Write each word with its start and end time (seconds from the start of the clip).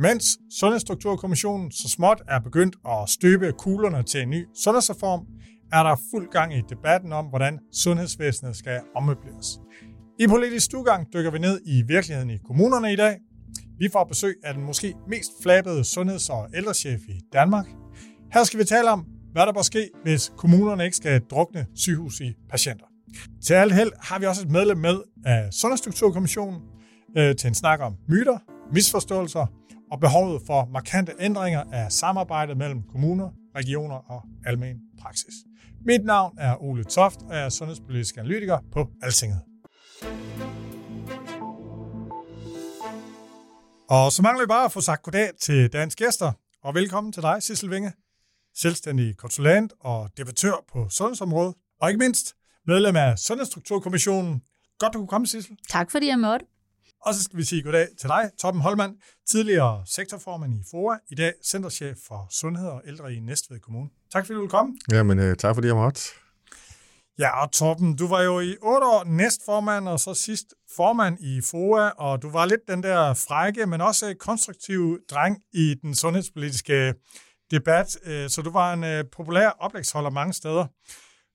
Mens 0.00 0.38
Sundhedsstrukturkommissionen 0.50 1.70
så 1.70 1.88
småt 1.88 2.22
er 2.28 2.38
begyndt 2.40 2.76
at 2.88 3.08
støbe 3.08 3.52
kuglerne 3.52 4.02
til 4.02 4.22
en 4.22 4.30
ny 4.30 4.46
sundhedsreform, 4.54 5.26
er 5.72 5.82
der 5.82 5.96
fuld 6.10 6.30
gang 6.30 6.54
i 6.54 6.62
debatten 6.68 7.12
om, 7.12 7.26
hvordan 7.26 7.58
sundhedsvæsenet 7.72 8.56
skal 8.56 8.80
ommøbleres. 8.96 9.46
I 10.18 10.26
politisk 10.26 10.66
stugang 10.66 11.12
dykker 11.14 11.30
vi 11.30 11.38
ned 11.38 11.60
i 11.66 11.82
virkeligheden 11.82 12.30
i 12.30 12.38
kommunerne 12.46 12.92
i 12.92 12.96
dag. 12.96 13.16
Vi 13.78 13.88
får 13.92 14.04
besøg 14.04 14.34
af 14.44 14.54
den 14.54 14.64
måske 14.64 14.94
mest 15.08 15.30
flabede 15.42 15.84
sundheds- 15.84 16.30
og 16.30 16.48
ældrechef 16.54 17.00
i 17.08 17.20
Danmark. 17.32 17.66
Her 18.32 18.44
skal 18.44 18.58
vi 18.58 18.64
tale 18.64 18.90
om, 18.90 19.06
hvad 19.32 19.46
der 19.46 19.52
bør 19.52 19.62
ske, 19.62 19.90
hvis 20.04 20.32
kommunerne 20.36 20.84
ikke 20.84 20.96
skal 20.96 21.20
drukne 21.30 21.66
sygehus 21.74 22.20
i 22.20 22.34
patienter. 22.50 22.86
Til 23.46 23.54
alt 23.54 23.74
held 23.74 23.92
har 23.98 24.18
vi 24.18 24.26
også 24.26 24.42
et 24.42 24.50
medlem 24.50 24.78
med 24.78 24.96
af 25.24 25.52
Sundhedsstrukturkommissionen 25.52 26.60
øh, 27.18 27.36
til 27.36 27.48
en 27.48 27.54
snak 27.54 27.80
om 27.80 27.94
myter, 28.08 28.38
misforståelser 28.72 29.57
og 29.90 30.00
behovet 30.00 30.42
for 30.46 30.68
markante 30.72 31.12
ændringer 31.20 31.64
af 31.72 31.92
samarbejdet 31.92 32.56
mellem 32.56 32.82
kommuner, 32.82 33.30
regioner 33.56 33.96
og 33.96 34.22
almen 34.46 34.76
praksis. 35.00 35.34
Mit 35.86 36.04
navn 36.04 36.38
er 36.38 36.62
Ole 36.62 36.84
Toft, 36.84 37.22
og 37.22 37.34
jeg 37.34 37.44
er 37.44 37.48
sundhedspolitisk 37.48 38.16
analytiker 38.16 38.58
på 38.72 38.88
Altinget. 39.02 39.40
Og 43.90 44.12
så 44.12 44.22
mangler 44.22 44.44
vi 44.44 44.48
bare 44.48 44.64
at 44.64 44.72
få 44.72 44.80
sagt 44.80 45.02
goddag 45.02 45.30
til 45.40 45.72
dagens 45.72 45.96
gæster, 45.96 46.32
og 46.62 46.74
velkommen 46.74 47.12
til 47.12 47.22
dig, 47.22 47.42
Sissel 47.42 47.70
Vinge, 47.70 47.92
selvstændig 48.56 49.16
konsulent 49.16 49.72
og 49.80 50.10
debattør 50.16 50.64
på 50.72 50.88
sundhedsområdet, 50.88 51.54
og 51.80 51.88
ikke 51.90 51.98
mindst 51.98 52.34
medlem 52.66 52.96
af 52.96 53.18
Sundhedsstrukturkommissionen. 53.18 54.42
Godt, 54.78 54.92
du 54.92 54.98
kunne 54.98 55.08
komme, 55.08 55.26
Sissel. 55.26 55.56
Tak 55.68 55.90
fordi 55.90 56.06
jeg 56.06 56.18
måtte. 56.18 56.46
Og 57.06 57.14
så 57.14 57.22
skal 57.22 57.38
vi 57.38 57.44
sige 57.44 57.62
goddag 57.62 57.88
til 58.00 58.08
dig, 58.08 58.30
Torben 58.40 58.60
Holmand, 58.60 58.96
tidligere 59.30 59.82
sektorformand 59.86 60.54
i 60.54 60.62
FOA, 60.70 60.96
i 61.10 61.14
dag 61.14 61.32
centerchef 61.44 61.96
for 62.08 62.26
Sundhed 62.30 62.68
og 62.68 62.82
Ældre 62.86 63.14
i 63.14 63.20
Næstved 63.20 63.60
Kommune. 63.60 63.90
Tak 64.12 64.26
fordi 64.26 64.34
du 64.34 64.40
vil 64.40 64.50
komme. 64.50 64.78
Jamen, 64.92 65.18
øh, 65.18 65.36
tak 65.36 65.54
fordi 65.54 65.66
jeg 65.66 65.76
måtte. 65.76 66.00
Ja, 67.18 67.42
og 67.42 67.52
Torben, 67.52 67.96
du 67.96 68.08
var 68.08 68.22
jo 68.22 68.40
i 68.40 68.56
otte 68.62 68.86
år 68.86 69.04
næstformand, 69.04 69.88
og 69.88 70.00
så 70.00 70.14
sidst 70.14 70.46
formand 70.76 71.18
i 71.20 71.40
FOA, 71.50 71.88
og 71.88 72.22
du 72.22 72.30
var 72.30 72.46
lidt 72.46 72.60
den 72.68 72.82
der 72.82 73.14
frække, 73.14 73.66
men 73.66 73.80
også 73.80 74.14
konstruktiv 74.20 74.98
dreng 75.10 75.42
i 75.52 75.74
den 75.82 75.94
sundhedspolitiske 75.94 76.94
debat, 77.50 77.98
øh, 78.04 78.30
så 78.30 78.42
du 78.42 78.50
var 78.50 78.72
en 78.72 78.84
øh, 78.84 79.04
populær 79.12 79.48
oplægsholder 79.48 80.10
mange 80.10 80.32
steder. 80.32 80.66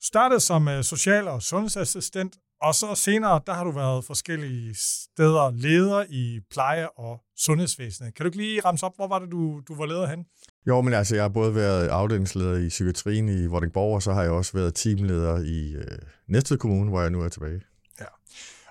Du 0.02 0.06
startede 0.06 0.39
som 0.39 0.67
øh, 0.67 0.84
social- 0.84 1.28
og 1.28 1.41
sundhedsassistent, 1.41 2.36
og 2.64 2.75
så 2.75 2.95
senere, 2.95 3.42
der 3.47 3.53
har 3.53 3.64
du 3.64 3.72
været 3.72 4.06
forskellige 4.06 4.75
steder 4.75 5.52
leder 5.52 6.06
i 6.09 6.39
pleje- 6.52 6.89
og 6.89 7.22
sundhedsvæsenet. 7.38 8.16
Kan 8.16 8.23
du 8.23 8.28
ikke 8.28 8.38
lige 8.38 8.61
ramse 8.66 8.86
op, 8.86 8.95
hvor 8.95 9.08
var 9.08 9.19
det, 9.19 9.31
du, 9.31 9.61
du 9.67 9.75
var 9.75 9.86
leder 9.86 10.08
hen? 10.08 10.25
Jo, 10.67 10.81
men 10.81 10.94
altså, 10.94 11.16
jeg 11.16 11.23
har 11.23 11.30
både 11.30 11.56
været 11.56 11.88
afdelingsleder 11.88 12.58
i 12.58 12.69
psykiatrien 12.69 13.29
i 13.29 13.46
Vordingborg, 13.46 13.96
og 13.96 14.01
så 14.01 14.13
har 14.13 14.22
jeg 14.22 14.31
også 14.31 14.51
været 14.53 14.75
teamleder 14.75 15.38
i 15.44 15.74
øh, 15.74 15.97
Næstved 16.28 16.57
Kommune, 16.57 16.90
hvor 16.90 17.01
jeg 17.01 17.09
nu 17.09 17.22
er 17.22 17.29
tilbage. 17.29 17.62
Ja. 18.00 18.06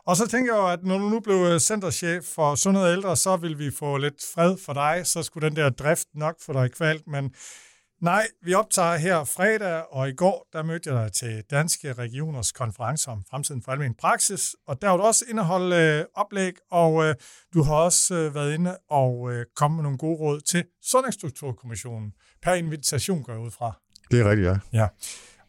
Og 0.07 0.17
så 0.17 0.29
tænker 0.29 0.55
jeg 0.55 0.73
at 0.73 0.85
når 0.85 0.99
du 0.99 1.09
nu 1.09 1.21
blev 1.21 1.61
centerchef 1.61 2.25
for 2.25 2.55
sundhed 2.55 2.85
og 2.85 2.93
ældre, 2.93 3.17
så 3.17 3.37
vil 3.37 3.59
vi 3.59 3.71
få 3.71 3.97
lidt 3.97 4.23
fred 4.35 4.57
for 4.65 4.73
dig. 4.73 5.03
Så 5.05 5.23
skulle 5.23 5.49
den 5.49 5.57
der 5.57 5.71
drift 5.71 6.07
nok 6.15 6.37
få 6.47 6.53
dig 6.53 6.73
kvalt, 6.73 7.07
men 7.07 7.35
Nej, 8.03 8.27
vi 8.45 8.55
optager 8.55 8.97
her 8.97 9.25
fredag, 9.25 9.85
og 9.91 10.09
i 10.09 10.13
går 10.13 10.49
der 10.53 10.63
mødte 10.63 10.93
jeg 10.93 11.05
dig 11.05 11.13
til 11.13 11.43
Danske 11.51 11.93
Regioners 11.93 12.53
konference 12.53 13.11
om 13.11 13.23
fremtiden 13.31 13.63
for 13.63 13.73
almen 13.73 13.95
praksis, 13.95 14.57
og 14.67 14.83
der 14.83 14.89
har 14.89 14.97
du 14.97 15.03
også 15.03 15.25
indeholdt 15.31 15.75
øh, 15.75 16.05
oplæg, 16.15 16.53
og 16.71 17.05
øh, 17.05 17.15
du 17.55 17.63
har 17.63 17.75
også 17.75 18.15
øh, 18.15 18.35
været 18.35 18.55
inde 18.55 18.77
og 18.91 19.33
øh, 19.33 19.47
kommet 19.57 19.77
med 19.77 19.83
nogle 19.83 19.99
gode 19.99 20.19
råd 20.19 20.41
til 20.41 20.65
Sundhedsstrukturkommissionen 20.85 22.13
per 22.43 22.53
invitation, 22.55 23.23
går 23.23 23.33
jeg 23.33 23.43
ud 23.43 23.51
fra. 23.51 23.73
Det 24.11 24.21
er 24.21 24.31
rigtigt, 24.31 24.49
ja. 24.49 24.57
Ja. 24.73 24.89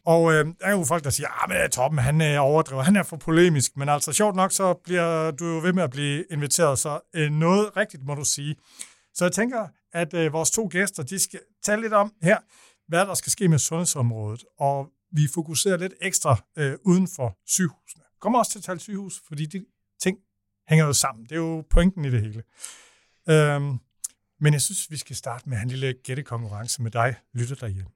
Og 0.06 0.32
øh, 0.32 0.44
der 0.44 0.66
er 0.66 0.70
jo 0.70 0.84
folk, 0.84 1.04
der 1.04 1.10
siger, 1.10 1.44
at 1.50 1.64
ah, 1.64 1.70
Torben, 1.70 1.98
han 1.98 2.20
er 2.20 2.38
overdrevet, 2.38 2.84
han 2.84 2.96
er 2.96 3.02
for 3.02 3.16
polemisk, 3.16 3.76
men 3.76 3.88
altså 3.88 4.12
sjovt 4.12 4.36
nok, 4.36 4.52
så 4.52 4.74
bliver 4.84 5.30
du 5.30 5.44
jo 5.44 5.60
ved 5.62 5.72
med 5.72 5.82
at 5.82 5.90
blive 5.90 6.24
inviteret, 6.30 6.78
så 6.78 7.00
øh, 7.14 7.30
noget 7.30 7.76
rigtigt 7.76 8.04
må 8.04 8.14
du 8.14 8.24
sige. 8.24 8.56
Så 9.14 9.24
jeg 9.24 9.32
tænker, 9.32 9.68
at 9.92 10.14
øh, 10.14 10.32
vores 10.32 10.50
to 10.50 10.68
gæster, 10.70 11.02
de 11.02 11.18
skal 11.18 11.40
tale 11.64 11.82
lidt 11.82 11.92
om 11.92 12.14
her, 12.22 12.38
hvad 12.88 13.06
der 13.06 13.14
skal 13.14 13.32
ske 13.32 13.48
med 13.48 13.58
sundhedsområdet, 13.58 14.44
og 14.58 14.90
vi 15.12 15.28
fokuserer 15.34 15.76
lidt 15.76 15.94
ekstra 16.00 16.42
øh, 16.56 16.76
uden 16.84 17.08
for 17.16 17.38
sygehusene. 17.46 18.02
Kommer 18.20 18.38
også 18.38 18.50
til 18.52 18.58
at 18.58 18.64
tale 18.64 18.80
sygehus, 18.80 19.22
fordi 19.28 19.46
de 19.46 19.64
ting 20.00 20.18
hænger 20.68 20.86
jo 20.86 20.92
sammen. 20.92 21.24
Det 21.24 21.32
er 21.32 21.36
jo 21.36 21.64
pointen 21.70 22.04
i 22.04 22.10
det 22.10 22.20
hele. 22.20 22.42
Øhm, 23.28 23.78
men 24.40 24.52
jeg 24.52 24.62
synes, 24.62 24.90
vi 24.90 24.96
skal 24.96 25.16
starte 25.16 25.48
med 25.48 25.58
en 25.58 25.68
lille 25.68 25.94
gættekonkurrence 26.04 26.82
med 26.82 26.90
dig, 26.90 27.14
lytter 27.34 27.54
derhjemme. 27.54 27.90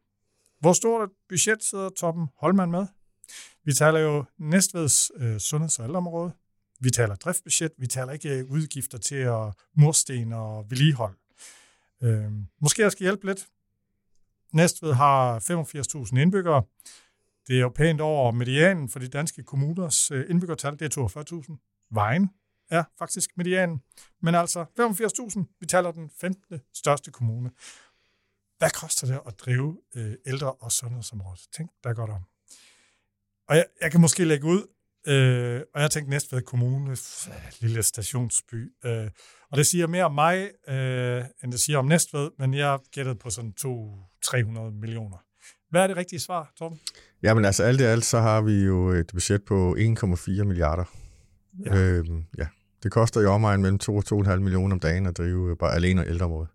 Hvor 0.60 0.72
stort 0.72 1.08
et 1.08 1.14
budget 1.28 1.64
sidder 1.64 1.88
Toppen 1.88 2.28
Holman 2.36 2.70
med? 2.70 2.86
Vi 3.64 3.72
taler 3.72 3.98
jo 4.00 4.24
Næstveds 4.38 5.10
øh, 5.16 5.40
sundheds- 5.40 5.78
og 5.78 5.84
ældreområde. 5.84 6.32
Vi 6.80 6.90
taler 6.90 7.14
driftbudget. 7.14 7.72
Vi 7.78 7.86
taler 7.86 8.12
ikke 8.12 8.38
øh, 8.38 8.50
udgifter 8.50 8.98
til 8.98 9.14
at 9.16 9.52
mursten 9.76 10.32
og 10.32 10.70
vedligehold. 10.70 11.16
Øh, 12.02 12.32
måske 12.60 12.82
jeg 12.82 12.92
skal 12.92 13.04
hjælpe 13.04 13.26
lidt. 13.26 13.48
Næstved 14.52 14.92
har 14.92 15.38
85.000 15.38 16.18
indbyggere. 16.18 16.62
Det 17.46 17.56
er 17.56 17.60
jo 17.60 17.68
pænt 17.68 18.00
over 18.00 18.30
medianen 18.32 18.88
for 18.88 18.98
de 18.98 19.08
danske 19.08 19.42
kommuners 19.42 20.10
øh, 20.10 20.30
indbyggertal. 20.30 20.78
Det 20.78 20.96
er 20.96 21.42
42.000. 21.50 21.88
Vejen 21.90 22.30
er 22.70 22.84
faktisk 22.98 23.30
medianen. 23.36 23.82
Men 24.22 24.34
altså 24.34 24.64
85.000, 24.80 25.56
vi 25.60 25.66
taler 25.66 25.90
den 25.90 26.10
15. 26.20 26.60
største 26.74 27.10
kommune. 27.10 27.50
Hvad 28.58 28.70
koster 28.70 29.06
det 29.06 29.20
at 29.26 29.40
drive 29.40 29.80
øh, 29.94 30.14
ældre- 30.26 30.52
og 30.52 30.72
sundhedsområdet? 30.72 31.46
Tænk 31.52 31.70
der 31.84 31.94
godt 31.94 32.10
om. 32.10 32.22
Og 33.48 33.56
jeg, 33.56 33.66
jeg 33.80 33.90
kan 33.90 34.00
måske 34.00 34.24
lægge 34.24 34.46
ud, 34.46 34.66
øh, 35.08 35.60
og 35.74 35.82
jeg 35.82 35.90
tænkte 35.90 36.10
Næstved 36.10 36.42
Kommune, 36.42 36.96
lille 37.60 37.82
stationsby, 37.82 38.72
øh, 38.84 39.10
og 39.50 39.56
det 39.56 39.66
siger 39.66 39.86
mere 39.86 40.04
om 40.04 40.14
mig, 40.14 40.50
øh, 40.68 41.24
end 41.44 41.52
det 41.52 41.60
siger 41.60 41.78
om 41.78 41.86
Næstved, 41.86 42.30
men 42.38 42.54
jeg 42.54 42.78
gættede 42.92 43.16
på 43.16 43.30
sådan 43.30 43.52
200-300 43.60 44.70
millioner. 44.80 45.16
Hvad 45.70 45.82
er 45.82 45.86
det 45.86 45.96
rigtige 45.96 46.20
svar, 46.20 46.52
Tom? 46.58 46.78
Jamen 47.22 47.44
altså, 47.44 47.62
alt 47.62 47.80
i 47.80 47.84
alt, 47.84 48.04
så 48.04 48.20
har 48.20 48.40
vi 48.40 48.52
jo 48.52 48.88
et 48.88 49.06
budget 49.12 49.44
på 49.44 49.76
1,4 49.78 50.44
milliarder. 50.44 50.84
Ja. 51.66 51.76
Øhm, 51.76 52.24
ja. 52.38 52.46
Det 52.82 52.92
koster 52.92 53.20
i 53.20 53.26
omegn 53.26 53.62
mellem 53.62 53.78
2 53.78 53.96
og 53.96 54.04
2,5 54.12 54.36
millioner 54.36 54.74
om 54.74 54.80
dagen 54.80 55.06
at 55.06 55.18
drive 55.18 55.56
bare 55.56 55.74
alene 55.74 56.06
ældreområdet. 56.06 56.48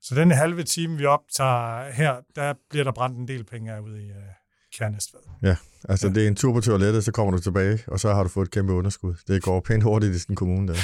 Så 0.00 0.14
den 0.14 0.30
halve 0.30 0.62
time, 0.62 0.98
vi 0.98 1.04
optager 1.04 1.92
her, 1.92 2.16
der 2.36 2.54
bliver 2.70 2.84
der 2.84 2.92
brændt 2.92 3.18
en 3.18 3.28
del 3.28 3.44
penge 3.44 3.72
af 3.72 3.80
ud 3.80 3.98
i 3.98 4.10
Kærnæstved. 4.78 5.20
Ja, 5.42 5.56
altså 5.88 6.06
ja. 6.06 6.12
det 6.12 6.24
er 6.24 6.28
en 6.28 6.36
tur 6.36 6.52
på 6.52 6.60
toilettet, 6.60 7.04
så 7.04 7.12
kommer 7.12 7.32
du 7.36 7.38
tilbage, 7.38 7.78
og 7.86 8.00
så 8.00 8.14
har 8.14 8.22
du 8.22 8.28
fået 8.28 8.46
et 8.46 8.52
kæmpe 8.52 8.72
underskud. 8.72 9.14
Det 9.26 9.42
går 9.42 9.60
pænt 9.60 9.82
hurtigt 9.82 10.14
i 10.14 10.18
sådan 10.18 10.32
en 10.32 10.36
kommune 10.36 10.68
der. 10.68 10.78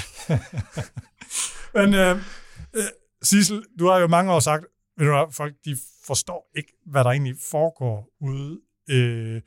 Men 1.75 2.17
uh, 2.17 2.23
uh, 2.77 2.83
Sissel, 3.23 3.65
du 3.79 3.89
har 3.89 3.99
jo 3.99 4.07
mange 4.07 4.33
år 4.33 4.41
sagt, 4.41 4.65
ved 4.99 5.07
du 5.07 5.13
hvad, 5.13 5.33
folk 5.33 5.55
de 5.65 5.77
forstår 6.07 6.51
ikke, 6.57 6.73
hvad 6.87 7.05
der 7.05 7.11
egentlig 7.11 7.37
foregår 7.51 8.09
ude 8.21 8.61
uh, 8.93 9.41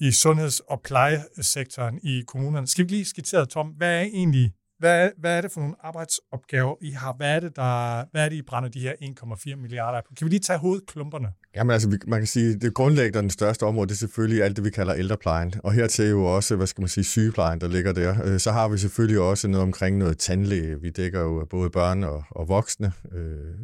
i 0.00 0.12
sundheds- 0.12 0.60
og 0.60 0.80
plejesektoren 0.84 2.00
i 2.02 2.22
kommunerne. 2.26 2.66
Skal 2.66 2.84
vi 2.84 2.90
lige 2.90 3.04
skitsere, 3.04 3.46
Tom, 3.46 3.66
hvad 3.66 3.96
er 3.96 4.00
egentlig 4.00 4.52
hvad 4.78 5.04
er, 5.04 5.10
hvad 5.18 5.36
er 5.36 5.40
det 5.40 5.52
for 5.52 5.60
nogle 5.60 5.74
arbejdsopgaver, 5.80 6.74
I 6.80 6.90
har? 6.90 7.12
Hvad 7.12 7.36
er 7.36 7.40
det, 7.40 7.56
der, 7.56 8.04
hvad 8.12 8.24
er 8.24 8.28
det 8.28 8.36
I 8.36 8.42
brænder 8.42 8.68
de 8.68 8.80
her 8.80 8.92
1,4 8.92 9.56
milliarder 9.56 10.00
på? 10.08 10.14
Kan 10.18 10.24
vi 10.24 10.30
lige 10.30 10.40
tage 10.40 10.58
hovedklumperne? 10.58 11.28
Jamen 11.56 11.70
altså, 11.70 11.98
man 12.06 12.20
kan 12.20 12.26
sige, 12.26 12.58
det 12.58 12.74
grundlæggende 12.74 13.20
den 13.20 13.30
største 13.30 13.62
område, 13.62 13.86
det 13.86 13.94
er 13.94 13.98
selvfølgelig 13.98 14.44
alt 14.44 14.56
det, 14.56 14.64
vi 14.64 14.70
kalder 14.70 14.94
ældreplejen. 14.94 15.54
Og 15.64 15.72
hertil 15.72 16.08
jo 16.08 16.24
også, 16.24 16.56
hvad 16.56 16.66
skal 16.66 16.82
man 16.82 16.88
sige, 16.88 17.04
sygeplejen, 17.04 17.60
der 17.60 17.68
ligger 17.68 17.92
der. 17.92 18.14
Øh, 18.24 18.40
så 18.40 18.52
har 18.52 18.68
vi 18.68 18.78
selvfølgelig 18.78 19.20
også 19.20 19.48
noget 19.48 19.62
omkring 19.62 19.98
noget 19.98 20.18
tandlæge. 20.18 20.80
Vi 20.80 20.90
dækker 20.90 21.20
jo 21.20 21.46
både 21.50 21.70
børn 21.70 22.04
og, 22.04 22.24
og 22.30 22.48
voksne, 22.48 22.92
øh, 23.12 23.54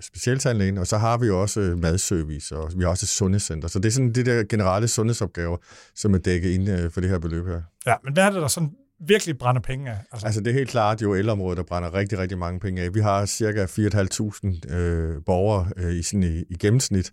specialtandlægen. 0.00 0.78
Og 0.78 0.86
så 0.86 0.98
har 0.98 1.18
vi 1.18 1.26
jo 1.26 1.42
også 1.42 1.60
madservice, 1.60 2.56
og 2.56 2.72
vi 2.76 2.82
har 2.82 2.90
også 2.90 3.04
et 3.04 3.08
sundhedscenter. 3.08 3.68
Så 3.68 3.78
det 3.78 3.88
er 3.88 3.92
sådan 3.92 4.12
det 4.12 4.26
der 4.26 4.44
generelle 4.44 4.88
sundhedsopgaver, 4.88 5.56
som 5.94 6.14
er 6.14 6.18
dækket 6.18 6.50
ind 6.50 6.68
øh, 6.68 6.90
for 6.90 7.00
det 7.00 7.10
her 7.10 7.18
beløb 7.18 7.46
her. 7.46 7.62
Ja, 7.86 7.94
men 8.04 8.12
hvad 8.12 8.24
er 8.24 8.30
det, 8.30 8.42
der 8.42 8.48
sådan 8.48 8.70
virkelig 9.00 9.38
brænder 9.38 9.60
penge 9.60 9.90
af? 9.90 9.98
Altså, 10.12 10.26
altså 10.26 10.40
det 10.40 10.50
er 10.50 10.54
helt 10.54 10.70
klart 10.70 11.02
jo 11.02 11.16
ældreområdet, 11.16 11.56
der 11.56 11.62
brænder 11.62 11.94
rigtig, 11.94 12.18
rigtig 12.18 12.38
mange 12.38 12.60
penge 12.60 12.82
af. 12.82 12.94
Vi 12.94 13.00
har 13.00 13.26
cirka 13.26 13.64
4.500 13.64 14.74
øh, 14.74 15.22
borgere 15.26 15.70
øh, 15.76 15.94
i, 15.94 16.02
sådan 16.02 16.22
i, 16.22 16.44
i 16.50 16.56
gennemsnit 16.60 17.12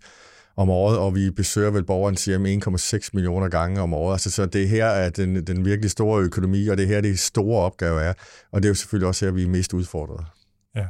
om 0.55 0.69
året, 0.69 0.97
og 0.97 1.15
vi 1.15 1.31
besøger 1.31 1.71
vel 1.71 1.83
borgeren 1.83 2.15
cirka 2.15 2.43
1,6 2.99 3.09
millioner 3.13 3.49
gange 3.49 3.81
om 3.81 3.93
året. 3.93 4.13
Altså, 4.13 4.31
så 4.31 4.45
det 4.45 4.63
er 4.63 4.67
her, 4.67 4.89
at 4.89 5.17
den, 5.17 5.47
den 5.47 5.65
virkelig 5.65 5.91
store 5.91 6.21
økonomi, 6.21 6.67
og 6.67 6.77
det 6.77 6.83
er 6.83 6.87
her, 6.87 7.01
det 7.01 7.19
store 7.19 7.63
opgave 7.63 8.01
er. 8.01 8.13
Og 8.51 8.61
det 8.61 8.67
er 8.67 8.69
jo 8.69 8.75
selvfølgelig 8.75 9.07
også 9.07 9.25
her, 9.25 9.31
vi 9.31 9.43
er 9.43 9.47
mest 9.47 9.73
udfordret. 9.73 10.25
Ja. 10.75 10.87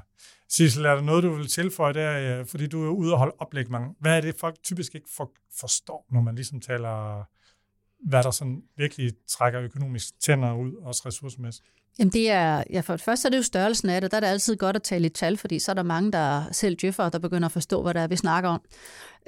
Sissel, 0.49 0.85
er 0.85 0.95
der 0.95 1.01
noget, 1.01 1.23
du 1.23 1.33
vil 1.33 1.47
tilføje 1.47 1.93
der, 1.93 2.43
fordi 2.43 2.67
du 2.67 2.85
er 2.85 2.89
ude 2.89 3.13
og 3.13 3.19
holde 3.19 3.33
oplæg 3.39 3.71
mange. 3.71 3.95
Hvad 3.99 4.17
er 4.17 4.21
det, 4.21 4.35
folk 4.39 4.55
typisk 4.63 4.95
ikke 4.95 5.09
for, 5.17 5.31
forstår, 5.59 6.05
når 6.11 6.21
man 6.21 6.35
ligesom 6.35 6.59
taler, 6.59 7.27
hvad 7.99 8.23
der 8.23 8.31
sådan 8.31 8.63
virkelig 8.77 9.11
trækker 9.27 9.61
økonomisk 9.61 10.19
tænder 10.19 10.53
ud, 10.53 10.73
også 10.73 11.01
ressourcemæssigt? 11.05 11.67
Jamen 11.99 12.11
det 12.11 12.31
er, 12.31 12.63
ja 12.69 12.79
for 12.79 12.93
det 12.93 13.01
første 13.01 13.27
er 13.27 13.29
det 13.29 13.37
jo 13.37 13.43
størrelsen 13.43 13.89
af 13.89 14.01
det, 14.01 14.11
der 14.11 14.17
er 14.17 14.21
det 14.21 14.27
altid 14.27 14.55
godt 14.55 14.75
at 14.75 14.83
tale 14.83 15.05
i 15.05 15.09
tal, 15.09 15.37
fordi 15.37 15.59
så 15.59 15.71
er 15.71 15.75
der 15.75 15.83
mange, 15.83 16.11
der 16.11 16.43
selv 16.51 16.75
djøffer, 16.75 17.09
der 17.09 17.19
begynder 17.19 17.45
at 17.45 17.51
forstå, 17.51 17.81
hvad 17.81 17.93
det 17.93 18.01
er, 18.01 18.07
vi 18.07 18.15
snakker 18.15 18.49
om. 18.49 18.61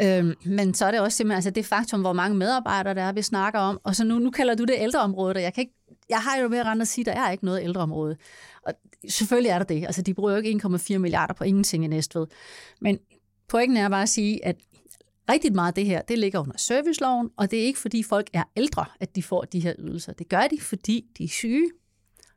Øhm, 0.02 0.34
men 0.46 0.74
så 0.74 0.86
er 0.86 0.92
det 0.92 1.00
også 1.00 1.18
simpelthen 1.18 1.36
altså 1.36 1.50
det 1.50 1.66
faktum, 1.66 2.02
hvor 2.02 2.14
mange 2.14 2.38
medarbejdere 2.38 2.94
der 2.94 3.02
er, 3.02 3.12
vi 3.12 3.22
snakker 3.22 3.60
om. 3.60 3.80
Og 3.84 3.96
så 3.96 4.04
nu, 4.04 4.20
nu 4.20 4.32
kalder 4.32 4.56
du 4.56 4.64
det 4.64 4.76
ældreområdet, 4.78 5.38
og 5.38 5.44
jeg, 5.44 5.54
kan 5.54 5.62
ikke, 5.62 5.74
jeg 6.10 6.20
har 6.20 6.38
jo 6.38 6.48
mere 6.48 6.64
rent 6.64 6.82
at 6.82 6.88
sige, 6.88 7.06
der 7.06 7.12
er 7.12 7.32
ikke 7.32 7.46
noget 7.46 7.64
ældreområde. 7.64 8.18
Og 8.64 8.74
selvfølgelig 9.10 9.50
er 9.50 9.58
der 9.58 9.66
det. 9.66 9.86
Altså 9.86 10.02
de 10.02 10.14
bruger 10.14 10.32
jo 10.32 10.38
ikke 10.38 10.68
1,4 10.68 10.98
milliarder 10.98 11.34
på 11.34 11.44
ingenting 11.44 11.86
i 11.86 11.88
Næstved. 11.88 12.28
Men 12.82 13.00
pointen 13.48 13.78
er 13.78 13.90
bare 13.90 14.02
at 14.02 14.10
sige, 14.10 14.46
at 14.46 14.56
rigtig 15.30 15.54
meget 15.54 15.68
af 15.68 15.74
det 15.74 15.86
her, 15.86 16.02
det 16.02 16.20
ligger 16.20 16.40
under 16.40 16.58
serviceloven, 16.58 17.30
og 17.38 17.52
det 17.52 17.60
er 17.60 17.64
ikke 17.64 17.80
fordi 17.80 18.04
folk 18.04 18.30
er 18.34 18.44
ældre, 18.58 18.86
at 19.00 19.16
de 19.16 19.24
får 19.24 19.42
de 19.42 19.60
her 19.60 19.74
ydelser. 19.80 20.14
Det 20.14 20.30
gør 20.30 20.48
de, 20.52 20.62
fordi 20.62 21.06
de 21.18 21.24
er 21.24 21.28
syge, 21.28 21.70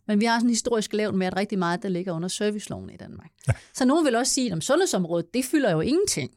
men 0.06 0.20
vi 0.20 0.24
har 0.24 0.38
sådan 0.38 0.46
en 0.46 0.50
historisk 0.50 0.92
lavt 0.92 1.14
med, 1.14 1.26
at 1.26 1.36
rigtig 1.36 1.58
meget, 1.58 1.82
der 1.82 1.88
ligger 1.88 2.12
under 2.12 2.28
serviceloven 2.28 2.90
i 2.90 2.96
Danmark. 2.96 3.30
Ja. 3.48 3.52
Så 3.74 3.84
nogen 3.84 4.06
vil 4.06 4.16
også 4.16 4.34
sige, 4.34 4.52
at 4.52 4.64
sundhedsområdet, 4.64 5.34
det 5.34 5.44
fylder 5.44 5.72
jo 5.72 5.80
ingenting. 5.80 6.30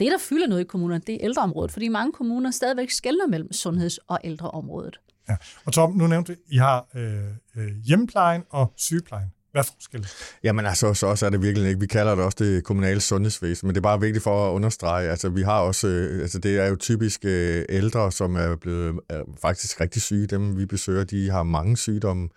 Det, 0.00 0.12
der 0.12 0.18
fylder 0.18 0.46
noget 0.46 0.62
i 0.62 0.66
kommunerne, 0.66 1.02
det 1.06 1.14
er 1.14 1.18
ældreområdet, 1.20 1.72
fordi 1.72 1.88
mange 1.88 2.12
kommuner 2.12 2.50
stadigvæk 2.50 2.90
skældner 2.90 3.26
mellem 3.26 3.52
sundheds- 3.52 3.98
og 3.98 4.20
ældreområdet. 4.24 5.00
Ja. 5.28 5.36
Og 5.64 5.72
Tom, 5.72 5.92
nu 5.96 6.06
nævnte 6.06 6.34
du, 6.34 6.38
I 6.48 6.56
har 6.56 6.88
øh, 6.94 7.24
øh, 7.56 7.76
hjemmeplejen 7.84 8.42
og 8.50 8.72
sygeplejen. 8.76 9.28
Hvad 9.52 9.64
forskel? 9.64 10.08
Jamen 10.44 10.66
altså, 10.66 10.94
så 10.94 11.06
også 11.06 11.26
er 11.26 11.30
det 11.30 11.42
virkelig 11.42 11.68
ikke. 11.68 11.80
Vi 11.80 11.86
kalder 11.86 12.14
det 12.14 12.24
også 12.24 12.36
det 12.40 12.64
kommunale 12.64 13.00
sundhedsvæsen, 13.00 13.66
men 13.66 13.74
det 13.74 13.80
er 13.80 13.82
bare 13.82 14.00
vigtigt 14.00 14.22
for 14.22 14.48
at 14.48 14.52
understrege, 14.52 15.10
altså 15.10 15.28
vi 15.28 15.42
har 15.42 15.60
også, 15.60 15.86
øh, 15.86 16.20
altså 16.22 16.38
det 16.38 16.58
er 16.58 16.66
jo 16.66 16.76
typisk 16.76 17.24
øh, 17.24 17.64
ældre, 17.68 18.12
som 18.12 18.36
er 18.36 18.56
blevet 18.56 19.00
er 19.08 19.22
faktisk 19.42 19.80
rigtig 19.80 20.02
syge. 20.02 20.26
Dem 20.26 20.58
vi 20.58 20.66
besøger, 20.66 21.04
de 21.04 21.30
har 21.30 21.42
mange 21.42 21.76
sygdomme, 21.76 22.28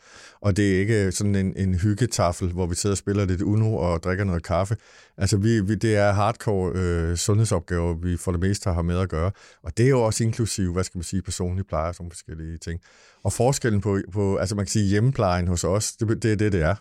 og 0.42 0.58
det 0.58 0.76
er 0.76 0.80
ikke 0.80 1.06
øh, 1.06 1.14
sådan 1.14 1.36
en, 1.36 1.54
en 1.58 1.76
hyggetafel, 1.76 2.52
hvor 2.52 2.66
vi 2.66 2.76
sidder 2.76 2.94
og 2.94 2.98
spiller 2.98 3.26
lidt 3.26 3.42
Uno 3.42 3.76
og 3.76 4.04
drikker 4.04 4.24
noget 4.24 4.44
kaffe. 4.44 4.78
Altså 5.18 5.38
vi, 5.38 5.60
vi 5.60 5.76
det 5.76 5.96
er 5.96 6.12
hardcore 6.12 6.72
øh, 6.76 7.18
sundhedsopgaver, 7.18 7.94
vi 7.94 8.18
for 8.18 8.32
det 8.32 8.42
meste 8.42 8.70
har 8.70 8.82
med 8.82 9.00
at 9.00 9.10
gøre, 9.10 9.32
og 9.64 9.78
det 9.78 9.86
er 9.86 9.90
jo 9.90 10.02
også 10.02 10.24
inklusiv, 10.24 10.74
hvad 10.74 10.84
skal 10.84 10.98
man 10.98 11.04
sige, 11.04 11.22
personlig 11.22 11.66
pleje 11.68 11.90
og 11.90 11.96
sådan 11.96 12.12
forskellige 12.12 12.58
ting. 12.58 12.80
Og 13.24 13.34
forskellen 13.34 13.82
på, 13.82 14.00
på 14.14 14.38
altså 14.38 14.56
man 14.56 14.66
kan 14.66 14.72
sige 14.72 14.86
hjemmeplejen 14.86 15.48
hos 15.48 15.64
os, 15.64 15.92
det, 15.92 16.24
det 16.24 16.32
er 16.32 16.36
det, 16.36 16.52
det 16.52 16.62
er 16.62 16.76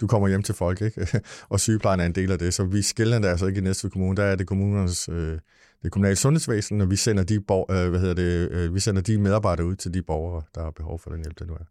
du 0.00 0.06
kommer 0.06 0.28
hjem 0.28 0.42
til 0.42 0.54
folk, 0.54 0.82
ikke? 0.82 1.08
og 1.48 1.60
sygeplejen 1.60 2.00
er 2.00 2.06
en 2.06 2.14
del 2.14 2.32
af 2.32 2.38
det. 2.38 2.54
Så 2.54 2.64
vi 2.64 2.82
skiller 2.82 3.18
det 3.18 3.28
altså 3.28 3.46
ikke 3.46 3.58
i 3.58 3.62
næste 3.62 3.90
kommune. 3.90 4.16
Der 4.16 4.24
er 4.24 4.36
det 4.36 4.46
kommunernes 4.46 5.08
øh, 5.08 5.38
det 5.82 5.92
kommunale 5.92 6.16
sundhedsvæsen, 6.16 6.80
og 6.80 6.90
vi 6.90 6.96
sender 6.96 7.24
de, 7.24 7.40
bor, 7.40 7.72
øh, 7.72 7.90
hvad 7.90 8.00
hedder 8.00 8.14
det, 8.14 8.50
øh, 8.50 8.74
vi 8.74 8.80
sender 8.80 9.02
de 9.02 9.18
medarbejdere 9.18 9.66
ud 9.66 9.76
til 9.76 9.94
de 9.94 10.02
borgere, 10.02 10.42
der 10.54 10.62
har 10.62 10.70
behov 10.70 10.98
for 10.98 11.10
den 11.10 11.20
hjælp, 11.20 11.38
det 11.38 11.46
nu 11.46 11.54
er. 11.54 11.64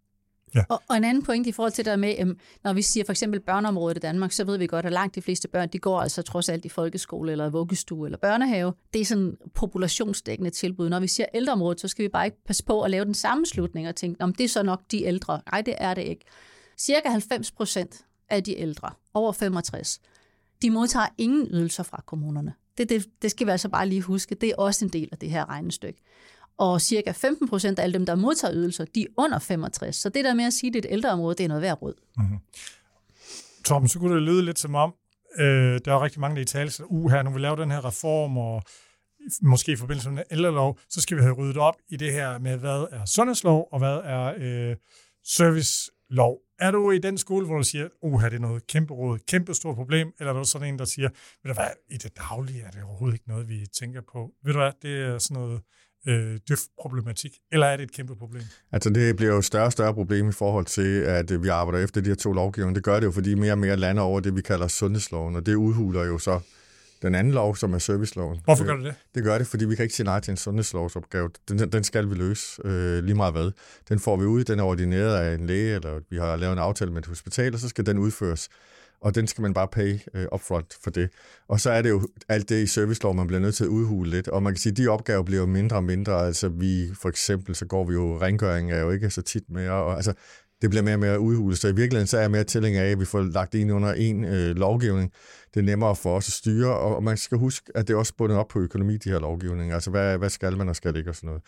Ja. 0.55 0.63
Og, 0.69 0.81
og 0.89 0.97
en 0.97 1.03
anden 1.03 1.23
point 1.23 1.47
i 1.47 1.51
forhold 1.51 1.71
til 1.71 1.85
det 1.85 1.99
med, 1.99 2.15
øhm, 2.19 2.39
når 2.63 2.73
vi 2.73 2.81
siger 2.81 3.05
for 3.05 3.11
eksempel 3.11 3.39
børneområdet 3.39 3.97
i 3.97 3.99
Danmark, 3.99 4.31
så 4.31 4.43
ved 4.43 4.57
vi 4.57 4.67
godt, 4.67 4.85
at 4.85 4.91
langt 4.91 5.15
de 5.15 5.21
fleste 5.21 5.47
børn, 5.47 5.69
de 5.73 5.79
går 5.79 5.99
altså 5.99 6.21
trods 6.21 6.49
alt 6.49 6.65
i 6.65 6.69
folkeskole 6.69 7.31
eller 7.31 7.49
vuggestue 7.49 8.07
eller 8.07 8.17
børnehave. 8.17 8.73
Det 8.93 9.01
er 9.01 9.05
sådan 9.05 9.37
populationsdækkende 9.55 10.49
tilbud. 10.49 10.89
Når 10.89 10.99
vi 10.99 11.07
siger 11.07 11.27
ældreområdet, 11.33 11.81
så 11.81 11.87
skal 11.87 12.03
vi 12.03 12.09
bare 12.09 12.25
ikke 12.25 12.37
passe 12.47 12.65
på 12.65 12.81
at 12.81 12.91
lave 12.91 13.05
den 13.05 13.13
samme 13.13 13.45
slutning 13.45 13.87
og 13.87 13.95
tænke, 13.95 14.21
om 14.21 14.33
det 14.33 14.43
er 14.43 14.49
så 14.49 14.63
nok 14.63 14.81
de 14.91 15.03
ældre. 15.03 15.41
Nej, 15.51 15.61
det 15.61 15.73
er 15.77 15.93
det 15.93 16.01
ikke. 16.01 16.25
Cirka 16.77 17.09
90 17.09 17.51
procent 17.51 18.05
af 18.29 18.43
de 18.43 18.57
ældre 18.57 18.91
over 19.13 19.31
65, 19.31 19.99
de 20.61 20.69
modtager 20.69 21.07
ingen 21.17 21.47
ydelser 21.51 21.83
fra 21.83 22.03
kommunerne. 22.05 22.53
Det, 22.77 22.89
det, 22.89 23.05
det 23.21 23.31
skal 23.31 23.47
vi 23.47 23.51
altså 23.51 23.69
bare 23.69 23.89
lige 23.89 24.01
huske. 24.01 24.35
Det 24.35 24.49
er 24.49 24.55
også 24.55 24.85
en 24.85 24.91
del 24.93 25.09
af 25.11 25.17
det 25.17 25.29
her 25.29 25.49
regnestykke. 25.49 26.01
Og 26.57 26.81
cirka 26.81 27.11
15 27.11 27.47
procent 27.47 27.79
af 27.79 27.83
alle 27.83 27.93
dem, 27.93 28.05
der 28.05 28.15
modtager 28.15 28.53
ydelser, 28.53 28.85
de 28.85 29.01
er 29.01 29.07
under 29.17 29.39
65. 29.39 29.95
Så 29.95 30.09
det 30.09 30.25
der 30.25 30.33
med 30.33 30.45
at 30.45 30.53
sige, 30.53 30.67
at 30.67 30.73
det 30.73 30.85
er 30.85 30.89
et 30.89 30.93
ældreområde, 30.93 31.35
det 31.35 31.43
er 31.43 31.47
noget 31.47 31.61
værd 31.61 31.81
råd. 31.81 31.93
Mm-hmm. 32.17 32.37
Tom, 33.65 33.87
så 33.87 33.99
kunne 33.99 34.15
det 34.15 34.23
lyde 34.23 34.45
lidt 34.45 34.59
som 34.59 34.75
om, 34.75 34.93
øh, 35.39 35.79
der 35.85 35.93
er 35.93 36.03
rigtig 36.03 36.21
mange, 36.21 36.35
der 36.35 36.41
i 36.41 36.45
tale, 36.45 36.69
så 36.69 36.83
uh, 36.83 37.11
her, 37.11 37.23
nu 37.23 37.29
vi 37.29 37.39
lave 37.39 37.55
den 37.55 37.71
her 37.71 37.85
reform, 37.85 38.37
og 38.37 38.63
måske 39.41 39.71
i 39.71 39.75
forbindelse 39.75 40.11
med 40.11 40.23
ældrelov, 40.31 40.79
så 40.89 41.01
skal 41.01 41.17
vi 41.17 41.21
have 41.21 41.33
ryddet 41.33 41.57
op 41.57 41.75
i 41.89 41.97
det 41.97 42.11
her 42.11 42.39
med, 42.39 42.57
hvad 42.57 42.87
er 42.91 43.05
sundhedslov, 43.05 43.67
og 43.71 43.79
hvad 43.79 44.01
er 44.03 44.33
øh, 44.37 44.75
lov. 46.09 46.39
Er 46.59 46.71
du 46.71 46.91
i 46.91 46.97
den 46.97 47.17
skole, 47.17 47.45
hvor 47.45 47.57
du 47.57 47.63
siger, 47.63 47.87
uha, 48.01 48.29
det 48.29 48.35
er 48.35 48.39
noget 48.39 48.67
kæmpe 48.67 48.93
råd, 48.93 49.19
kæmpe 49.27 49.53
stort 49.53 49.75
problem, 49.75 50.11
eller 50.19 50.33
er 50.33 50.37
du 50.37 50.43
sådan 50.43 50.67
en, 50.67 50.79
der 50.79 50.85
siger, 50.85 51.09
ved 51.43 51.53
du 51.53 51.53
hvad, 51.53 51.67
i 51.89 51.97
det 51.97 52.17
daglige 52.17 52.61
er 52.61 52.71
det 52.71 52.83
overhovedet 52.83 53.15
ikke 53.15 53.27
noget, 53.27 53.49
vi 53.49 53.65
tænker 53.79 54.01
på. 54.13 54.31
Ved 54.43 54.53
du 54.53 54.59
hvad, 54.59 54.71
det 54.81 55.01
er 55.01 55.17
sådan 55.17 55.43
noget 55.43 55.61
øh, 56.07 56.57
problematik, 56.81 57.31
eller 57.51 57.67
er 57.67 57.77
det 57.77 57.83
et 57.83 57.91
kæmpe 57.91 58.15
problem? 58.15 58.43
Altså 58.71 58.89
det 58.89 59.15
bliver 59.15 59.31
jo 59.31 59.37
et 59.37 59.45
større 59.45 59.65
og 59.65 59.71
større 59.71 59.93
problem 59.93 60.29
i 60.29 60.31
forhold 60.31 60.65
til, 60.65 61.01
at 61.01 61.31
øh, 61.31 61.43
vi 61.43 61.47
arbejder 61.47 61.83
efter 61.85 62.01
de 62.01 62.09
her 62.09 62.15
to 62.15 62.33
lovgivninger. 62.33 62.73
Det 62.73 62.83
gør 62.83 62.99
det 62.99 63.07
jo, 63.07 63.11
fordi 63.11 63.35
mere 63.35 63.51
og 63.51 63.57
mere 63.57 63.75
lander 63.75 64.03
over 64.03 64.19
det, 64.19 64.35
vi 64.35 64.41
kalder 64.41 64.67
sundhedsloven, 64.67 65.35
og 65.35 65.45
det 65.45 65.55
udhuler 65.55 66.05
jo 66.05 66.17
så 66.17 66.39
den 67.05 67.15
anden 67.15 67.33
lov, 67.33 67.55
som 67.55 67.73
er 67.73 67.77
serviceloven. 67.77 68.39
Hvorfor 68.43 68.63
gør 68.65 68.75
du 68.75 68.83
det? 68.83 68.95
Det 69.15 69.23
gør 69.23 69.37
det, 69.37 69.47
fordi 69.47 69.65
vi 69.65 69.75
kan 69.75 69.83
ikke 69.83 69.95
sige 69.95 70.05
nej 70.05 70.19
til 70.19 70.31
en 70.31 70.37
sundhedslovsopgave. 70.37 71.29
Den, 71.49 71.59
den 71.71 71.83
skal 71.83 72.09
vi 72.09 72.15
løse 72.15 72.61
øh, 72.65 73.03
lige 73.03 73.15
meget 73.15 73.33
hvad. 73.33 73.51
Den 73.89 73.99
får 73.99 74.17
vi 74.17 74.25
ud, 74.25 74.43
den 74.43 74.59
er 74.59 74.63
ordineret 74.63 75.15
af 75.15 75.35
en 75.35 75.47
læge, 75.47 75.75
eller 75.75 75.99
vi 76.09 76.17
har 76.17 76.35
lavet 76.35 76.53
en 76.53 76.59
aftale 76.59 76.91
med 76.91 77.01
et 77.01 77.07
hospital, 77.07 77.53
og 77.53 77.59
så 77.59 77.69
skal 77.69 77.85
den 77.85 77.97
udføres. 77.97 78.49
Og 79.01 79.15
den 79.15 79.27
skal 79.27 79.41
man 79.41 79.53
bare 79.53 79.67
pay 79.67 79.99
øh, 80.13 80.25
upfront 80.33 80.77
for 80.83 80.91
det. 80.91 81.09
Og 81.47 81.59
så 81.59 81.69
er 81.69 81.81
det 81.81 81.89
jo 81.89 82.07
alt 82.29 82.49
det 82.49 82.63
i 82.63 82.67
servicelov, 82.67 83.15
man 83.15 83.27
bliver 83.27 83.39
nødt 83.39 83.55
til 83.55 83.63
at 83.63 83.67
udhule 83.67 84.09
lidt. 84.09 84.27
Og 84.27 84.43
man 84.43 84.53
kan 84.53 84.57
sige, 84.57 84.71
at 84.71 84.77
de 84.77 84.87
opgaver 84.87 85.23
bliver 85.23 85.39
jo 85.39 85.45
mindre 85.47 85.75
og 85.75 85.83
mindre. 85.83 86.25
Altså 86.25 86.49
vi, 86.49 86.89
for 87.01 87.09
eksempel, 87.09 87.55
så 87.55 87.65
går 87.65 87.85
vi 87.85 87.93
jo, 87.93 88.21
rengøring 88.21 88.71
er 88.71 88.79
jo 88.79 88.91
ikke 88.91 89.09
så 89.09 89.21
tit 89.21 89.49
mere. 89.49 89.71
Og, 89.71 89.95
altså, 89.95 90.13
det 90.61 90.69
bliver 90.69 90.83
mere 90.83 90.95
og 90.95 90.99
mere 90.99 91.19
udhulet. 91.19 91.57
Så 91.57 91.67
i 91.67 91.75
virkeligheden 91.75 92.07
så 92.07 92.17
er 92.17 92.21
jeg 92.21 92.31
mere 92.31 92.43
tilhænger 92.43 92.81
af, 92.81 92.87
at 92.87 92.99
vi 92.99 93.05
får 93.05 93.21
lagt 93.21 93.53
det 93.53 93.59
ind 93.59 93.71
under 93.71 93.93
en 93.93 94.25
øh, 94.25 94.55
lovgivning. 94.55 95.11
Det 95.53 95.59
er 95.59 95.63
nemmere 95.63 95.95
for 95.95 96.17
os 96.17 96.29
at 96.29 96.33
styre, 96.33 96.77
og 96.77 97.03
man 97.03 97.17
skal 97.17 97.37
huske, 97.37 97.71
at 97.75 97.87
det 97.87 97.93
er 97.93 97.97
også 97.97 98.13
bundet 98.17 98.37
op 98.37 98.47
på 98.47 98.59
økonomi, 98.59 98.97
de 98.97 99.09
her 99.09 99.19
lovgivninger. 99.19 99.75
Altså, 99.75 99.89
hvad, 99.89 100.17
hvad 100.17 100.29
skal 100.29 100.57
man 100.57 100.69
og 100.69 100.75
skal 100.75 100.95
ikke 100.95 101.09
og 101.09 101.15
sådan 101.15 101.27
noget. 101.27 101.41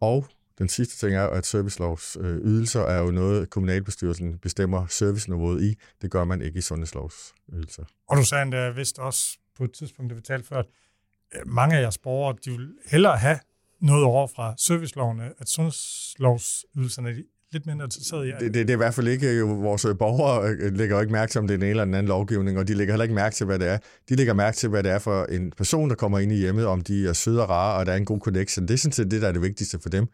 Og 0.00 0.26
den 0.58 0.68
sidste 0.68 1.06
ting 1.06 1.16
er, 1.16 1.26
at 1.26 1.46
servicelovs 1.46 2.16
øh, 2.20 2.36
ydelser 2.36 2.80
er 2.80 3.00
jo 3.00 3.10
noget, 3.10 3.50
kommunalbestyrelsen 3.50 4.38
bestemmer 4.38 4.86
serviceniveauet 4.86 5.62
i. 5.62 5.74
Det 6.02 6.10
gør 6.10 6.24
man 6.24 6.42
ikke 6.42 6.58
i 6.58 6.62
sundhedslovs 6.62 7.34
ydelser. 7.52 7.84
Og 8.08 8.16
du 8.16 8.24
sagde 8.24 8.42
endda 8.42 8.70
vist 8.70 8.98
også 8.98 9.38
på 9.56 9.64
et 9.64 9.72
tidspunkt, 9.72 10.10
det 10.10 10.16
vi 10.16 10.22
talte 10.22 10.48
før, 10.48 10.58
at 10.58 10.66
øh, 11.34 11.40
mange 11.46 11.76
af 11.76 11.82
jeres 11.82 11.98
borgere, 11.98 12.36
de 12.44 12.50
vil 12.50 12.72
hellere 12.86 13.16
have 13.16 13.38
noget 13.80 14.04
over 14.04 14.26
fra 14.26 14.54
servicelovene, 14.58 15.32
at 15.38 15.48
sundhedslovsydelserne 15.48 17.22
lidt 17.54 17.66
mindre 17.66 17.84
interesseret 17.84 18.26
i. 18.26 18.30
Det, 18.30 18.40
det, 18.40 18.54
det 18.54 18.70
er 18.70 18.74
i 18.74 18.76
hvert 18.76 18.94
fald 18.94 19.08
ikke, 19.08 19.38
jo, 19.38 19.46
vores 19.46 19.86
borgere 19.98 20.48
øh, 20.48 20.76
lægger 20.76 20.96
jo 20.96 21.00
ikke 21.00 21.12
mærke 21.12 21.30
til, 21.30 21.38
om 21.38 21.46
det 21.46 21.54
er 21.54 21.58
den 21.58 21.62
ene 21.62 21.70
eller 21.70 21.84
den 21.84 21.94
anden 21.94 22.08
lovgivning, 22.08 22.58
og 22.58 22.68
de 22.68 22.74
lægger 22.74 22.94
heller 22.94 23.02
ikke 23.02 23.14
mærke 23.14 23.34
til, 23.34 23.46
hvad 23.46 23.58
det 23.58 23.68
er. 23.68 23.78
De 24.08 24.16
lægger 24.16 24.34
mærke 24.34 24.56
til, 24.56 24.68
hvad 24.68 24.82
det 24.82 24.92
er 24.92 24.98
for 24.98 25.24
en 25.24 25.50
person, 25.50 25.90
der 25.90 25.96
kommer 25.96 26.18
ind 26.18 26.32
i 26.32 26.36
hjemmet, 26.36 26.66
om 26.66 26.80
de 26.80 27.08
er 27.08 27.12
søde 27.12 27.42
og 27.42 27.48
rare, 27.48 27.78
og 27.78 27.86
der 27.86 27.92
er 27.92 27.96
en 27.96 28.04
god 28.04 28.20
connection. 28.20 28.68
Det 28.68 28.74
er 28.74 28.78
sådan 28.78 28.92
set 28.92 29.10
det, 29.10 29.22
der 29.22 29.28
er 29.28 29.32
det 29.32 29.42
vigtigste 29.42 29.78
for 29.78 29.88
dem. 29.88 30.06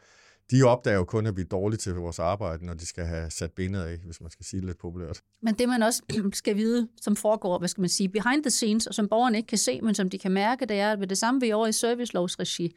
De 0.50 0.62
opdager 0.62 0.96
jo 0.96 1.04
kun, 1.04 1.26
at 1.26 1.36
vi 1.36 1.42
er 1.42 1.46
dårlige 1.46 1.78
til 1.78 1.92
vores 1.94 2.18
arbejde, 2.18 2.66
når 2.66 2.74
de 2.74 2.86
skal 2.86 3.04
have 3.04 3.30
sat 3.30 3.52
benet 3.52 3.80
af, 3.80 3.98
hvis 4.04 4.20
man 4.20 4.30
skal 4.30 4.46
sige 4.46 4.60
det 4.60 4.66
lidt 4.66 4.78
populært. 4.78 5.20
Men 5.42 5.54
det, 5.54 5.68
man 5.68 5.82
også 5.82 6.02
skal 6.32 6.56
vide, 6.56 6.88
som 7.00 7.16
foregår, 7.16 7.58
hvad 7.58 7.68
skal 7.68 7.80
man 7.80 7.88
sige, 7.88 8.08
behind 8.08 8.42
the 8.42 8.50
scenes, 8.50 8.86
og 8.86 8.94
som 8.94 9.08
borgerne 9.08 9.36
ikke 9.36 9.46
kan 9.46 9.58
se, 9.58 9.80
men 9.80 9.94
som 9.94 10.10
de 10.10 10.18
kan 10.18 10.30
mærke, 10.30 10.66
det 10.66 10.80
er, 10.80 10.92
at 10.92 11.00
ved 11.00 11.06
det 11.06 11.18
samme 11.18 11.40
vi 11.40 11.50
er 11.50 11.54
over 11.54 11.66
i 11.66 11.72
servicelovsregi, 11.72 12.76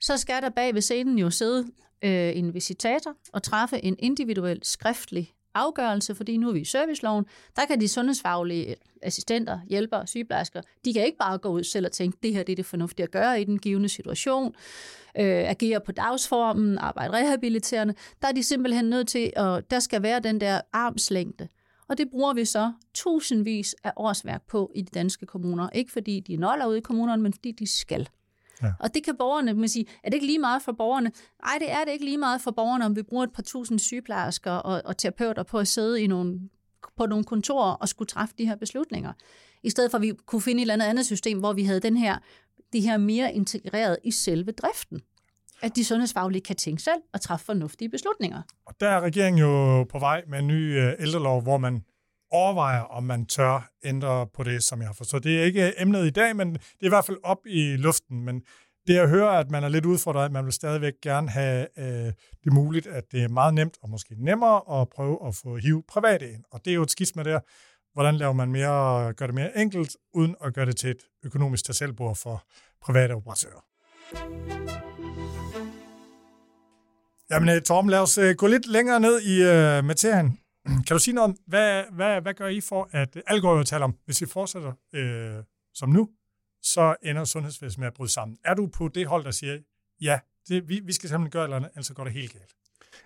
så 0.00 0.16
skal 0.16 0.42
der 0.42 0.50
bag 0.50 0.74
ved 0.74 0.80
scenen 0.82 1.18
jo 1.18 1.30
sidde 1.30 1.66
øh, 2.02 2.36
en 2.36 2.54
visitator 2.54 3.16
og 3.32 3.42
træffe 3.42 3.84
en 3.84 3.96
individuel 3.98 4.60
skriftlig 4.62 5.32
afgørelse, 5.54 6.14
fordi 6.14 6.36
nu 6.36 6.48
er 6.48 6.52
vi 6.52 6.60
i 6.60 6.64
serviceloven, 6.64 7.26
der 7.56 7.66
kan 7.66 7.80
de 7.80 7.88
sundhedsfaglige 7.88 8.76
assistenter, 9.02 9.60
hjælpere, 9.68 10.06
sygeplejersker, 10.06 10.62
de 10.84 10.92
kan 10.92 11.06
ikke 11.06 11.18
bare 11.18 11.38
gå 11.38 11.48
ud 11.48 11.64
selv 11.64 11.86
og 11.86 11.92
tænke, 11.92 12.18
det 12.22 12.34
her 12.34 12.42
det 12.42 12.52
er 12.52 12.56
det 12.56 12.66
fornuftige 12.66 13.04
at 13.04 13.10
gøre 13.10 13.40
i 13.40 13.44
den 13.44 13.58
givende 13.58 13.88
situation, 13.88 14.54
øh, 15.18 15.50
agere 15.50 15.80
på 15.80 15.92
dagsformen, 15.92 16.78
arbejde 16.78 17.12
rehabiliterende. 17.12 17.94
Der 18.22 18.28
er 18.28 18.32
de 18.32 18.42
simpelthen 18.42 18.84
nødt 18.84 19.08
til, 19.08 19.32
at 19.36 19.70
der 19.70 19.80
skal 19.80 20.02
være 20.02 20.20
den 20.20 20.40
der 20.40 20.60
armslængde. 20.72 21.48
Og 21.88 21.98
det 21.98 22.10
bruger 22.10 22.34
vi 22.34 22.44
så 22.44 22.72
tusindvis 22.94 23.74
af 23.84 23.92
årsværk 23.96 24.42
på 24.48 24.72
i 24.74 24.82
de 24.82 24.90
danske 24.94 25.26
kommuner. 25.26 25.70
Ikke 25.70 25.92
fordi 25.92 26.20
de 26.20 26.36
noller 26.36 26.66
ude 26.66 26.78
i 26.78 26.80
kommunerne, 26.80 27.22
men 27.22 27.32
fordi 27.32 27.52
de 27.52 27.66
skal. 27.66 28.08
Ja. 28.62 28.72
Og 28.80 28.94
det 28.94 29.04
kan 29.04 29.16
borgerne, 29.16 29.54
man 29.54 29.68
sige, 29.68 29.86
er 30.04 30.10
det 30.10 30.14
ikke 30.14 30.26
lige 30.26 30.38
meget 30.38 30.62
for 30.62 30.72
borgerne? 30.72 31.12
Nej, 31.44 31.58
det 31.60 31.72
er 31.72 31.84
det 31.84 31.92
ikke 31.92 32.04
lige 32.04 32.18
meget 32.18 32.40
for 32.40 32.50
borgerne, 32.50 32.84
om 32.84 32.96
vi 32.96 33.02
bruger 33.02 33.24
et 33.24 33.32
par 33.32 33.42
tusind 33.42 33.78
sygeplejersker 33.78 34.50
og, 34.50 34.82
og 34.84 34.96
terapeuter 34.96 35.42
på 35.42 35.58
at 35.58 35.68
sidde 35.68 36.02
i 36.02 36.06
nogle, 36.06 36.40
på 36.96 37.06
nogle 37.06 37.24
kontorer 37.24 37.72
og 37.72 37.88
skulle 37.88 38.08
træffe 38.08 38.34
de 38.38 38.46
her 38.46 38.56
beslutninger. 38.56 39.12
I 39.62 39.70
stedet 39.70 39.90
for, 39.90 39.98
at 39.98 40.02
vi 40.02 40.12
kunne 40.26 40.42
finde 40.42 40.58
et 40.58 40.62
eller 40.62 40.74
andet 40.74 40.86
andet 40.86 41.06
system, 41.06 41.38
hvor 41.38 41.52
vi 41.52 41.64
havde 41.64 41.80
den 41.80 41.96
her, 41.96 42.18
de 42.72 42.80
her 42.80 42.96
mere 42.96 43.34
integreret 43.34 43.96
i 44.04 44.10
selve 44.10 44.52
driften 44.52 45.02
at 45.62 45.76
de 45.76 45.84
sundhedsfaglige 45.84 46.42
kan 46.42 46.56
tænke 46.56 46.82
selv 46.82 47.00
og 47.12 47.20
træffe 47.20 47.44
fornuftige 47.44 47.88
beslutninger. 47.88 48.42
Og 48.66 48.74
der 48.80 48.88
er 48.88 49.00
regeringen 49.00 49.40
jo 49.40 49.84
på 49.84 49.98
vej 49.98 50.22
med 50.28 50.38
en 50.38 50.46
ny 50.46 50.78
øh, 50.78 50.92
ældrelov, 50.98 51.42
hvor 51.42 51.58
man 51.58 51.84
overvejer, 52.32 52.80
om 52.80 53.04
man 53.04 53.26
tør 53.26 53.70
ændre 53.84 54.26
på 54.26 54.42
det, 54.42 54.62
som 54.62 54.80
jeg 54.80 54.88
har 54.88 54.94
forstået. 54.94 55.24
Det 55.24 55.40
er 55.40 55.44
ikke 55.44 55.72
emnet 55.80 56.06
i 56.06 56.10
dag, 56.10 56.36
men 56.36 56.52
det 56.52 56.82
er 56.82 56.86
i 56.86 56.88
hvert 56.88 57.04
fald 57.04 57.18
op 57.22 57.38
i 57.46 57.76
luften. 57.76 58.24
Men 58.24 58.42
det 58.86 58.94
jeg 58.94 59.08
hører, 59.08 59.30
at 59.30 59.50
man 59.50 59.64
er 59.64 59.68
lidt 59.68 59.86
udfordret, 59.86 60.24
at 60.24 60.32
man 60.32 60.44
vil 60.44 60.52
stadigvæk 60.52 60.92
gerne 61.02 61.30
have 61.30 61.66
øh, 61.78 62.12
det 62.44 62.52
muligt, 62.52 62.86
at 62.86 63.04
det 63.12 63.22
er 63.22 63.28
meget 63.28 63.54
nemt 63.54 63.76
og 63.82 63.90
måske 63.90 64.14
nemmere 64.18 64.80
at 64.80 64.88
prøve 64.88 65.18
at 65.26 65.34
få 65.34 65.56
hiv 65.56 65.84
private 65.88 66.32
ind. 66.32 66.44
Og 66.50 66.64
det 66.64 66.70
er 66.70 66.74
jo 66.74 66.82
et 66.82 66.90
skisma 66.90 67.22
der. 67.22 67.40
Hvordan 67.92 68.16
laver 68.16 68.32
man 68.32 68.52
mere, 68.52 69.12
gør 69.12 69.26
det 69.26 69.34
mere 69.34 69.58
enkelt, 69.58 69.96
uden 70.14 70.36
at 70.44 70.54
gøre 70.54 70.66
det 70.66 70.76
til 70.76 70.90
et 70.90 71.02
økonomisk 71.24 71.64
tag 71.64 71.88
for 71.96 72.42
private 72.82 73.12
operatører? 73.12 73.64
Jamen, 77.30 77.48
øh, 77.48 77.62
Torben, 77.62 77.90
lad 77.90 77.98
os 77.98 78.18
øh, 78.18 78.34
gå 78.34 78.46
lidt 78.46 78.66
længere 78.66 79.00
ned 79.00 79.20
i 79.20 79.42
øh, 79.42 79.84
materien. 79.84 80.38
Kan 80.86 80.94
du 80.94 80.98
sige 80.98 81.14
noget 81.14 81.30
om, 81.30 81.36
hvad, 81.46 81.84
hvad, 81.92 82.20
hvad 82.20 82.34
gør 82.34 82.48
I 82.48 82.60
for, 82.60 82.88
at 82.92 83.22
alle 83.26 83.42
går 83.42 83.56
jo 83.56 83.62
tale 83.62 83.84
om, 83.84 83.96
hvis 84.04 84.20
vi 84.20 84.26
fortsætter 84.26 84.72
øh, 84.94 85.44
som 85.74 85.88
nu, 85.88 86.08
så 86.62 86.96
ender 87.02 87.24
sundhedsvæsenet 87.24 87.78
med 87.78 87.86
at 87.86 87.94
bryde 87.94 88.10
sammen. 88.10 88.38
Er 88.44 88.54
du 88.54 88.66
på 88.66 88.88
det 88.88 89.06
hold, 89.06 89.24
der 89.24 89.30
siger, 89.30 89.58
ja, 90.00 90.18
det, 90.48 90.68
vi, 90.68 90.80
vi 90.84 90.92
skal 90.92 91.08
simpelthen 91.08 91.30
gøre 91.30 91.44
eller 91.44 91.56
andet, 91.56 91.70
ellers 91.74 91.90
går 91.90 92.04
det 92.04 92.12
helt 92.12 92.32
galt? 92.32 92.54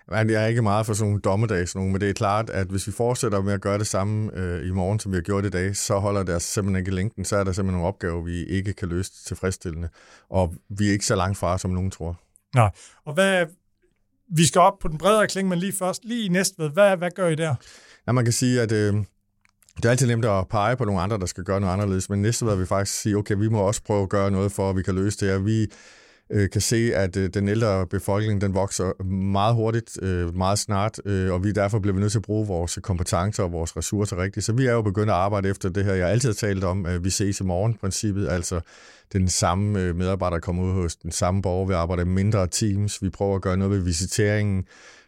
Men 0.07 0.29
jeg 0.29 0.43
er 0.43 0.47
ikke 0.47 0.61
meget 0.61 0.85
for 0.85 0.93
sådan 0.93 1.09
nogle 1.09 1.21
dommedags 1.21 1.75
nogen, 1.75 1.91
men 1.91 2.01
det 2.01 2.09
er 2.09 2.13
klart, 2.13 2.49
at 2.49 2.67
hvis 2.67 2.87
vi 2.87 2.91
fortsætter 2.91 3.41
med 3.41 3.53
at 3.53 3.61
gøre 3.61 3.77
det 3.77 3.87
samme 3.87 4.31
øh, 4.33 4.67
i 4.67 4.71
morgen, 4.71 4.99
som 4.99 5.11
vi 5.11 5.17
har 5.17 5.21
gjort 5.21 5.45
i 5.45 5.49
dag, 5.49 5.75
så 5.75 5.99
holder 5.99 6.23
det 6.23 6.41
simpelthen 6.41 6.79
ikke 6.79 6.95
længden. 6.95 7.25
Så 7.25 7.35
er 7.35 7.43
der 7.43 7.51
simpelthen 7.51 7.77
nogle 7.77 7.87
opgaver, 7.87 8.21
vi 8.21 8.43
ikke 8.45 8.73
kan 8.73 8.89
løse 8.89 9.11
tilfredsstillende. 9.25 9.89
Og 10.29 10.55
vi 10.69 10.87
er 10.87 10.91
ikke 10.91 11.05
så 11.05 11.15
langt 11.15 11.37
fra, 11.37 11.57
som 11.57 11.71
nogen 11.71 11.91
tror. 11.91 12.19
Nej. 12.55 12.71
Og 13.05 13.13
hvad, 13.13 13.45
vi 14.35 14.45
skal 14.45 14.61
op 14.61 14.79
på 14.81 14.87
den 14.87 14.97
bredere 14.97 15.27
klinge, 15.27 15.49
men 15.49 15.59
lige 15.59 15.73
først, 15.73 16.05
lige 16.05 16.25
i 16.25 16.27
Næstved, 16.27 16.69
hvad, 16.69 16.97
hvad 16.97 17.11
gør 17.15 17.27
I 17.27 17.35
der? 17.35 17.55
Ja, 18.07 18.11
man 18.11 18.23
kan 18.23 18.33
sige, 18.33 18.61
at 18.61 18.71
øh, 18.71 18.93
det 19.77 19.85
er 19.85 19.89
altid 19.89 20.07
nemt 20.07 20.25
at 20.25 20.47
pege 20.47 20.77
på 20.77 20.85
nogle 20.85 21.01
andre, 21.01 21.17
der 21.17 21.25
skal 21.25 21.43
gøre 21.43 21.59
noget 21.59 21.73
anderledes, 21.73 22.09
men 22.09 22.21
næste 22.21 22.45
vil 22.45 22.59
vi 22.59 22.65
faktisk 22.65 23.01
sige, 23.01 23.17
okay, 23.17 23.35
vi 23.35 23.47
må 23.47 23.59
også 23.59 23.83
prøve 23.83 24.03
at 24.03 24.09
gøre 24.09 24.31
noget 24.31 24.51
for, 24.51 24.69
at 24.69 24.75
vi 24.75 24.83
kan 24.83 24.95
løse 24.95 25.17
det 25.17 25.29
her. 25.29 25.39
Vi 25.39 25.67
øh, 26.29 26.49
kan 26.49 26.61
se, 26.61 26.91
at 26.95 27.17
øh, 27.17 27.29
den 27.33 27.47
ældre 27.47 27.87
befolkning 27.87 28.41
den 28.41 28.53
vokser 28.53 29.03
meget 29.03 29.55
hurtigt, 29.55 30.03
øh, 30.03 30.35
meget 30.35 30.59
snart, 30.59 30.99
øh, 31.05 31.33
og 31.33 31.43
vi 31.43 31.51
derfor 31.51 31.79
bliver 31.79 31.93
vi 31.93 31.99
nødt 31.99 32.11
til 32.11 32.19
at 32.19 32.23
bruge 32.23 32.47
vores 32.47 32.79
kompetencer 32.81 33.43
og 33.43 33.51
vores 33.51 33.77
ressourcer 33.77 34.17
rigtigt. 34.17 34.45
Så 34.45 34.53
vi 34.53 34.65
er 34.65 34.71
jo 34.71 34.81
begyndt 34.81 35.09
at 35.09 35.15
arbejde 35.15 35.49
efter 35.49 35.69
det 35.69 35.85
her, 35.85 35.93
jeg 35.93 36.09
altid 36.09 36.29
har 36.29 36.33
talt 36.33 36.63
om, 36.63 36.85
øh, 36.85 37.03
vi 37.03 37.09
ses 37.09 37.39
i 37.39 37.43
morgen-princippet, 37.43 38.29
altså 38.29 38.61
den 39.13 39.27
samme 39.29 39.79
øh, 39.79 39.95
medarbejder 39.95 40.39
kommer 40.39 40.63
ud 40.63 40.73
hos 40.73 40.95
den 40.95 41.11
samme 41.11 41.41
borger, 41.41 41.67
vi 41.67 41.73
arbejder 41.73 42.03
i 42.03 42.07
mindre 42.07 42.47
teams, 42.47 43.03
vi 43.03 43.09
prøver 43.09 43.35
at 43.35 43.41
gøre 43.41 43.57
noget 43.57 43.71
ved 43.71 43.79
visiteringen, 43.79 44.65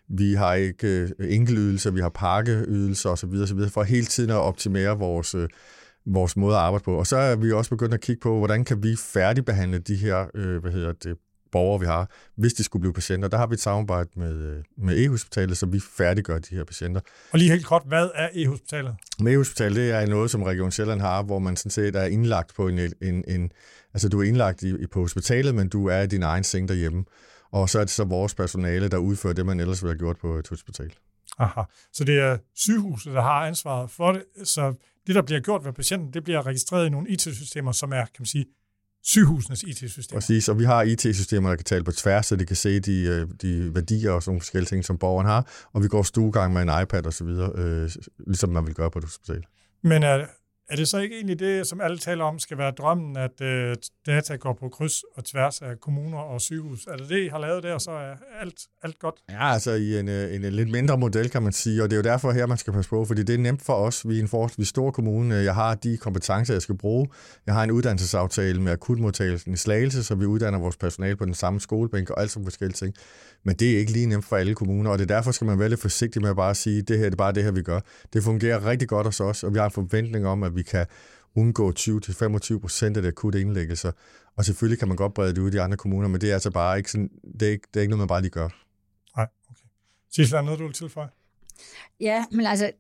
vi 0.08 0.34
har 0.34 0.54
ikke 0.54 0.88
øh, 0.88 1.10
enkeltydelser, 1.20 1.92
vi 1.92 2.02
har 2.02 2.10
pakkeydelser 2.10 3.10
osv., 3.10 3.34
osv., 3.44 3.70
for 3.70 3.84
hele 3.84 4.06
tiden 4.06 4.30
at 4.30 4.36
optimere 4.36 4.98
vores, 4.98 5.36
øh, 5.36 5.50
vores 6.14 6.38
måde 6.38 6.56
at 6.56 6.62
arbejde 6.62 6.84
på. 6.84 6.98
Og 6.98 7.08
så 7.08 7.18
er 7.18 7.36
vi 7.36 7.52
også 7.52 7.70
begyndt 7.70 7.94
at 7.94 8.02
kigge 8.02 8.20
på, 8.20 8.38
hvordan 8.38 8.66
kan 8.66 8.84
vi 8.84 8.96
færdigbehandle 8.96 9.80
de 9.80 9.96
her 9.96 10.26
øh, 10.36 10.62
hvad 10.62 10.72
hedder 10.72 10.94
det, 10.94 11.18
borgere, 11.52 11.80
vi 11.80 11.86
har, 11.86 12.10
hvis 12.36 12.54
de 12.54 12.64
skulle 12.64 12.82
blive 12.82 12.94
patienter. 12.94 13.28
Der 13.28 13.38
har 13.38 13.48
vi 13.48 13.54
et 13.54 13.60
samarbejde 13.60 14.10
med, 14.16 14.34
øh, 14.34 14.64
med 14.78 15.06
E-hospitalet, 15.06 15.58
så 15.58 15.66
vi 15.66 15.80
færdiggør 15.80 16.40
de 16.40 16.56
her 16.56 16.64
patienter. 16.64 17.02
Og 17.32 17.40
lige 17.40 17.52
helt 17.52 17.66
kort, 17.66 17.84
hvad 17.86 18.10
er 18.16 18.30
E-hospitalet? 18.34 18.96
Med 19.20 19.34
E-hospitalet, 19.34 19.76
det 19.76 19.92
er 19.92 20.06
noget, 20.06 20.32
som 20.32 20.44
Region 20.44 20.72
Sjælland 20.72 21.02
har, 21.02 21.24
hvor 21.24 21.40
man 21.40 21.56
sådan 21.56 21.72
set 21.72 21.96
er 21.96 22.06
indlagt 22.06 22.56
på 22.56 22.68
en, 22.68 22.80
en, 23.02 23.24
en 23.28 23.52
altså 23.94 24.10
du 24.10 24.20
er 24.22 24.24
indlagt 24.24 24.64
i, 24.64 24.88
på 24.88 25.00
hospitalet, 25.02 25.56
men 25.56 25.70
du 25.70 25.88
er 25.88 26.02
i 26.02 26.08
din 26.08 26.24
egen 26.24 26.44
seng 26.44 26.68
derhjemme. 26.68 27.06
Og 27.52 27.70
så 27.70 27.80
er 27.80 27.84
det 27.84 27.92
så 27.92 28.04
vores 28.04 28.36
personale, 28.36 28.88
der 28.88 28.98
udfører 28.98 29.34
det, 29.34 29.46
man 29.46 29.60
ellers 29.60 29.84
ville 29.84 29.94
have 29.94 30.00
gjort 30.00 30.18
på 30.18 30.36
et 30.36 30.48
hospital. 30.48 30.94
Aha. 31.40 31.62
Så 31.94 32.04
det 32.04 32.20
er 32.20 32.38
sygehuset, 32.56 33.14
der 33.14 33.22
har 33.22 33.48
ansvaret 33.48 33.92
for 33.92 34.12
det. 34.12 34.24
Så 34.44 34.74
det, 35.10 35.16
der 35.16 35.22
bliver 35.22 35.42
gjort 35.42 35.66
ved 35.66 35.74
patienten, 35.74 36.14
det 36.14 36.24
bliver 36.24 36.46
registreret 36.46 36.86
i 36.88 36.90
nogle 36.90 37.10
IT-systemer, 37.10 37.72
som 37.72 37.92
er, 37.92 38.06
kan 38.06 38.20
man 38.20 38.26
sige, 38.26 38.46
sygehusenes 39.04 39.64
IT-systemer. 39.64 40.20
Præcis, 40.20 40.50
og 40.50 40.60
vi 40.60 40.64
har 40.64 40.82
IT-systemer, 40.82 41.50
der 41.50 41.56
kan 41.56 41.66
tale 41.66 41.84
på 41.84 41.92
tværs, 41.92 42.26
så 42.26 42.36
de 42.36 42.46
kan 42.46 42.56
se 42.56 42.80
de, 42.80 43.02
øh, 43.02 43.28
de 43.42 43.76
værdier 43.76 44.12
og 44.12 44.24
sådan 44.24 44.40
forskellige 44.40 44.68
ting, 44.68 44.86
som 44.86 44.98
borgeren 44.98 45.28
har, 45.28 45.70
og 45.74 45.84
vi 45.84 45.88
går 45.88 46.04
stuegang 46.04 46.54
med 46.54 46.62
en 46.62 46.82
iPad 46.84 47.06
og 47.06 47.14
så 47.14 47.24
videre, 47.24 47.52
øh, 47.56 47.90
ligesom 48.28 48.50
man 48.50 48.66
vil 48.66 48.74
gøre 48.74 48.92
på 48.92 49.00
et 49.00 49.06
hospital. 49.06 49.44
Men 49.84 50.04
er, 50.04 50.26
er 50.70 50.76
det 50.76 50.88
så 50.88 50.98
ikke 51.00 51.16
egentlig 51.16 51.40
det, 51.40 51.68
som 51.68 51.82
alle 51.82 51.98
taler 51.98 52.24
om, 52.24 52.40
skal 52.40 52.58
være 52.58 52.72
drømmen, 52.72 53.18
at 53.18 53.42
øh, 53.42 53.76
data 54.06 54.36
går 54.36 54.54
på 54.54 54.70
kryds 54.70 55.04
og 55.16 55.26
tværs 55.26 55.62
af 55.62 55.80
kommuner 55.80 56.18
og 56.18 56.42
sygehus? 56.42 56.86
Er 56.86 56.98
det 56.98 57.10
det, 57.10 57.20
I 57.26 57.28
har 57.28 57.40
lavet 57.40 57.64
der, 57.64 57.78
så 57.78 57.92
er 57.92 58.16
alt, 58.42 58.60
alt 58.84 59.00
godt? 59.00 59.16
Ja, 59.30 59.54
altså 59.54 59.72
i 59.72 60.00
en, 60.00 60.10
øh, 60.10 60.36
en, 60.36 60.46
en 60.46 60.54
lidt 60.54 60.72
mindre 60.72 60.98
model, 60.98 61.30
kan 61.30 61.44
man 61.44 61.54
sige, 61.54 61.84
og 61.84 61.90
det 61.90 61.96
er 61.96 61.98
jo 61.98 62.04
derfor 62.04 62.32
her, 62.32 62.46
man 62.46 62.58
skal 62.58 62.74
passe 62.74 62.90
på, 62.90 63.06
fordi 63.06 63.24
det 63.24 63.36
er 63.36 63.40
nemt 63.40 63.62
for 63.62 63.74
os. 63.74 64.08
Vi 64.08 64.16
er 64.18 64.22
en 64.22 64.28
forholdsvis 64.28 64.68
stor 64.68 64.92
kommune. 64.92 65.36
Jeg 65.36 65.56
har 65.56 65.76
de 65.76 65.98
kompetencer, 65.98 66.54
jeg 66.54 66.62
skal 66.62 66.78
bruge. 66.78 67.08
Jeg 67.46 67.54
har 67.54 67.64
en 67.64 67.72
uddannelsesaftale 67.72 68.62
med 68.62 68.72
akutmodtagelsen 68.72 69.54
i 69.54 69.58
Slagelse, 69.58 70.04
så 70.04 70.16
vi 70.16 70.26
uddanner 70.26 70.60
vores 70.60 70.78
personale 70.78 71.16
på 71.16 71.26
den 71.26 71.34
samme 71.34 71.60
skolebænk 71.60 72.10
og 72.10 72.22
alt 72.22 72.32
sådan 72.32 72.46
forskellige 72.46 72.76
ting. 72.76 72.96
Men 73.44 73.56
det 73.56 73.74
er 73.74 73.78
ikke 73.80 73.92
lige 73.92 74.06
nemt 74.06 74.26
for 74.26 74.36
alle 74.36 74.56
kommuner, 74.56 74.92
og 74.92 75.00
det 75.00 75.12
er 75.12 75.16
derfor, 75.16 75.32
skal 75.32 75.48
man 75.48 75.60
være 75.60 75.70
lidt 75.70 75.82
forsigtig 75.82 76.22
med 76.22 76.30
at 76.30 76.36
bare 76.36 76.56
sige, 76.56 76.82
det 76.82 76.98
her 76.98 77.06
det 77.06 77.12
er 77.12 77.18
bare 77.18 77.32
det 77.32 77.44
her, 77.44 77.52
vi 77.52 77.62
gør. 77.62 77.80
Det 78.14 78.24
fungerer 78.24 78.66
rigtig 78.66 78.88
godt 78.88 79.08
hos 79.08 79.20
os, 79.20 79.44
og 79.44 79.54
vi 79.54 79.60
har 79.60 79.66
en 79.66 79.72
forventning 79.72 80.28
om, 80.28 80.44
at 80.44 80.56
vi 80.60 80.64
kan 80.64 80.86
undgå 81.36 81.72
20-25 81.72 82.60
procent 82.60 82.98
af 82.98 83.04
det 83.04 83.10
akutte 83.10 83.42
indlæggelser. 83.42 83.92
Og 84.36 84.46
selvfølgelig 84.46 84.80
kan 84.80 84.88
man 84.88 84.98
godt 84.98 85.14
brede 85.14 85.34
det 85.36 85.42
ud 85.42 85.48
i 85.48 85.52
de 85.52 85.62
andre 85.62 85.78
kommuner, 85.78 86.08
men 86.08 86.22
det 86.22 86.30
er 86.30 86.34
altså 86.34 86.52
bare 86.52 86.78
ikke, 86.78 86.92
sådan, 86.92 87.10
det 87.40 87.48
er 87.48 87.52
ikke, 87.52 87.68
det 87.74 87.80
er 87.80 87.82
ikke 87.82 87.90
noget, 87.90 88.00
man 88.00 88.08
bare 88.08 88.22
lige 88.22 88.32
gør. 88.32 88.50
Nej, 89.18 89.28
okay. 89.50 89.68
Sissel, 90.12 90.38
er 90.38 90.42
noget, 90.42 90.60
du 90.60 90.66
vil 90.66 90.74
tilføje? 90.74 91.10
Ja, 92.00 92.26
men 92.32 92.46
altså, 92.46 92.72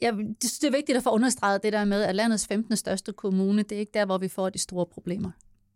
jeg 0.00 0.12
det 0.38 0.64
er 0.64 0.70
vigtigt 0.70 0.98
at 0.98 1.02
få 1.02 1.10
understreget 1.10 1.62
det 1.62 1.72
der 1.72 1.84
med, 1.84 2.02
at 2.02 2.14
landets 2.14 2.46
15. 2.46 2.76
største 2.76 3.12
kommune, 3.12 3.62
det 3.62 3.72
er 3.72 3.80
ikke 3.80 3.92
der, 3.94 4.06
hvor 4.06 4.18
vi 4.18 4.28
får 4.28 4.50
de 4.50 4.58
store 4.58 4.86
problemer. 4.86 5.30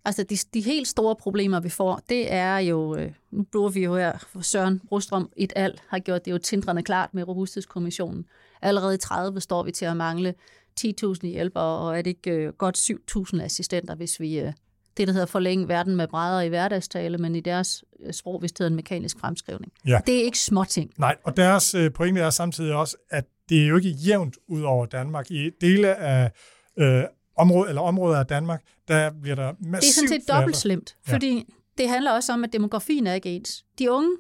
Altså 0.05 0.23
de, 0.23 0.37
de 0.55 0.61
helt 0.61 0.89
store 0.89 1.17
problemer, 1.17 1.61
vi 1.61 1.69
får, 1.69 2.01
det 2.09 2.33
er 2.33 2.59
jo, 2.59 2.97
øh, 2.97 3.13
nu 3.31 3.43
bruger 3.43 3.71
vi 3.71 3.85
jo 3.85 3.97
her, 3.97 4.27
for 4.29 4.41
Søren 4.41 4.81
Brostrøm 4.89 5.31
et 5.37 5.53
alt 5.57 5.83
har 5.89 5.99
gjort 5.99 6.25
det 6.25 6.31
jo 6.31 6.39
tindrende 6.39 6.83
klart 6.83 7.15
med 7.15 7.29
Robusthedskommissionen. 7.29 8.27
Allerede 8.63 8.95
i 8.95 8.99
30 8.99 9.41
står 9.41 9.63
vi 9.63 9.73
til 9.73 9.85
at 9.85 9.97
mangle 9.97 10.35
10.000 10.81 11.27
hjælpere, 11.27 11.79
og 11.79 11.99
er 11.99 12.03
det 12.03 12.11
ikke 12.11 12.31
øh, 12.31 12.53
godt 12.53 12.91
7.000 13.35 13.43
assistenter, 13.43 13.95
hvis 13.95 14.21
vi, 14.21 14.39
øh, 14.39 14.53
det 14.97 15.07
der 15.09 15.13
hedder 15.13 15.27
forlænge 15.27 15.69
verden 15.69 15.97
med 15.97 16.09
brædder 16.09 16.41
i 16.41 16.49
hverdagstale, 16.49 17.19
men 17.19 17.37
i 17.37 17.41
deres 17.41 17.85
øh, 18.01 18.13
sprog, 18.13 18.41
hvis 18.41 18.53
det 18.53 18.59
hedder 18.59 18.71
en 18.71 18.77
mekanisk 18.77 19.19
fremskrivning. 19.19 19.73
Ja. 19.87 20.01
Det 20.07 20.21
er 20.21 20.25
ikke 20.25 20.39
småting. 20.39 20.91
Nej, 20.99 21.17
og 21.25 21.37
deres 21.37 21.77
pointe 21.95 22.21
er 22.21 22.31
samtidig 22.31 22.75
også, 22.75 22.97
at 23.11 23.25
det 23.49 23.63
er 23.63 23.67
jo 23.67 23.77
ikke 23.77 23.91
jævnt 23.91 24.37
ud 24.49 24.63
over 24.63 24.87
Danmark. 24.87 25.31
I 25.31 25.51
dele 25.61 25.97
af 25.97 26.31
øh, 26.77 27.05
område, 27.37 27.69
eller 27.69 27.83
områder 27.83 28.19
af 28.19 28.27
Danmark, 28.27 28.63
der 28.89 29.11
bliver 29.23 29.37
der 29.37 29.53
massivt 29.61 29.81
Det 29.81 29.89
er 29.89 30.09
sådan 30.09 30.21
set 30.21 30.29
dobbelt 30.29 30.57
slemt, 30.57 30.97
fordi 31.07 31.37
ja. 31.37 31.43
det 31.79 31.89
handler 31.89 32.13
også 32.13 32.33
om, 32.33 32.45
at 32.45 32.53
demografien 32.53 33.07
er 33.07 33.15
ikke 33.15 33.29
ens. 33.29 33.65
De 33.79 33.91
unge, 33.91 34.11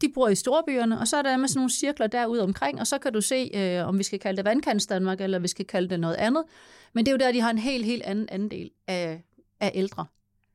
de 0.00 0.08
bor 0.14 0.28
i 0.28 0.34
storbyerne, 0.34 1.00
og 1.00 1.08
så 1.08 1.16
er 1.16 1.22
der 1.22 1.36
med 1.36 1.48
sådan 1.48 1.58
nogle 1.58 1.70
cirkler 1.70 2.06
derude 2.06 2.42
omkring, 2.42 2.80
og 2.80 2.86
så 2.86 2.98
kan 2.98 3.12
du 3.12 3.20
se, 3.20 3.50
øh, 3.54 3.88
om 3.88 3.98
vi 3.98 4.02
skal 4.02 4.18
kalde 4.18 4.36
det 4.36 4.44
vandkants 4.44 4.86
Danmark, 4.86 5.20
eller 5.20 5.38
vi 5.38 5.48
skal 5.48 5.64
kalde 5.64 5.88
det 5.88 6.00
noget 6.00 6.14
andet. 6.14 6.44
Men 6.92 7.06
det 7.06 7.12
er 7.12 7.14
jo 7.14 7.18
der, 7.18 7.32
de 7.32 7.40
har 7.40 7.50
en 7.50 7.58
helt, 7.58 7.84
helt 7.84 8.02
anden 8.02 8.28
andel 8.28 8.70
af, 8.86 9.24
af 9.60 9.72
ældre. 9.74 10.06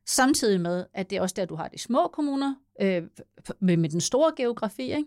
Samtidig 0.05 0.61
med, 0.61 0.85
at 0.93 1.09
det 1.09 1.17
er 1.17 1.21
også 1.21 1.33
der, 1.37 1.45
du 1.45 1.55
har 1.55 1.67
de 1.67 1.77
små 1.77 2.07
kommuner, 2.13 2.55
øh, 2.81 3.03
med, 3.59 3.77
med 3.77 3.89
den 3.89 4.01
store 4.01 4.31
geografi. 4.37 4.83
Ikke? 4.83 5.05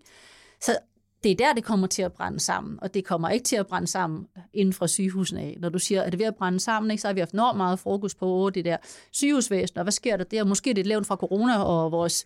Så 0.60 0.78
det 1.24 1.30
er 1.30 1.36
der, 1.36 1.52
det 1.52 1.64
kommer 1.64 1.86
til 1.86 2.02
at 2.02 2.12
brænde 2.12 2.40
sammen, 2.40 2.78
og 2.82 2.94
det 2.94 3.04
kommer 3.04 3.28
ikke 3.28 3.44
til 3.44 3.56
at 3.56 3.66
brænde 3.66 3.86
sammen 3.86 4.26
inden 4.52 4.72
fra 4.72 4.86
sygehusene 4.86 5.40
af. 5.40 5.56
Når 5.60 5.68
du 5.68 5.78
siger, 5.78 6.02
at 6.02 6.12
det 6.12 6.18
ved 6.18 6.26
at 6.26 6.36
brænde 6.36 6.60
sammen, 6.60 6.90
ikke, 6.90 7.00
så 7.00 7.08
har 7.08 7.12
vi 7.12 7.20
haft 7.20 7.32
enormt 7.32 7.56
meget 7.56 7.78
fokus 7.78 8.14
på 8.14 8.50
det 8.54 8.64
der 8.64 8.76
sygehusvæsen, 9.12 9.78
og 9.78 9.82
hvad 9.82 9.92
sker 9.92 10.16
der 10.16 10.24
der? 10.24 10.44
Måske 10.44 10.74
det 10.74 10.78
er 10.78 10.88
levn 10.88 11.04
fra 11.04 11.16
corona 11.16 11.62
og 11.62 11.92
vores 11.92 12.24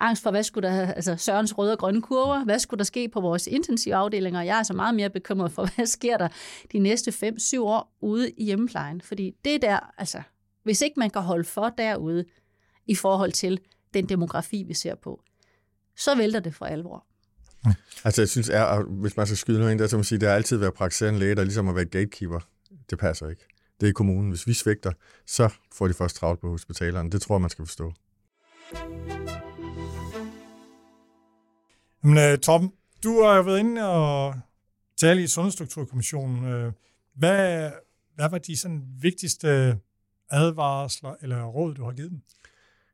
angst 0.00 0.22
for, 0.22 0.30
hvad 0.30 0.42
skulle 0.42 0.68
der, 0.68 0.92
altså 0.92 1.16
Sørens 1.16 1.58
røde 1.58 1.72
og 1.72 1.78
grønne 1.78 2.02
kurver, 2.02 2.44
hvad 2.44 2.58
skulle 2.58 2.78
der 2.78 2.84
ske 2.84 3.08
på 3.08 3.20
vores 3.20 3.46
intensive 3.46 3.94
afdelinger? 3.94 4.42
Jeg 4.42 4.58
er 4.58 4.62
så 4.62 4.72
meget 4.72 4.94
mere 4.94 5.10
bekymret 5.10 5.52
for, 5.52 5.68
hvad 5.76 5.86
sker 5.86 6.16
der 6.16 6.28
de 6.72 6.78
næste 6.78 7.10
5-7 7.10 7.60
år 7.60 7.96
ude 8.00 8.30
i 8.30 8.44
hjemmeplejen? 8.44 9.00
Fordi 9.00 9.36
det 9.44 9.62
der, 9.62 9.92
altså, 9.98 10.22
hvis 10.62 10.80
ikke 10.80 11.00
man 11.00 11.10
kan 11.10 11.22
holde 11.22 11.44
for 11.44 11.68
derude 11.68 12.24
i 12.86 12.94
forhold 12.94 13.32
til 13.32 13.60
den 13.94 14.08
demografi, 14.08 14.62
vi 14.62 14.74
ser 14.74 14.94
på, 14.94 15.22
så 15.96 16.16
vælter 16.16 16.40
det 16.40 16.54
for 16.54 16.66
alvor. 16.66 17.06
Altså, 18.04 18.22
jeg 18.22 18.28
synes, 18.28 18.48
er, 18.48 18.82
hvis 18.82 19.16
man 19.16 19.26
skal 19.26 19.36
skyde 19.36 19.58
noget 19.58 19.72
ind 19.72 19.78
der, 19.78 19.86
så 19.86 19.96
må 19.96 19.98
man 19.98 20.04
sige, 20.04 20.18
det 20.18 20.28
har 20.28 20.36
altid 20.36 20.56
været 20.56 20.74
praktiserende 20.74 21.20
læge, 21.20 21.34
der 21.34 21.44
ligesom 21.44 21.66
har 21.66 21.72
været 21.72 21.90
gatekeeper. 21.90 22.40
Det 22.90 22.98
passer 22.98 23.28
ikke. 23.28 23.44
det 23.80 23.88
er 23.88 23.92
kommunen. 23.92 24.30
Hvis 24.30 24.46
vi 24.46 24.54
svigter, 24.54 24.92
så 25.26 25.48
får 25.74 25.88
de 25.88 25.94
først 25.94 26.16
travlt 26.16 26.40
på 26.40 26.50
hospitalerne. 26.50 27.10
Det 27.10 27.22
tror 27.22 27.34
jeg, 27.34 27.40
man 27.40 27.50
skal 27.50 27.66
forstå. 27.66 27.92
Men 32.02 32.32
uh, 32.32 32.38
Torben, 32.38 32.72
du 33.04 33.22
har 33.22 33.36
jo 33.36 33.42
været 33.42 33.58
inde 33.58 33.88
og 33.88 34.34
tale 35.00 35.22
i 35.22 35.26
Sundhedsstrukturkommissionen. 35.26 36.38
Uh, 36.44 36.72
hvad, 37.14 37.70
hvad 38.14 38.30
var 38.30 38.38
de 38.38 38.56
sådan 38.56 38.82
vigtigste 39.00 39.78
advarsler 40.30 41.14
eller 41.22 41.44
råd, 41.44 41.74
du 41.74 41.84
har 41.84 41.92
givet 41.92 42.10
dem? 42.10 42.20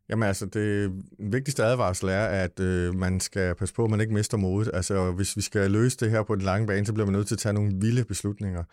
Jamen 0.09 0.29
altså, 0.29 0.47
det 0.47 0.93
vigtigste 1.19 1.65
advarsel 1.65 2.09
er, 2.09 2.27
at 2.27 2.61
øh, 2.61 2.95
man 2.95 3.21
skal 3.21 3.55
passe 3.55 3.75
på, 3.75 3.85
at 3.85 3.91
man 3.91 4.01
ikke 4.01 4.15
mister 4.15 4.37
modet. 4.37 4.71
Altså, 4.75 5.13
hvis 5.13 5.37
vi 5.37 5.43
skal 5.43 5.71
løse 5.71 5.97
det 5.97 6.11
her 6.11 6.23
på 6.23 6.35
den 6.35 6.43
lange 6.43 6.67
bane, 6.67 6.87
så 6.87 6.93
bliver 6.93 7.07
man 7.07 7.13
nødt 7.13 7.27
til 7.27 7.35
at 7.35 7.39
tage 7.39 7.53
nogle 7.53 7.73
vilde 7.81 8.05
beslutninger. 8.05 8.65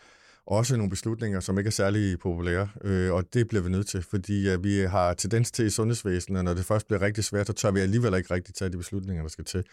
Også 0.46 0.78
nogle 0.78 0.90
beslutninger, 0.90 1.40
som 1.40 1.58
ikke 1.58 1.68
er 1.68 1.72
særlig 1.72 2.20
populære, 2.20 2.70
øh, 2.84 3.13
og 3.13 3.34
det 3.34 3.48
bliver 3.48 3.63
vi 3.63 3.70
nødt 3.70 3.88
til, 3.88 4.02
fordi 4.02 4.50
øh, 4.50 4.63
vi 4.63 4.80
har 4.80 5.13
tendens 5.13 5.52
til 5.52 5.66
i 5.66 5.70
sundhedsvæsenet, 5.70 6.46
når 6.46 6.54
det 6.54 6.66
først 6.66 6.88
bliver 6.88 7.02
rigtig 7.02 7.24
svært, 7.24 7.48
så 7.48 7.54
tør 7.54 7.72
vi 7.72 7.80
alligevel 7.80 8.13
ikke 8.13 8.34
rigtig 8.34 8.56
tage 8.56 8.72
de 8.72 8.78
beslutninger, 8.78 9.24
der 9.24 9.30
skal 9.30 9.46
til. 9.46 9.63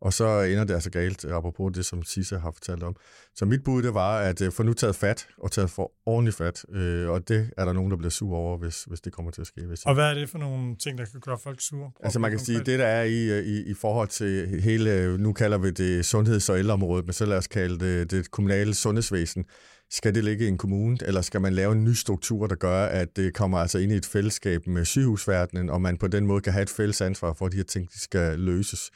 Og 0.00 0.12
så 0.12 0.40
ender 0.40 0.64
det 0.64 0.74
altså 0.74 0.90
galt, 0.90 1.24
apropos 1.24 1.72
det, 1.74 1.86
som 1.86 2.02
Sisa 2.02 2.38
har 2.38 2.50
fortalt 2.50 2.82
om. 2.82 2.96
Så 3.34 3.44
mit 3.44 3.64
bud, 3.64 3.82
det 3.82 3.94
var 3.94 4.18
at 4.18 4.42
øh, 4.42 4.52
få 4.52 4.62
nu 4.62 4.72
taget 4.72 4.96
fat, 4.96 5.26
og 5.38 5.52
taget 5.52 5.70
for 5.70 5.92
ordentligt 6.06 6.36
fat. 6.36 6.64
Øh, 6.72 7.08
og 7.08 7.28
det 7.28 7.50
er 7.56 7.64
der 7.64 7.72
nogen, 7.72 7.90
der 7.90 7.96
bliver 7.96 8.10
sur 8.10 8.36
over, 8.36 8.58
hvis, 8.58 8.84
hvis 8.84 9.00
det 9.00 9.12
kommer 9.12 9.32
til 9.32 9.40
at 9.40 9.46
ske. 9.46 9.60
Hvis 9.66 9.84
og 9.84 9.94
hvad 9.94 10.04
er 10.10 10.14
det 10.14 10.28
for 10.28 10.38
nogle 10.38 10.76
ting, 10.76 10.98
der 10.98 11.04
kan 11.04 11.20
gøre 11.20 11.38
folk 11.38 11.60
sure? 11.60 11.90
Altså 12.00 12.18
man 12.18 12.30
kan 12.30 12.40
sige, 12.40 12.58
det 12.58 12.78
der 12.78 12.86
er 12.86 13.02
i, 13.02 13.40
i, 13.40 13.70
i 13.70 13.74
forhold 13.74 14.08
til 14.08 14.60
hele, 14.62 15.18
nu 15.18 15.32
kalder 15.32 15.58
vi 15.58 15.70
det 15.70 16.04
sundheds- 16.04 16.48
og 16.48 16.58
ældreområdet, 16.58 17.06
men 17.06 17.12
så 17.12 17.26
lad 17.26 17.36
os 17.38 17.46
kalde 17.46 17.78
det 17.78 18.10
det 18.10 18.30
kommunale 18.30 18.74
sundhedsvæsen. 18.74 19.44
Skal 19.90 20.14
det 20.14 20.24
ligge 20.24 20.44
i 20.44 20.48
en 20.48 20.58
kommune, 20.58 20.98
eller 21.02 21.20
skal 21.20 21.40
man 21.40 21.52
lave 21.52 21.72
en 21.72 21.84
ny 21.84 21.92
struktur, 21.92 22.46
der 22.46 22.54
gør, 22.54 22.84
at 22.84 23.16
det 23.16 23.34
kommer 23.34 23.58
altså 23.58 23.78
ind 23.78 23.92
i 23.92 23.94
et 23.94 24.06
fællesskab 24.06 24.66
med 24.66 24.84
sygehusverdenen, 24.84 25.70
og 25.70 25.80
man 25.80 25.98
på 25.98 26.08
den 26.08 26.26
måde 26.26 26.40
kan 26.40 26.52
have 26.52 26.62
et 26.62 26.70
fælles 26.70 27.00
ansvar 27.00 27.32
for, 27.32 27.46
at 27.46 27.52
de 27.52 27.56
her 27.56 27.64
ting 27.64 27.92
de 27.92 28.00
skal 28.00 28.38
løses? 28.38 28.90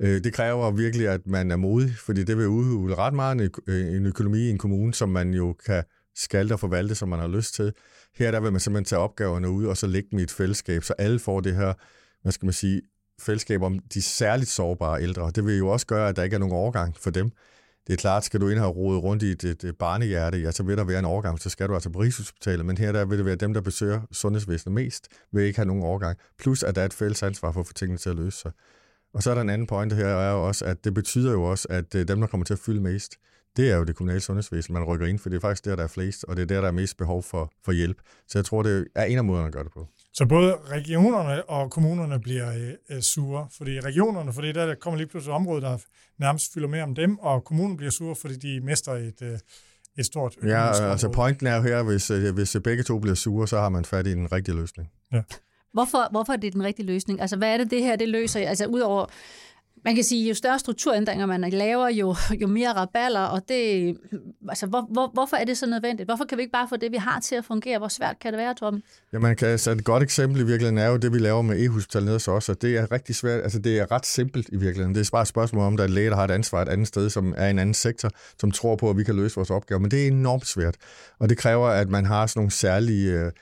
Øh, 0.00 0.24
det 0.24 0.32
kræver 0.32 0.70
virkelig, 0.70 1.08
at 1.08 1.26
man 1.26 1.50
er 1.50 1.56
modig, 1.56 1.96
fordi 1.96 2.24
det 2.24 2.36
vil 2.36 2.46
udhule 2.46 2.94
ret 2.94 3.14
meget 3.14 3.50
øh, 3.66 3.96
en 3.96 4.06
økonomi 4.06 4.38
i 4.38 4.50
en 4.50 4.58
kommune, 4.58 4.94
som 4.94 5.08
man 5.08 5.34
jo 5.34 5.56
kan 5.66 5.84
skalte 6.14 6.52
og 6.52 6.60
forvalte, 6.60 6.94
som 6.94 7.08
man 7.08 7.18
har 7.18 7.28
lyst 7.28 7.54
til. 7.54 7.72
Her 8.16 8.30
der 8.30 8.40
vil 8.40 8.52
man 8.52 8.60
simpelthen 8.60 8.84
tage 8.84 9.00
opgaverne 9.00 9.50
ud, 9.50 9.64
og 9.64 9.76
så 9.76 9.86
lægge 9.86 10.08
dem 10.10 10.18
i 10.18 10.22
et 10.22 10.30
fællesskab, 10.30 10.82
så 10.82 10.94
alle 10.98 11.18
får 11.18 11.40
det 11.40 11.56
her, 11.56 11.72
hvad 12.22 12.32
skal 12.32 12.46
man 12.46 12.52
sige, 12.52 12.82
fællesskab 13.20 13.62
om 13.62 13.78
de 13.78 14.02
særligt 14.02 14.50
sårbare 14.50 15.02
ældre. 15.02 15.30
Det 15.34 15.46
vil 15.46 15.58
jo 15.58 15.68
også 15.68 15.86
gøre, 15.86 16.08
at 16.08 16.16
der 16.16 16.22
ikke 16.22 16.34
er 16.34 16.38
nogen 16.38 16.54
overgang 16.54 16.96
for 16.96 17.10
dem. 17.10 17.30
Det 17.86 17.92
er 17.92 17.96
klart, 17.96 18.24
skal 18.24 18.40
du 18.40 18.48
ind 18.48 18.58
og 18.58 18.76
rode 18.76 18.98
rundt 18.98 19.22
i 19.22 19.30
et, 19.30 19.44
et, 19.44 19.76
barnehjerte, 19.78 20.38
ja, 20.38 20.50
så 20.50 20.62
vil 20.62 20.76
der 20.76 20.84
være 20.84 20.98
en 20.98 21.04
overgang, 21.04 21.40
så 21.40 21.50
skal 21.50 21.68
du 21.68 21.74
altså 21.74 21.90
på 21.90 21.98
Rigshospitalet, 21.98 22.66
men 22.66 22.78
her 22.78 22.92
der 22.92 23.04
vil 23.04 23.18
det 23.18 23.26
være 23.26 23.34
dem, 23.34 23.54
der 23.54 23.60
besøger 23.60 24.00
sundhedsvæsenet 24.12 24.74
mest, 24.74 25.08
vil 25.32 25.44
ikke 25.44 25.58
have 25.58 25.66
nogen 25.66 25.82
overgang. 25.82 26.18
Plus, 26.38 26.62
at 26.62 26.74
der 26.74 26.80
er 26.80 26.86
et 26.86 26.94
fælles 26.94 27.22
ansvar 27.22 27.52
for 27.52 27.60
at 27.60 27.66
få 27.66 27.72
tingene 27.72 27.98
til 27.98 28.10
at 28.10 28.16
løse 28.16 28.38
sig. 28.38 28.52
Og 29.14 29.22
så 29.22 29.30
er 29.30 29.34
der 29.34 29.42
en 29.42 29.50
anden 29.50 29.66
pointe 29.66 29.96
her, 29.96 30.06
er 30.06 30.32
jo 30.32 30.46
også, 30.46 30.64
at 30.64 30.84
det 30.84 30.94
betyder 30.94 31.32
jo 31.32 31.42
også, 31.42 31.68
at 31.70 31.94
øh, 31.94 32.08
dem, 32.08 32.20
der 32.20 32.26
kommer 32.26 32.44
til 32.44 32.54
at 32.54 32.58
fylde 32.58 32.80
mest, 32.80 33.16
det 33.56 33.70
er 33.70 33.76
jo 33.76 33.84
det 33.84 33.96
kommunale 33.96 34.20
sundhedsvæsen, 34.20 34.74
man 34.74 34.84
rykker 34.84 35.06
ind, 35.06 35.18
for 35.18 35.28
det 35.28 35.36
er 35.36 35.40
faktisk 35.40 35.64
der, 35.64 35.76
der 35.76 35.82
er 35.82 35.88
flest, 35.88 36.24
og 36.24 36.36
det 36.36 36.42
er 36.42 36.46
der, 36.46 36.60
der 36.60 36.68
er 36.68 36.72
mest 36.72 36.96
behov 36.96 37.22
for, 37.22 37.52
for 37.64 37.72
hjælp. 37.72 37.98
Så 38.28 38.38
jeg 38.38 38.44
tror, 38.44 38.62
det 38.62 38.86
er 38.94 39.04
en 39.04 39.18
af 39.18 39.24
måderne 39.24 39.46
at 39.46 39.52
gøre 39.52 39.64
det 39.64 39.72
på. 39.72 39.88
Så 40.12 40.26
både 40.26 40.56
regionerne 40.56 41.44
og 41.44 41.70
kommunerne 41.70 42.20
bliver 42.20 42.74
øh, 42.90 43.00
sure, 43.00 43.46
fordi 43.56 43.80
regionerne, 43.80 44.32
fordi 44.32 44.52
der, 44.52 44.66
der 44.66 44.74
kommer 44.74 44.98
lige 44.98 45.06
pludselig 45.08 45.32
et 45.32 45.34
område, 45.34 45.60
der 45.60 45.78
nærmest 46.18 46.52
fylder 46.54 46.68
mere 46.68 46.82
om 46.82 46.94
dem, 46.94 47.18
og 47.18 47.44
kommunen 47.44 47.76
bliver 47.76 47.90
sure, 47.90 48.16
fordi 48.16 48.36
de 48.36 48.60
mister 48.60 48.92
et, 48.92 49.22
øh, 49.22 49.38
et 49.98 50.06
stort 50.06 50.36
Ja, 50.42 50.90
altså 50.90 51.08
pointen 51.08 51.46
er 51.46 51.56
jo 51.56 51.62
her, 51.62 51.82
hvis, 51.82 52.10
øh, 52.10 52.34
hvis 52.34 52.56
begge 52.64 52.82
to 52.82 52.98
bliver 52.98 53.14
sure, 53.14 53.48
så 53.48 53.58
har 53.58 53.68
man 53.68 53.84
fat 53.84 54.06
i 54.06 54.12
en 54.12 54.32
rigtig 54.32 54.54
løsning. 54.54 54.90
Ja. 55.12 55.22
Hvorfor, 55.74 56.08
hvorfor 56.10 56.32
er 56.32 56.36
det 56.36 56.52
den 56.52 56.64
rigtige 56.64 56.86
løsning? 56.86 57.20
Altså, 57.20 57.36
hvad 57.36 57.52
er 57.52 57.56
det, 57.56 57.70
det 57.70 57.82
her 57.82 57.96
det 57.96 58.08
løser? 58.08 58.48
Altså, 58.48 58.66
udover, 58.66 59.06
man 59.84 59.94
kan 59.94 60.04
sige, 60.04 60.28
jo 60.28 60.34
større 60.34 60.58
strukturændringer 60.58 61.26
man 61.26 61.40
laver, 61.40 61.88
jo, 61.88 62.14
jo 62.40 62.46
mere 62.46 62.72
raballer, 62.72 63.20
og 63.20 63.48
det, 63.48 63.96
altså, 64.48 64.66
hvor, 64.66 64.88
hvor, 64.90 65.10
hvorfor 65.14 65.36
er 65.36 65.44
det 65.44 65.58
så 65.58 65.66
nødvendigt? 65.66 66.08
Hvorfor 66.08 66.24
kan 66.24 66.38
vi 66.38 66.42
ikke 66.42 66.52
bare 66.52 66.68
få 66.68 66.76
det, 66.76 66.92
vi 66.92 66.96
har 66.96 67.20
til 67.20 67.34
at 67.34 67.44
fungere? 67.44 67.78
Hvor 67.78 67.88
svært 67.88 68.18
kan 68.18 68.32
det 68.32 68.38
være, 68.38 68.54
Torben? 68.54 68.82
Ja, 69.12 69.18
man 69.18 69.36
kan 69.36 69.58
sætte 69.58 69.78
et 69.78 69.84
godt 69.84 70.02
eksempel 70.02 70.40
i 70.40 70.44
virkeligheden 70.44 70.78
er 70.78 70.86
jo 70.86 70.96
det, 70.96 71.12
vi 71.12 71.18
laver 71.18 71.42
med 71.42 71.64
e-hospital 71.64 72.04
nede 72.04 72.14
også, 72.14 72.52
og 72.52 72.62
det 72.62 72.76
er 72.76 72.92
rigtig 72.92 73.14
svært, 73.14 73.42
altså 73.42 73.58
det 73.58 73.78
er 73.78 73.92
ret 73.92 74.06
simpelt 74.06 74.48
i 74.48 74.56
virkeligheden. 74.56 74.94
Det 74.94 75.06
er 75.06 75.10
bare 75.12 75.22
et 75.22 75.28
spørgsmål 75.28 75.64
om, 75.64 75.76
der 75.76 75.84
er 75.84 75.88
en 75.88 75.94
læge, 75.94 76.10
der 76.10 76.16
har 76.16 76.24
et 76.24 76.30
ansvar 76.30 76.62
et 76.62 76.68
andet 76.68 76.88
sted, 76.88 77.10
som 77.10 77.34
er 77.36 77.48
en 77.50 77.58
anden 77.58 77.74
sektor, 77.74 78.10
som 78.40 78.50
tror 78.50 78.76
på, 78.76 78.90
at 78.90 78.96
vi 78.96 79.04
kan 79.04 79.16
løse 79.16 79.34
vores 79.34 79.50
opgave, 79.50 79.80
men 79.80 79.90
det 79.90 80.02
er 80.02 80.06
enormt 80.06 80.46
svært, 80.46 80.76
og 81.18 81.28
det 81.28 81.38
kræver, 81.38 81.68
at 81.68 81.88
man 81.88 82.06
har 82.06 82.26
sådan 82.26 82.40
nogle 82.40 82.50
særlige 82.50 83.12
øh, 83.12 83.32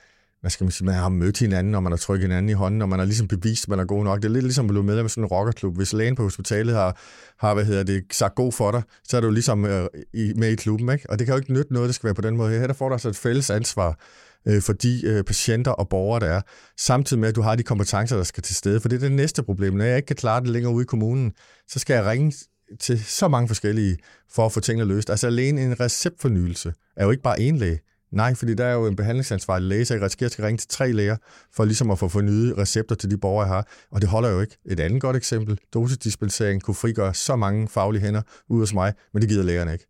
hvad 0.43 0.51
skal 0.51 0.63
man 0.63 0.71
sige, 0.71 0.85
man 0.85 0.95
har 0.95 1.09
mødt 1.09 1.39
hinanden, 1.39 1.75
og 1.75 1.83
man 1.83 1.91
har 1.91 1.97
trykket 1.97 2.29
hinanden 2.29 2.49
i 2.49 2.53
hånden, 2.53 2.81
og 2.81 2.89
man 2.89 2.99
har 2.99 3.05
ligesom 3.05 3.27
bevist, 3.27 3.63
at 3.63 3.69
man 3.69 3.79
er 3.79 3.85
god 3.85 4.03
nok. 4.03 4.21
Det 4.21 4.25
er 4.25 4.29
lidt 4.29 4.43
ligesom 4.43 4.65
at 4.65 4.69
blive 4.69 4.83
medlem 4.83 5.05
af 5.05 5.09
sådan 5.09 5.23
en 5.23 5.27
rockerklub. 5.27 5.75
Hvis 5.77 5.93
lægen 5.93 6.15
på 6.15 6.23
hospitalet 6.23 6.75
har, 6.75 6.97
har 7.39 7.53
hvad 7.53 7.65
hedder 7.65 7.83
det, 7.83 8.03
sagt 8.11 8.35
god 8.35 8.51
for 8.51 8.71
dig, 8.71 8.83
så 9.03 9.17
er 9.17 9.21
du 9.21 9.31
ligesom 9.31 9.65
øh, 9.65 9.87
i, 10.13 10.33
med 10.35 10.51
i 10.51 10.55
klubben, 10.55 10.89
ikke? 10.89 11.09
Og 11.09 11.19
det 11.19 11.27
kan 11.27 11.33
jo 11.33 11.39
ikke 11.39 11.53
nytte 11.53 11.73
noget, 11.73 11.87
det 11.87 11.95
skal 11.95 12.07
være 12.07 12.15
på 12.15 12.21
den 12.21 12.37
måde. 12.37 12.59
Her 12.59 12.67
der 12.67 12.73
får 12.73 12.89
du 12.89 12.95
altså 12.95 13.09
et 13.09 13.15
fælles 13.15 13.49
ansvar 13.49 13.99
øh, 14.47 14.61
for 14.61 14.73
de 14.73 15.01
øh, 15.05 15.23
patienter 15.23 15.71
og 15.71 15.89
borgere, 15.89 16.19
der 16.19 16.27
er, 16.27 16.41
samtidig 16.77 17.19
med, 17.19 17.29
at 17.29 17.35
du 17.35 17.41
har 17.41 17.55
de 17.55 17.63
kompetencer, 17.63 18.15
der 18.15 18.23
skal 18.23 18.43
til 18.43 18.55
stede. 18.55 18.79
For 18.79 18.89
det 18.89 18.95
er 18.95 18.99
det 18.99 19.11
næste 19.11 19.43
problem. 19.43 19.73
Når 19.73 19.85
jeg 19.85 19.95
ikke 19.95 20.07
kan 20.07 20.15
klare 20.15 20.41
det 20.41 20.49
længere 20.49 20.73
ude 20.73 20.83
i 20.83 20.85
kommunen, 20.85 21.31
så 21.67 21.79
skal 21.79 21.93
jeg 21.93 22.05
ringe 22.05 22.33
til 22.79 23.05
så 23.05 23.27
mange 23.27 23.47
forskellige 23.47 23.97
for 24.31 24.45
at 24.45 24.51
få 24.51 24.59
tingene 24.59 24.87
løst. 24.87 25.09
Altså 25.09 25.27
alene 25.27 25.61
en 25.61 25.79
receptfornyelse 25.79 26.73
er 26.97 27.05
jo 27.05 27.11
ikke 27.11 27.23
bare 27.23 27.41
en 27.41 27.57
læge. 27.57 27.79
Nej, 28.13 28.35
fordi 28.35 28.53
der 28.53 28.65
er 28.65 28.73
jo 28.73 28.87
en 28.87 28.95
behandlingsansvarlig 28.95 29.69
læge, 29.69 29.85
så 29.85 29.93
jeg 29.93 30.03
risikerer, 30.03 30.27
at 30.27 30.31
skal 30.31 30.45
ringe 30.45 30.57
til 30.57 30.69
tre 30.69 30.91
læger, 30.91 31.17
for 31.53 31.65
ligesom 31.65 31.91
at 31.91 31.99
få 31.99 32.07
fornyet 32.07 32.57
recepter 32.57 32.95
til 32.95 33.11
de 33.11 33.17
borgere, 33.17 33.45
jeg 33.45 33.55
har. 33.55 33.67
Og 33.91 34.01
det 34.01 34.09
holder 34.09 34.29
jo 34.29 34.41
ikke. 34.41 34.57
Et 34.65 34.79
andet 34.79 35.01
godt 35.01 35.15
eksempel, 35.15 35.59
dosisdispensering 35.73 36.61
kunne 36.61 36.75
frigøre 36.75 37.13
så 37.13 37.35
mange 37.35 37.67
faglige 37.67 38.01
hænder 38.01 38.21
ud 38.49 38.59
hos 38.59 38.73
mig, 38.73 38.93
men 39.13 39.21
det 39.21 39.29
gider 39.29 39.43
lægerne 39.43 39.73
ikke. 39.73 39.85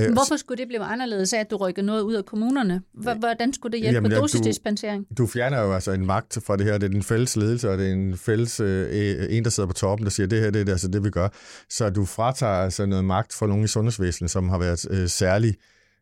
Øh, 0.00 0.12
Hvorfor 0.12 0.36
skulle 0.36 0.58
det 0.58 0.68
blive 0.68 0.82
anderledes 0.82 1.32
af, 1.32 1.40
at 1.40 1.50
du 1.50 1.56
rykker 1.56 1.82
noget 1.82 2.02
ud 2.02 2.14
af 2.14 2.24
kommunerne? 2.24 2.82
Hvordan 2.94 3.52
skulle 3.52 3.72
det 3.72 3.80
hjælpe 3.80 3.94
Jamen, 3.94 4.10
på 4.10 4.16
dosisdispensering? 4.16 5.06
Du, 5.08 5.22
du 5.22 5.26
fjerner 5.26 5.60
jo 5.60 5.72
altså 5.72 5.92
en 5.92 6.06
magt 6.06 6.38
fra 6.46 6.56
det 6.56 6.66
her. 6.66 6.78
Det 6.78 6.86
er 6.86 6.90
den 6.90 7.02
fælles 7.02 7.36
ledelse, 7.36 7.70
og 7.70 7.78
det 7.78 7.88
er 7.88 7.92
en 7.92 8.16
fælles 8.16 8.60
øh, 8.60 9.26
en, 9.30 9.44
der 9.44 9.50
sidder 9.50 9.66
på 9.66 9.72
toppen, 9.72 10.04
der 10.04 10.10
siger, 10.10 10.26
det 10.26 10.40
her 10.40 10.50
det 10.50 10.68
er 10.68 10.72
altså 10.72 10.88
det, 10.88 11.04
vi 11.04 11.10
gør. 11.10 11.28
Så 11.70 11.90
du 11.90 12.04
fratager 12.04 12.52
altså 12.52 12.86
noget 12.86 13.04
magt 13.04 13.34
fra 13.34 13.46
nogen 13.46 13.64
i 13.64 13.68
sundhedsvæsenet, 13.68 14.30
som 14.30 14.48
har 14.48 14.58
været 14.58 14.86
øh, 14.90 15.08
særlig 15.08 15.54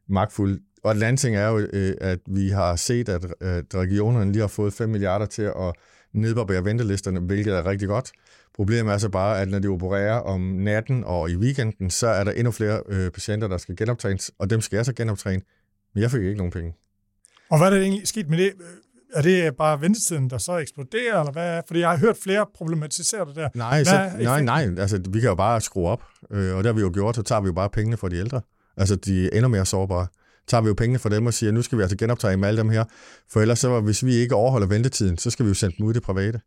magtfuld 0.09 0.61
og 0.85 0.95
den 0.95 1.03
anden 1.03 1.17
ting 1.17 1.37
er 1.37 1.49
jo, 1.49 1.59
øh, 1.73 1.95
at 2.01 2.19
vi 2.27 2.49
har 2.49 2.77
set, 2.77 3.09
at, 3.09 3.25
regionerne 3.75 4.33
lige 4.33 4.41
har 4.41 4.49
fået 4.49 4.73
5 4.73 4.89
milliarder 4.89 5.27
til 5.27 5.43
at 5.43 5.75
nedbarbere 6.13 6.65
ventelisterne, 6.65 7.21
hvilket 7.21 7.55
er 7.55 7.67
rigtig 7.67 7.89
godt. 7.89 8.13
Problemet 8.55 8.93
er 8.93 8.99
så 8.99 9.09
bare, 9.09 9.41
at 9.41 9.49
når 9.49 9.59
de 9.59 9.69
opererer 9.69 10.19
om 10.19 10.41
natten 10.41 11.05
og 11.05 11.31
i 11.31 11.37
weekenden, 11.37 11.91
så 11.91 12.07
er 12.07 12.25
der 12.25 12.33
endnu 12.33 12.51
flere 12.51 12.83
øh, 12.89 13.11
patienter, 13.11 13.49
der 13.49 13.59
skal 13.59 13.77
genoptrænes, 13.77 14.31
og 14.39 14.51
dem 14.51 14.61
skal 14.61 14.77
jeg 14.77 14.87
så 14.87 14.93
genoptræne. 14.93 15.43
Men 15.95 16.03
jeg 16.03 16.11
fik 16.11 16.23
ikke 16.23 16.37
nogen 16.37 16.53
penge. 16.53 16.75
Og 17.51 17.59
hvad 17.59 17.67
er 17.67 17.71
det 17.71 17.83
egentlig 17.83 18.09
sket 18.09 18.31
med 18.31 18.39
det? 18.39 18.53
Er 19.15 19.23
det 19.23 19.57
bare 19.57 19.81
ventetiden, 19.81 20.31
der 20.31 20.39
så 20.39 20.57
eksploderer, 20.57 21.21
eller 21.21 21.33
hvad? 21.33 21.63
Fordi 21.67 21.81
jeg 21.81 21.91
har 21.91 21.97
hørt 21.99 22.17
flere 22.23 22.47
problematisere 22.55 23.27
det 23.27 23.37
der. 23.37 23.49
Nej, 23.55 23.85
så, 23.85 24.11
nej, 24.21 24.41
nej. 24.41 24.69
Altså, 24.79 25.01
vi 25.11 25.21
kan 25.21 25.29
jo 25.29 25.35
bare 25.35 25.61
skrue 25.61 25.89
op, 25.89 26.03
øh, 26.31 26.57
og 26.57 26.65
det 26.65 26.67
har 26.67 26.73
vi 26.73 26.81
jo 26.81 26.91
gjort, 26.95 27.17
så 27.17 27.23
tager 27.23 27.41
vi 27.41 27.47
jo 27.47 27.53
bare 27.53 27.71
pengene 27.71 27.97
fra 27.97 28.09
de 28.09 28.17
ældre. 28.17 28.41
Altså, 28.77 28.97
de 28.97 29.25
er 29.25 29.31
endnu 29.33 29.49
mere 29.49 29.67
sårbare 29.67 30.07
tager 30.47 30.61
vi 30.61 30.69
jo 30.69 30.75
pengene 30.75 30.99
fra 30.99 31.09
dem 31.09 31.27
og 31.27 31.35
siger, 31.35 31.53
nu 31.53 31.63
skal 31.63 31.79
vi 31.79 31.83
altså 31.83 31.97
genoptage 31.97 32.37
med 32.37 32.49
alle 32.49 32.59
dem 32.59 32.69
her. 32.69 32.85
For 33.31 33.41
ellers 33.41 33.59
så, 33.59 33.81
hvis 33.81 34.05
vi 34.05 34.15
ikke 34.15 34.35
overholder 34.35 34.67
ventetiden, 34.67 35.19
så 35.19 35.31
skal 35.31 35.45
vi 35.45 35.49
jo 35.49 35.55
sende 35.55 35.77
dem 35.79 35.87
ud 35.87 35.91
i 35.91 35.95
det 35.95 36.03
private. 36.03 36.41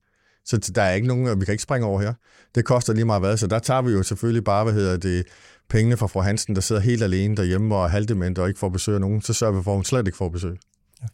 Så 0.46 0.72
der 0.76 0.82
er 0.82 0.94
ikke 0.94 1.08
nogen, 1.08 1.40
vi 1.40 1.46
kan 1.46 1.52
ikke 1.52 1.64
springe 1.64 1.88
over 1.88 2.02
her. 2.02 2.14
Det 2.56 2.66
koster 2.66 2.94
lige 2.94 3.06
meget 3.06 3.22
hvad, 3.22 3.38
så 3.38 3.48
der 3.48 3.60
tager 3.60 3.82
vi 3.82 3.92
jo 3.92 4.04
selvfølgelig 4.04 4.44
bare, 4.44 4.64
hvad 4.64 4.74
hedder 4.74 4.98
det, 4.98 5.26
pengene 5.70 5.98
fra 5.98 6.08
fru 6.08 6.20
Hansen, 6.20 6.56
der 6.56 6.62
sidder 6.62 6.82
helt 6.82 7.04
alene 7.04 7.36
derhjemme 7.36 7.76
og 7.76 7.84
er 7.84 7.88
halvdement 7.88 8.40
og 8.40 8.48
ikke 8.48 8.60
får 8.60 8.70
besøg 8.70 8.96
af 8.96 9.02
nogen, 9.02 9.22
så 9.22 9.34
sørger 9.34 9.58
vi 9.58 9.64
for, 9.64 9.72
at 9.72 9.78
hun 9.78 9.84
slet 9.84 10.08
ikke 10.08 10.18
får 10.18 10.30
besøg. 10.30 10.58
Ja. 11.02 11.08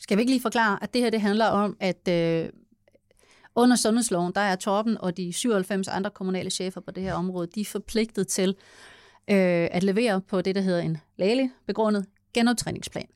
Skal 0.00 0.16
vi 0.16 0.22
ikke 0.22 0.32
lige 0.32 0.42
forklare, 0.42 0.78
at 0.82 0.94
det 0.94 1.02
her 1.02 1.10
det 1.10 1.20
handler 1.20 1.46
om, 1.46 1.76
at 1.80 2.08
øh, 2.08 2.48
under 3.54 3.76
sundhedsloven, 3.76 4.32
der 4.34 4.40
er 4.40 4.56
Torben 4.56 4.98
og 5.00 5.16
de 5.16 5.32
97 5.32 5.88
andre 5.88 6.10
kommunale 6.10 6.50
chefer 6.50 6.80
på 6.80 6.90
det 6.90 7.02
her 7.02 7.14
område, 7.14 7.48
de 7.54 7.60
er 7.60 7.64
forpligtet 7.64 8.28
til 8.28 8.48
øh, 9.30 9.68
at 9.70 9.82
levere 9.82 10.20
på 10.20 10.40
det, 10.40 10.54
der 10.54 10.60
hedder 10.60 10.80
en 10.80 10.96
lægelig 11.18 11.50
begrundet 11.66 12.06
genoptræningsplan. 12.34 13.06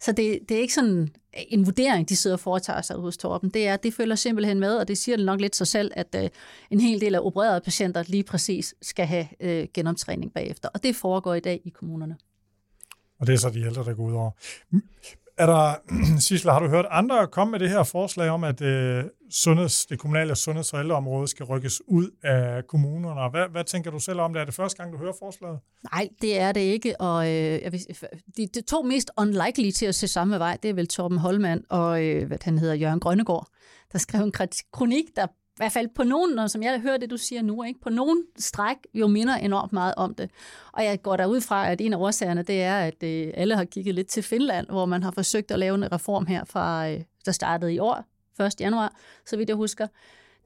Så 0.00 0.12
det, 0.12 0.40
det 0.48 0.56
er 0.56 0.60
ikke 0.60 0.74
sådan 0.74 1.08
en 1.48 1.66
vurdering, 1.66 2.08
de 2.08 2.16
sidder 2.16 2.36
og 2.36 2.40
foretager 2.40 2.82
sig 2.82 2.96
hos 2.96 3.16
Torben. 3.16 3.50
Det 3.50 3.66
er, 3.66 3.76
det 3.76 3.94
følger 3.94 4.14
simpelthen 4.14 4.60
med, 4.60 4.76
og 4.76 4.88
det 4.88 4.98
siger 4.98 5.16
det 5.16 5.26
nok 5.26 5.40
lidt 5.40 5.56
sig 5.56 5.66
selv, 5.66 5.90
at 5.94 6.14
øh, 6.14 6.28
en 6.70 6.80
hel 6.80 7.00
del 7.00 7.14
af 7.14 7.20
opererede 7.22 7.60
patienter 7.60 8.04
lige 8.06 8.24
præcis 8.24 8.74
skal 8.82 9.06
have 9.06 9.28
øh, 9.40 9.68
genoptræning 9.74 10.32
bagefter. 10.32 10.68
Og 10.74 10.82
det 10.82 10.96
foregår 10.96 11.34
i 11.34 11.40
dag 11.40 11.60
i 11.64 11.68
kommunerne. 11.68 12.16
Og 13.18 13.26
det 13.26 13.32
er 13.32 13.38
så 13.38 13.50
de 13.50 13.60
ældre, 13.60 13.84
der 13.84 13.94
går 13.94 14.04
ud 14.04 14.12
over. 14.12 14.30
Er 15.38 15.46
der, 15.46 15.74
Sisla, 16.26 16.52
har 16.52 16.60
du 16.60 16.68
hørt 16.68 16.86
andre 16.90 17.26
komme 17.26 17.50
med 17.50 17.60
det 17.60 17.70
her 17.70 17.82
forslag 17.82 18.30
om, 18.30 18.44
at 18.44 18.60
øh, 18.60 19.04
sundheds, 19.30 19.86
det 19.86 19.98
kommunale 19.98 20.36
sundheds- 20.36 20.72
og 20.72 20.80
ældreområde 20.80 21.28
skal 21.28 21.44
rykkes 21.46 21.82
ud 21.88 22.10
af 22.22 22.66
kommunerne? 22.66 23.30
Hvad, 23.30 23.48
hvad 23.48 23.64
tænker 23.64 23.90
du 23.90 23.98
selv 23.98 24.20
om 24.20 24.32
det? 24.32 24.40
Er 24.40 24.44
det 24.44 24.54
første 24.54 24.82
gang, 24.82 24.92
du 24.92 24.98
hører 24.98 25.12
forslaget? 25.18 25.58
Nej, 25.92 26.08
det 26.22 26.40
er 26.40 26.52
det 26.52 26.60
ikke. 26.60 27.00
Og 27.00 27.26
øh, 27.26 27.62
jeg 27.62 27.72
vil, 27.72 27.80
de, 28.36 28.46
de 28.46 28.60
to 28.60 28.82
mest 28.82 29.10
unlikely 29.18 29.70
til 29.70 29.86
at 29.86 29.94
se 29.94 30.08
samme 30.08 30.38
vej, 30.38 30.58
det 30.62 30.68
er 30.68 30.74
vel 30.74 30.88
Torben 30.88 31.18
Holmand 31.18 31.64
og 31.70 32.04
øh, 32.04 32.26
hvad 32.26 32.38
han 32.42 32.58
hedder, 32.58 32.74
Jørgen 32.74 33.00
Grønnegård, 33.00 33.46
der 33.92 33.98
skrev 33.98 34.22
en 34.22 34.32
kronik, 34.72 35.04
der 35.16 35.26
i 35.56 35.60
hvert 35.60 35.72
fald 35.72 35.88
på 35.94 36.04
nogen, 36.04 36.34
når, 36.34 36.46
som 36.46 36.62
jeg 36.62 36.80
hører 36.80 36.96
det, 36.96 37.10
du 37.10 37.16
siger 37.16 37.42
nu, 37.42 37.62
ikke? 37.62 37.80
på 37.80 37.90
nogen 37.90 38.22
stræk 38.38 38.76
jo 38.94 39.06
minder 39.06 39.34
enormt 39.34 39.72
meget 39.72 39.94
om 39.96 40.14
det. 40.14 40.30
Og 40.72 40.84
jeg 40.84 41.02
går 41.02 41.16
derud 41.16 41.40
fra, 41.40 41.70
at 41.70 41.80
en 41.80 41.92
af 41.92 41.96
årsagerne, 41.96 42.42
det 42.42 42.62
er, 42.62 42.78
at 42.78 43.02
øh, 43.02 43.30
alle 43.34 43.56
har 43.56 43.64
kigget 43.64 43.94
lidt 43.94 44.06
til 44.06 44.22
Finland, 44.22 44.66
hvor 44.66 44.84
man 44.86 45.02
har 45.02 45.10
forsøgt 45.10 45.50
at 45.50 45.58
lave 45.58 45.74
en 45.74 45.92
reform 45.92 46.26
her, 46.26 46.44
fra, 46.44 46.90
øh, 46.90 47.00
der 47.24 47.32
startede 47.32 47.74
i 47.74 47.78
år, 47.78 48.04
1. 48.40 48.60
januar, 48.60 48.94
så 49.26 49.36
vidt 49.36 49.48
jeg 49.48 49.56
husker, 49.56 49.86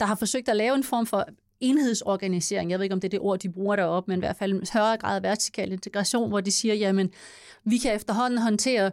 der 0.00 0.06
har 0.06 0.14
forsøgt 0.14 0.48
at 0.48 0.56
lave 0.56 0.74
en 0.74 0.84
form 0.84 1.06
for 1.06 1.26
enhedsorganisering. 1.60 2.70
Jeg 2.70 2.78
ved 2.78 2.84
ikke, 2.84 2.94
om 2.94 3.00
det 3.00 3.08
er 3.08 3.10
det 3.10 3.20
ord, 3.20 3.38
de 3.38 3.52
bruger 3.52 3.76
deroppe, 3.76 4.10
men 4.10 4.18
i 4.18 4.20
hvert 4.20 4.36
fald 4.36 4.52
en 4.52 4.66
højere 4.72 4.96
grad 4.96 5.16
af 5.16 5.22
vertikal 5.22 5.72
integration, 5.72 6.28
hvor 6.28 6.40
de 6.40 6.52
siger, 6.52 6.74
jamen, 6.74 7.10
vi 7.64 7.78
kan 7.78 7.94
efterhånden 7.94 8.38
håndtere 8.38 8.90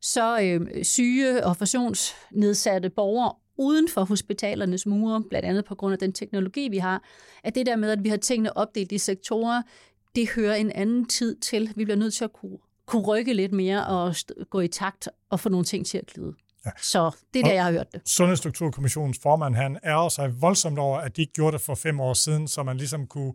så 0.00 0.40
øh, 0.40 0.84
syge 0.84 1.46
og 1.46 1.56
funktionsnedsatte 1.56 2.90
borgere 2.90 3.32
uden 3.58 3.88
for 3.88 4.04
hospitalernes 4.04 4.86
mure, 4.86 5.22
blandt 5.30 5.48
andet 5.48 5.64
på 5.64 5.74
grund 5.74 5.92
af 5.92 5.98
den 5.98 6.12
teknologi, 6.12 6.68
vi 6.68 6.78
har, 6.78 7.02
at 7.44 7.54
det 7.54 7.66
der 7.66 7.76
med, 7.76 7.90
at 7.90 8.04
vi 8.04 8.08
har 8.08 8.16
tingene 8.16 8.56
opdelt 8.56 8.92
i 8.92 8.98
sektorer, 8.98 9.62
det 10.14 10.28
hører 10.30 10.54
en 10.54 10.72
anden 10.72 11.04
tid 11.04 11.36
til. 11.36 11.72
Vi 11.76 11.84
bliver 11.84 11.96
nødt 11.96 12.14
til 12.14 12.24
at 12.24 12.32
kunne, 12.32 12.58
kunne 12.86 13.02
rykke 13.02 13.32
lidt 13.32 13.52
mere 13.52 13.86
og 13.86 14.14
gå 14.50 14.60
i 14.60 14.68
takt 14.68 15.08
og 15.30 15.40
få 15.40 15.48
nogle 15.48 15.64
ting 15.64 15.86
til 15.86 15.98
at 15.98 16.06
glide. 16.06 16.32
Ja. 16.66 16.70
Så 16.82 17.10
det 17.34 17.40
er 17.40 17.44
der, 17.44 17.52
jeg 17.52 17.64
har 17.64 17.72
hørt 17.72 17.92
det. 17.92 18.00
Sundhedsstrukturkommissionens 18.04 19.18
formand, 19.22 19.54
han 19.54 19.78
ærger 19.84 20.08
sig 20.08 20.42
voldsomt 20.42 20.78
over, 20.78 20.98
at 20.98 21.16
de 21.16 21.20
ikke 21.20 21.32
gjorde 21.32 21.52
det 21.52 21.60
for 21.60 21.74
fem 21.74 22.00
år 22.00 22.14
siden, 22.14 22.48
så 22.48 22.62
man 22.62 22.76
ligesom 22.76 23.06
kunne 23.06 23.32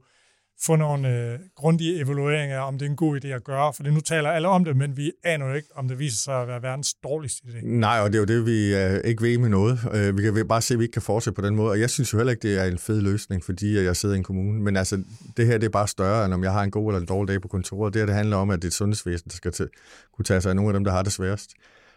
få 0.64 0.76
nogle 0.76 1.32
øh, 1.34 1.40
grundige 1.56 2.02
evalueringer 2.02 2.60
af, 2.60 2.68
om 2.68 2.78
det 2.78 2.86
er 2.86 2.90
en 2.90 2.96
god 2.96 3.26
idé 3.26 3.28
at 3.28 3.44
gøre. 3.44 3.74
For 3.74 3.84
nu 3.84 4.00
taler 4.00 4.30
alle 4.30 4.48
om 4.48 4.66
det, 4.66 4.78
men 4.78 4.98
vi 4.98 5.12
aner 5.24 5.48
jo 5.48 5.54
ikke, 5.54 5.68
om 5.76 5.88
det 5.88 6.00
viser 6.00 6.18
sig 6.18 6.42
at 6.42 6.48
være 6.48 6.62
verdens 6.62 6.94
dårligste 6.94 7.44
idé. 7.48 7.60
Nej, 7.64 8.00
og 8.00 8.14
det 8.14 8.16
er 8.16 8.20
jo 8.20 8.26
det, 8.26 8.46
vi 8.46 8.76
øh, 8.76 9.00
ikke 9.06 9.24
ved 9.24 9.38
med 9.38 9.50
noget. 9.50 9.80
Øh, 9.94 10.18
vi 10.18 10.22
kan 10.24 10.48
bare 10.48 10.62
se, 10.62 10.74
at 10.74 10.80
vi 10.80 10.84
ikke 10.84 10.94
kan 10.94 11.02
fortsætte 11.02 11.36
på 11.36 11.48
den 11.48 11.56
måde. 11.56 11.72
Og 11.72 11.80
jeg 11.80 11.90
synes 11.90 12.14
jo 12.14 12.18
heller 12.18 12.32
ikke, 12.32 12.48
det 12.48 12.60
er 12.60 12.66
en 12.66 12.78
fed 12.78 13.02
løsning, 13.02 13.44
fordi 13.44 13.84
jeg 13.84 13.96
sidder 13.96 14.16
i 14.16 14.18
en 14.18 14.24
kommune. 14.24 14.62
Men 14.62 14.78
altså, 14.78 15.04
det 15.38 15.46
her 15.46 15.58
det 15.58 15.66
er 15.66 15.72
bare 15.72 15.88
større, 15.88 16.26
end 16.26 16.34
om 16.34 16.44
jeg 16.44 16.52
har 16.52 16.64
en 16.64 16.72
god 16.72 16.90
eller 16.90 17.00
en 17.00 17.08
dårlig 17.08 17.28
dag 17.34 17.42
på 17.42 17.48
kontoret. 17.48 17.94
Det 17.94 18.00
her 18.00 18.06
det 18.06 18.16
handler 18.16 18.38
om, 18.38 18.50
at 18.50 18.56
det 18.56 18.64
er 18.64 18.70
et 18.70 18.74
sundhedsvæsen, 18.74 19.30
der 19.30 19.36
skal 19.36 19.52
til, 19.52 19.70
kunne 20.14 20.26
tage 20.26 20.42
sig 20.42 20.50
af 20.50 20.56
nogle 20.56 20.70
af 20.70 20.74
dem, 20.74 20.84
der 20.84 20.92
har 20.92 21.04
det 21.04 21.12
sværest. 21.12 21.52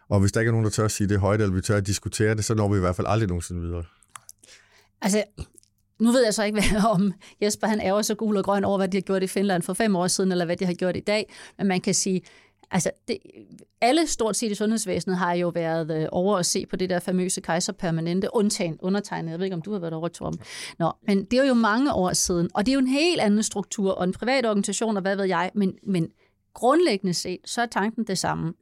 Og 0.08 0.20
hvis 0.20 0.32
der 0.32 0.40
ikke 0.40 0.48
er 0.48 0.52
nogen, 0.52 0.64
der 0.64 0.70
tør 0.70 0.84
at 0.84 0.90
sige 0.90 1.08
det 1.08 1.20
højt, 1.20 1.40
eller 1.40 1.54
vi 1.54 1.60
tør 1.60 1.76
at 1.76 1.86
diskutere 1.86 2.34
det, 2.34 2.44
så 2.44 2.54
når 2.54 2.68
vi 2.68 2.76
i 2.76 2.80
hvert 2.80 2.96
fald 2.96 3.06
aldrig 3.10 3.28
nogensinde 3.28 3.60
videre. 3.60 3.84
Altså, 5.02 5.24
nu 6.00 6.10
ved 6.12 6.24
jeg 6.24 6.34
så 6.34 6.44
ikke, 6.44 6.60
hvad, 6.70 6.84
om 6.84 7.12
Jesper 7.42 7.66
han 7.66 7.80
er 7.80 8.02
så 8.02 8.14
gul 8.14 8.36
og 8.36 8.44
grøn 8.44 8.64
over, 8.64 8.76
hvad 8.76 8.88
de 8.88 8.96
har 8.96 9.02
gjort 9.02 9.22
i 9.22 9.26
Finland 9.26 9.62
for 9.62 9.72
fem 9.72 9.96
år 9.96 10.06
siden, 10.06 10.32
eller 10.32 10.44
hvad 10.44 10.56
de 10.56 10.64
har 10.64 10.74
gjort 10.74 10.96
i 10.96 11.00
dag. 11.00 11.32
Men 11.58 11.66
man 11.66 11.80
kan 11.80 11.94
sige, 11.94 12.22
altså 12.70 12.90
det, 13.08 13.18
alle 13.80 14.06
stort 14.06 14.36
set 14.36 14.50
i 14.50 14.54
sundhedsvæsenet 14.54 15.16
har 15.16 15.32
jo 15.34 15.48
været 15.48 16.02
øh, 16.02 16.08
over 16.12 16.38
at 16.38 16.46
se 16.46 16.66
på 16.66 16.76
det 16.76 16.90
der 16.90 16.98
famøse 16.98 17.40
kejserpermanente, 17.40 18.28
undtagen 18.32 18.78
undertegnet. 18.82 19.30
Jeg 19.30 19.38
ved 19.38 19.46
ikke, 19.46 19.56
om 19.56 19.62
du 19.62 19.72
har 19.72 19.78
været 19.78 19.92
over, 19.92 20.08
Torben. 20.08 20.40
Nå, 20.78 20.92
men 21.06 21.24
det 21.24 21.38
er 21.38 21.44
jo 21.44 21.54
mange 21.54 21.92
år 21.92 22.12
siden, 22.12 22.48
og 22.54 22.66
det 22.66 22.72
er 22.72 22.74
jo 22.74 22.80
en 22.80 22.86
helt 22.86 23.20
anden 23.20 23.42
struktur, 23.42 23.92
og 23.92 24.04
en 24.04 24.12
privat 24.12 24.46
organisation, 24.46 24.96
og 24.96 25.02
hvad 25.02 25.16
ved 25.16 25.24
jeg, 25.24 25.50
men, 25.54 25.74
men 25.82 26.08
grundlæggende 26.54 27.14
set, 27.14 27.38
så 27.44 27.62
er 27.62 27.66
tanken 27.66 28.04
det 28.04 28.18
samme 28.18 28.52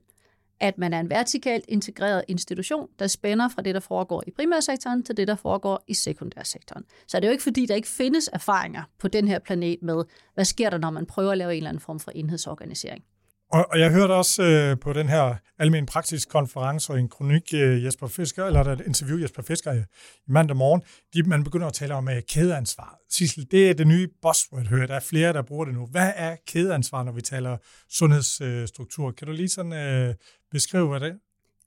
at 0.62 0.78
man 0.78 0.92
er 0.92 1.00
en 1.00 1.10
vertikalt 1.10 1.64
integreret 1.68 2.24
institution, 2.28 2.88
der 2.98 3.06
spænder 3.06 3.48
fra 3.48 3.62
det, 3.62 3.74
der 3.74 3.80
foregår 3.80 4.22
i 4.26 4.30
primærsektoren, 4.30 5.02
til 5.02 5.16
det, 5.16 5.28
der 5.28 5.34
foregår 5.34 5.84
i 5.88 5.94
sekundærsektoren. 5.94 6.84
Så 7.06 7.16
det 7.16 7.24
er 7.24 7.28
jo 7.28 7.32
ikke 7.32 7.42
fordi, 7.42 7.66
der 7.66 7.74
ikke 7.74 7.88
findes 7.88 8.30
erfaringer 8.32 8.82
på 8.98 9.08
den 9.08 9.28
her 9.28 9.38
planet 9.38 9.78
med, 9.82 10.04
hvad 10.34 10.44
sker 10.44 10.70
der, 10.70 10.78
når 10.78 10.90
man 10.90 11.06
prøver 11.06 11.32
at 11.32 11.38
lave 11.38 11.50
en 11.52 11.56
eller 11.56 11.68
anden 11.68 11.80
form 11.80 12.00
for 12.00 12.10
enhedsorganisering. 12.10 13.04
Og, 13.52 13.66
og 13.70 13.80
jeg 13.80 13.90
hørte 13.90 14.12
også 14.12 14.42
øh, 14.42 14.78
på 14.78 14.92
den 14.92 15.08
her 15.08 15.34
almen 15.58 15.86
praktisk 15.86 16.28
konference 16.28 16.92
og 16.92 16.98
en 16.98 17.08
kronik 17.08 17.54
øh, 17.54 17.84
Jesper 17.84 18.06
Fisker, 18.06 18.46
eller 18.46 18.64
et 18.64 18.82
interview 18.86 19.20
Jesper 19.20 19.42
Fisker 19.42 19.72
øh, 19.72 19.80
i 20.26 20.30
mandag 20.30 20.56
morgen, 20.56 20.82
de, 21.14 21.22
man 21.22 21.44
begynder 21.44 21.66
at 21.66 21.72
tale 21.72 21.94
om 21.94 22.08
øh, 22.08 22.22
kædeansvar. 22.28 22.98
Sissel, 23.10 23.50
det 23.50 23.70
er 23.70 23.74
det 23.74 23.86
nye 23.86 24.08
buzzword, 24.22 24.66
hører 24.66 24.86
Der 24.86 24.94
er 24.94 25.00
flere, 25.00 25.32
der 25.32 25.42
bruger 25.42 25.64
det 25.64 25.74
nu. 25.74 25.86
Hvad 25.86 26.12
er 26.16 26.36
kædeansvar, 26.46 27.02
når 27.02 27.12
vi 27.12 27.20
taler 27.20 27.56
sundhedsstruktur? 27.90 29.10
Kan 29.10 29.26
du 29.26 29.32
lige 29.32 29.48
sådan 29.48 29.72
øh, 29.72 30.14
beskrive, 30.50 30.88
hvad 30.88 31.00
det 31.00 31.08
er? 31.08 31.14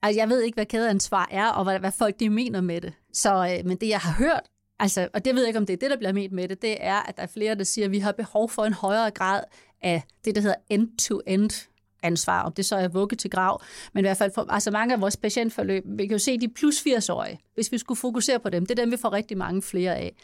Altså, 0.02 0.20
jeg 0.20 0.30
ved 0.30 0.42
ikke, 0.42 0.56
hvad 0.56 0.66
kædeansvar 0.66 1.28
er, 1.32 1.48
og 1.48 1.64
hvad, 1.64 1.80
hvad 1.80 1.92
folk 1.92 2.20
de 2.20 2.30
mener 2.30 2.62
med 2.62 2.82
det. 2.82 2.94
Så, 3.14 3.58
øh, 3.60 3.66
men 3.68 3.78
det, 3.78 3.90
jeg 3.90 4.00
har 4.00 4.14
hørt, 4.14 4.44
altså, 4.80 5.08
og 5.14 5.26
det 5.26 5.36
ved 5.36 5.42
jeg 5.42 5.48
ikke, 5.48 5.60
om 5.60 5.66
det 5.66 5.74
er 5.74 5.78
det, 5.78 5.92
der 5.92 5.98
bliver 5.98 6.14
ment 6.14 6.34
med 6.34 6.48
det, 6.48 6.62
det 6.62 6.78
er, 6.80 7.00
at 7.00 7.18
der 7.18 7.24
er 7.24 7.28
flere, 7.28 7.56
der 7.56 7.64
siger, 7.64 7.86
at 7.86 7.92
vi 7.92 8.00
har 8.00 8.12
behov 8.12 8.50
for 8.50 8.66
en 8.66 8.74
højere 8.74 9.12
grad 9.12 9.44
af 9.82 10.04
det, 10.26 10.36
der 10.36 10.42
hedder 10.42 10.56
end-to-end 10.70 11.70
ansvar, 12.06 12.42
om 12.42 12.54
det 12.54 12.66
så 12.66 12.76
er 12.76 12.88
vugge 12.88 13.16
til 13.16 13.30
grav, 13.30 13.62
men 13.94 14.06
i 14.06 14.08
hvert 14.08 14.18
fald 14.18 14.32
for, 14.36 14.46
altså 14.50 14.72
mange 14.72 14.94
af 14.94 15.02
vores 15.02 15.18
patientforløb, 15.18 15.84
vi 15.86 16.08
kan 16.08 16.12
jo 16.12 16.20
se 16.20 16.38
de 16.38 16.50
plus 16.50 16.76
80-årige, 16.80 17.40
hvis 17.54 17.72
vi 17.72 17.78
skulle 17.78 17.98
fokusere 17.98 18.40
på 18.40 18.50
dem, 18.50 18.66
det 18.66 18.80
er 18.80 18.84
dem, 18.84 18.92
vi 18.92 18.98
får 18.98 19.14
rigtig 19.14 19.38
mange 19.38 19.62
flere 19.62 19.96
af. 19.96 20.16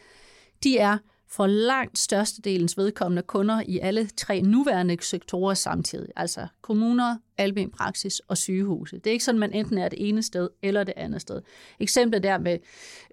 De 0.63 0.77
er 0.77 0.97
for 1.31 1.47
langt 1.47 1.99
størstedelens 1.99 2.77
vedkommende 2.77 3.21
kunder 3.21 3.61
i 3.67 3.79
alle 3.79 4.07
tre 4.07 4.41
nuværende 4.41 4.97
sektorer 5.01 5.53
samtidig, 5.53 6.09
altså 6.15 6.47
kommuner, 6.61 7.17
almen 7.37 7.69
praksis 7.69 8.19
og 8.19 8.37
sygehuse. 8.37 8.97
Det 8.97 9.07
er 9.07 9.11
ikke 9.11 9.23
sådan, 9.23 9.39
man 9.39 9.53
enten 9.53 9.77
er 9.77 9.89
det 9.89 10.09
ene 10.09 10.23
sted 10.23 10.49
eller 10.61 10.83
det 10.83 10.93
andet 10.97 11.21
sted. 11.21 11.41
Eksemplet 11.79 12.23
der 12.23 12.37
med 12.37 12.57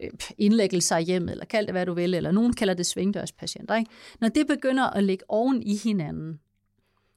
øh, 0.02 0.10
indlæggelser 0.38 0.98
hjem, 0.98 1.28
eller 1.28 1.44
kald 1.44 1.66
det 1.66 1.74
hvad 1.74 1.86
du 1.86 1.94
vil, 1.94 2.14
eller 2.14 2.30
nogen 2.30 2.52
kalder 2.52 2.74
det 2.74 2.86
svingdørspatienter. 2.86 3.76
Ikke? 3.76 3.90
Når 4.20 4.28
det 4.28 4.46
begynder 4.46 4.84
at 4.84 5.04
ligge 5.04 5.24
oven 5.28 5.62
i 5.62 5.76
hinanden, 5.76 6.40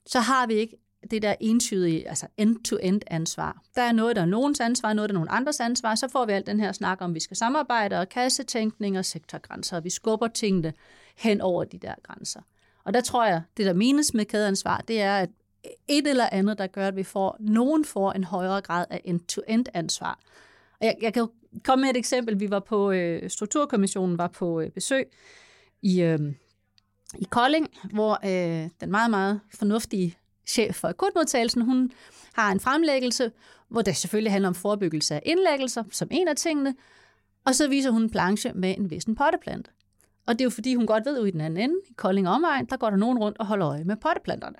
så 0.06 0.20
har 0.20 0.48
vi 0.48 0.54
ikke 0.54 0.78
det 1.12 1.22
der 1.22 1.36
entydige, 1.40 2.10
altså 2.10 2.28
end-to-end 2.38 3.02
ansvar. 3.08 3.62
Der 3.76 3.82
er 3.82 3.92
noget, 3.92 4.16
der 4.16 4.22
er 4.22 4.26
nogens 4.26 4.60
ansvar, 4.60 4.94
noget, 4.94 5.10
der 5.10 5.14
er 5.14 5.20
nogen 5.20 5.30
andres 5.32 5.60
ansvar, 5.60 5.96
så 5.96 6.08
får 6.08 6.26
vi 6.26 6.32
alt 6.32 6.48
den 6.48 6.60
her 6.60 6.72
snak 6.72 7.02
om, 7.02 7.16
vi 7.16 7.20
skal 7.20 7.38
samarbejde 7.38 8.00
og 8.00 8.10
kassetænkning 8.10 8.98
og 8.98 9.06
sektorgrænser, 9.06 9.78
og 9.78 9.84
vi 9.84 9.90
skubber 9.90 10.28
tingene 10.28 10.74
hen 11.18 11.42
over 11.42 11.64
de 11.64 11.78
der 11.78 11.94
grænser. 12.04 12.42
Og 12.84 12.94
der 12.94 13.02
tror 13.02 13.26
jeg, 13.26 13.42
det 13.58 13.66
der 13.66 13.74
menes 13.74 14.14
med 14.14 14.26
kædeansvar, 14.26 14.84
det 14.88 15.02
er, 15.02 15.18
at 15.18 15.30
et 15.88 16.08
eller 16.08 16.30
andet, 16.32 16.58
der 16.58 16.68
gør, 16.68 16.88
at 16.88 16.96
vi 16.96 17.04
får, 17.04 17.38
nogen 17.40 17.86
får 17.86 18.12
en 18.12 18.24
højere 18.24 18.62
grad 18.62 18.86
af 18.90 19.02
end-to-end 19.06 19.66
ansvar. 19.74 20.20
Og 20.80 20.86
jeg, 20.86 20.96
jeg 21.02 21.14
kan 21.14 21.28
komme 21.64 21.82
med 21.82 21.90
et 21.90 21.98
eksempel. 21.98 22.40
Vi 22.40 22.50
var 22.50 22.60
på, 22.60 22.92
øh, 22.92 23.30
Strukturkommissionen 23.30 24.18
var 24.18 24.28
på 24.28 24.62
øh, 24.62 24.70
besøg 24.70 25.08
i, 25.82 26.02
øh, 26.02 26.20
i 27.20 27.24
Kolding, 27.30 27.68
hvor 27.94 28.20
øh, 28.24 28.70
den 28.82 28.92
meget, 28.92 29.10
meget 29.10 29.40
fornuftige 29.54 30.18
chef 30.46 30.76
for 30.76 30.88
akutmodtagelsen, 30.88 31.62
hun 31.62 31.92
har 32.34 32.52
en 32.52 32.60
fremlæggelse, 32.60 33.32
hvor 33.70 33.82
det 33.82 33.98
selvfølgelig 33.98 34.32
handler 34.32 34.48
om 34.48 34.56
forebyggelse 34.56 35.16
af 35.16 35.22
indlæggelser, 35.26 35.84
som 35.92 36.08
en 36.12 36.28
af 36.28 36.36
tingene, 36.36 36.76
og 37.46 37.56
så 37.56 37.68
viser 37.68 37.92
hun 37.92 38.02
en 38.02 38.10
planche 38.10 38.52
med 38.54 38.76
en 38.78 38.90
vissen 38.90 39.16
potteplante. 39.16 39.72
Og 40.28 40.34
det 40.34 40.42
er 40.42 40.46
jo 40.46 40.50
fordi, 40.50 40.76
hun 40.76 40.88
godt 40.88 41.06
ved, 41.06 41.20
at 41.20 41.28
i 41.28 41.32
den 41.32 41.42
anden 41.42 41.60
ende, 41.60 41.76
i 41.90 41.94
Kolding 41.94 42.30
omegn, 42.30 42.66
der 42.66 42.78
går 42.78 42.90
der 42.90 42.98
nogen 42.98 43.20
rundt 43.20 43.38
og 43.38 43.46
holder 43.46 43.70
øje 43.70 43.84
med 43.84 43.96
potteplanterne. 43.96 44.56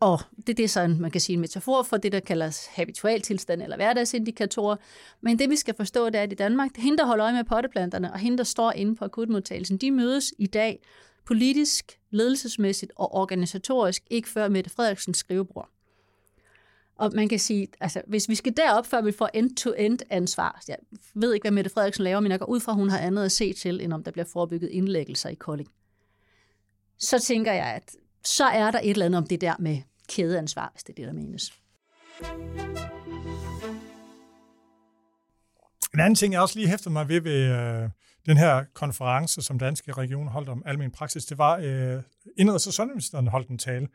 Og 0.00 0.20
det, 0.46 0.56
det 0.56 0.64
er 0.64 0.68
sådan, 0.68 1.00
man 1.00 1.10
kan 1.10 1.20
sige 1.20 1.34
en 1.34 1.40
metafor 1.40 1.82
for 1.82 1.96
det, 1.96 2.12
der 2.12 2.20
kaldes 2.20 2.66
habitualtilstand 2.66 3.62
eller 3.62 3.76
hverdagsindikatorer. 3.76 4.76
Men 5.20 5.38
det, 5.38 5.50
vi 5.50 5.56
skal 5.56 5.74
forstå, 5.74 6.06
det 6.06 6.14
er, 6.14 6.22
at 6.22 6.32
i 6.32 6.34
Danmark, 6.34 6.70
det 6.70 6.78
er 6.78 6.82
hende, 6.82 6.98
der 6.98 7.06
holder 7.06 7.24
øje 7.24 7.34
med 7.34 7.44
potteplanterne, 7.44 8.12
og 8.12 8.18
hende, 8.18 8.38
der 8.38 8.44
står 8.44 8.72
inde 8.72 8.96
på 8.96 9.04
akutmodtagelsen, 9.04 9.76
de 9.76 9.90
mødes 9.90 10.34
i 10.38 10.46
dag 10.46 10.82
politisk, 11.28 11.98
ledelsesmæssigt 12.10 12.92
og 12.96 13.14
organisatorisk 13.14 14.02
ikke 14.10 14.28
før 14.28 14.48
Mette 14.48 14.70
Frederiksens 14.70 15.18
skrivebord. 15.18 15.68
Og 16.96 17.12
man 17.14 17.28
kan 17.28 17.38
sige, 17.38 17.68
altså 17.80 18.02
hvis 18.06 18.28
vi 18.28 18.34
skal 18.34 18.56
derop, 18.56 18.86
før 18.86 19.00
vi 19.00 19.12
får 19.12 19.30
end-to-end 19.34 19.98
ansvar, 20.10 20.62
jeg 20.68 20.76
ved 21.14 21.34
ikke, 21.34 21.44
hvad 21.44 21.50
Mette 21.50 21.70
Frederiksen 21.70 22.04
laver, 22.04 22.20
men 22.20 22.30
jeg 22.30 22.38
går 22.38 22.46
ud 22.46 22.60
fra, 22.60 22.72
at 22.72 22.76
hun 22.76 22.90
har 22.90 22.98
andet 22.98 23.24
at 23.24 23.32
se 23.32 23.52
til, 23.52 23.80
end 23.80 23.92
om 23.92 24.04
der 24.04 24.10
bliver 24.10 24.24
forebygget 24.24 24.70
indlæggelser 24.70 25.28
i 25.28 25.34
Kolding. 25.34 25.68
Så 26.98 27.18
tænker 27.18 27.52
jeg, 27.52 27.66
at 27.66 27.96
så 28.24 28.44
er 28.44 28.70
der 28.70 28.80
et 28.82 28.90
eller 28.90 29.06
andet 29.06 29.18
om 29.18 29.26
det 29.26 29.40
der 29.40 29.54
med 29.58 29.78
kædeansvar, 30.08 30.70
hvis 30.72 30.82
det 30.82 30.92
er 30.92 30.96
det, 30.96 31.06
der 31.06 31.12
menes. 31.12 31.52
En 35.94 36.00
anden 36.00 36.14
ting, 36.14 36.32
jeg 36.32 36.40
også 36.40 36.58
lige 36.58 36.68
hæfter 36.68 36.90
mig 36.90 37.08
ved 37.08 37.20
ved 37.20 37.42
øh, 37.42 37.90
den 38.28 38.36
her 38.36 38.64
konference, 38.74 39.42
som 39.42 39.58
Danske 39.58 39.92
Region 39.92 40.28
holdt 40.28 40.48
om 40.48 40.62
almen 40.66 40.90
praksis, 40.90 41.24
det 41.24 41.38
var 41.38 41.56
øh, 41.56 42.02
indreds- 42.40 42.66
og 42.66 42.72
sundhedsministeren 42.72 43.26
holdt 43.26 43.48
en 43.48 43.58
tale. 43.58 43.88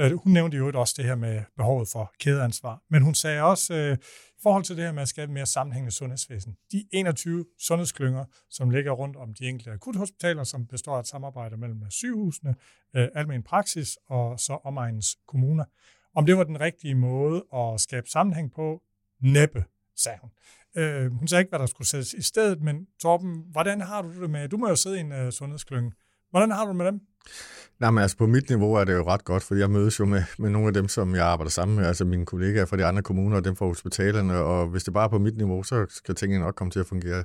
Øh, 0.00 0.12
hun 0.12 0.32
nævnte 0.32 0.56
jo 0.56 0.72
også 0.74 0.94
det 0.96 1.04
her 1.04 1.14
med 1.14 1.42
behovet 1.56 1.88
for 1.92 2.12
kædeansvar, 2.20 2.82
men 2.90 3.02
hun 3.02 3.14
sagde 3.14 3.42
også, 3.42 3.74
øh, 3.74 3.96
i 4.28 4.42
forhold 4.42 4.64
til 4.64 4.76
det 4.76 4.84
her 4.84 4.92
med 4.92 5.02
at 5.02 5.08
skabe 5.08 5.32
mere 5.32 5.46
sammenhængende 5.46 5.94
sundhedsvæsen, 5.94 6.56
de 6.72 6.84
21 6.92 7.44
sundhedsklynger, 7.58 8.24
som 8.50 8.70
ligger 8.70 8.92
rundt 8.92 9.16
om 9.16 9.34
de 9.34 9.44
enkelte 9.44 9.70
akuthospitaler, 9.70 10.44
som 10.44 10.66
består 10.66 10.96
af 10.96 11.00
et 11.00 11.06
samarbejde 11.06 11.56
mellem 11.56 11.90
sygehusene, 11.90 12.54
øh, 12.96 13.08
almen 13.14 13.42
praksis 13.42 13.98
og 14.08 14.40
så 14.40 14.58
omegnens 14.64 15.18
kommuner, 15.28 15.64
om 16.14 16.26
det 16.26 16.36
var 16.36 16.44
den 16.44 16.60
rigtige 16.60 16.94
måde 16.94 17.44
at 17.54 17.80
skabe 17.80 18.06
sammenhæng 18.08 18.52
på, 18.52 18.82
næppe, 19.20 19.64
sagde 19.96 20.18
hun. 20.20 20.30
Øh, 20.76 21.12
hun 21.12 21.28
sagde 21.28 21.40
ikke, 21.40 21.50
hvad 21.50 21.58
der 21.58 21.66
skulle 21.66 21.88
sættes 21.88 22.12
i 22.12 22.22
stedet, 22.22 22.62
men 22.62 22.86
Torben, 23.02 23.42
hvordan 23.52 23.80
har 23.80 24.02
du 24.02 24.22
det 24.22 24.30
med, 24.30 24.48
du 24.48 24.56
må 24.56 24.68
jo 24.68 24.76
sidde 24.76 24.96
i 24.96 25.00
en 25.00 25.12
uh, 25.12 25.30
sundhedsklynge. 25.30 25.92
Hvordan 26.30 26.50
har 26.50 26.64
du 26.64 26.68
det 26.68 26.76
med 26.76 26.86
dem? 26.86 27.00
Nej, 27.80 27.90
men 27.90 28.02
altså 28.02 28.16
på 28.16 28.26
mit 28.26 28.48
niveau 28.48 28.74
er 28.74 28.84
det 28.84 28.94
jo 28.94 29.06
ret 29.06 29.24
godt, 29.24 29.42
fordi 29.42 29.60
jeg 29.60 29.70
mødes 29.70 30.00
jo 30.00 30.04
med, 30.04 30.22
med 30.38 30.50
nogle 30.50 30.68
af 30.68 30.74
dem, 30.74 30.88
som 30.88 31.14
jeg 31.14 31.26
arbejder 31.26 31.50
sammen 31.50 31.76
med, 31.76 31.86
altså 31.86 32.04
mine 32.04 32.26
kollegaer 32.26 32.64
fra 32.66 32.76
de 32.76 32.84
andre 32.84 33.02
kommuner 33.02 33.36
og 33.36 33.44
dem 33.44 33.56
fra 33.56 33.66
hospitalerne, 33.66 34.34
og 34.34 34.66
hvis 34.66 34.84
det 34.84 34.94
bare 34.94 35.04
er 35.04 35.08
på 35.08 35.18
mit 35.18 35.36
niveau, 35.36 35.62
så 35.62 35.86
skal 35.88 36.14
tingene 36.14 36.44
nok 36.44 36.54
komme 36.54 36.70
til 36.70 36.80
at 36.80 36.86
fungere. 36.86 37.24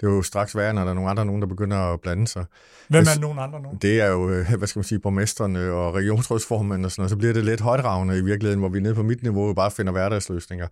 Det 0.00 0.06
er 0.06 0.10
jo 0.10 0.22
straks 0.22 0.56
værre, 0.56 0.74
når 0.74 0.82
der 0.82 0.90
er 0.90 0.94
nogle 0.94 1.10
andre 1.10 1.24
nogen, 1.24 1.42
der 1.42 1.48
begynder 1.48 1.76
at 1.76 2.00
blande 2.00 2.26
sig. 2.26 2.44
Hvem 2.88 3.00
er 3.00 3.20
nogen 3.20 3.38
andre 3.38 3.60
nogen? 3.60 3.78
Det 3.82 4.00
er 4.00 4.06
jo, 4.06 4.30
øh, 4.30 4.54
hvad 4.58 4.68
skal 4.68 4.78
man 4.78 4.84
sige, 4.84 4.98
borgmesterne 4.98 5.70
og 5.70 5.94
regionsrådsformanden 5.94 6.84
og 6.84 6.90
sådan 6.90 7.00
noget, 7.00 7.10
så 7.10 7.16
bliver 7.16 7.32
det 7.32 7.44
lidt 7.44 7.60
højdragende 7.60 8.18
i 8.18 8.22
virkeligheden, 8.22 8.60
hvor 8.60 8.68
vi 8.68 8.80
nede 8.80 8.94
på 8.94 9.02
mit 9.02 9.22
niveau 9.22 9.54
bare 9.54 9.70
finder 9.70 9.92
hverdagsløsninger. 9.92 10.66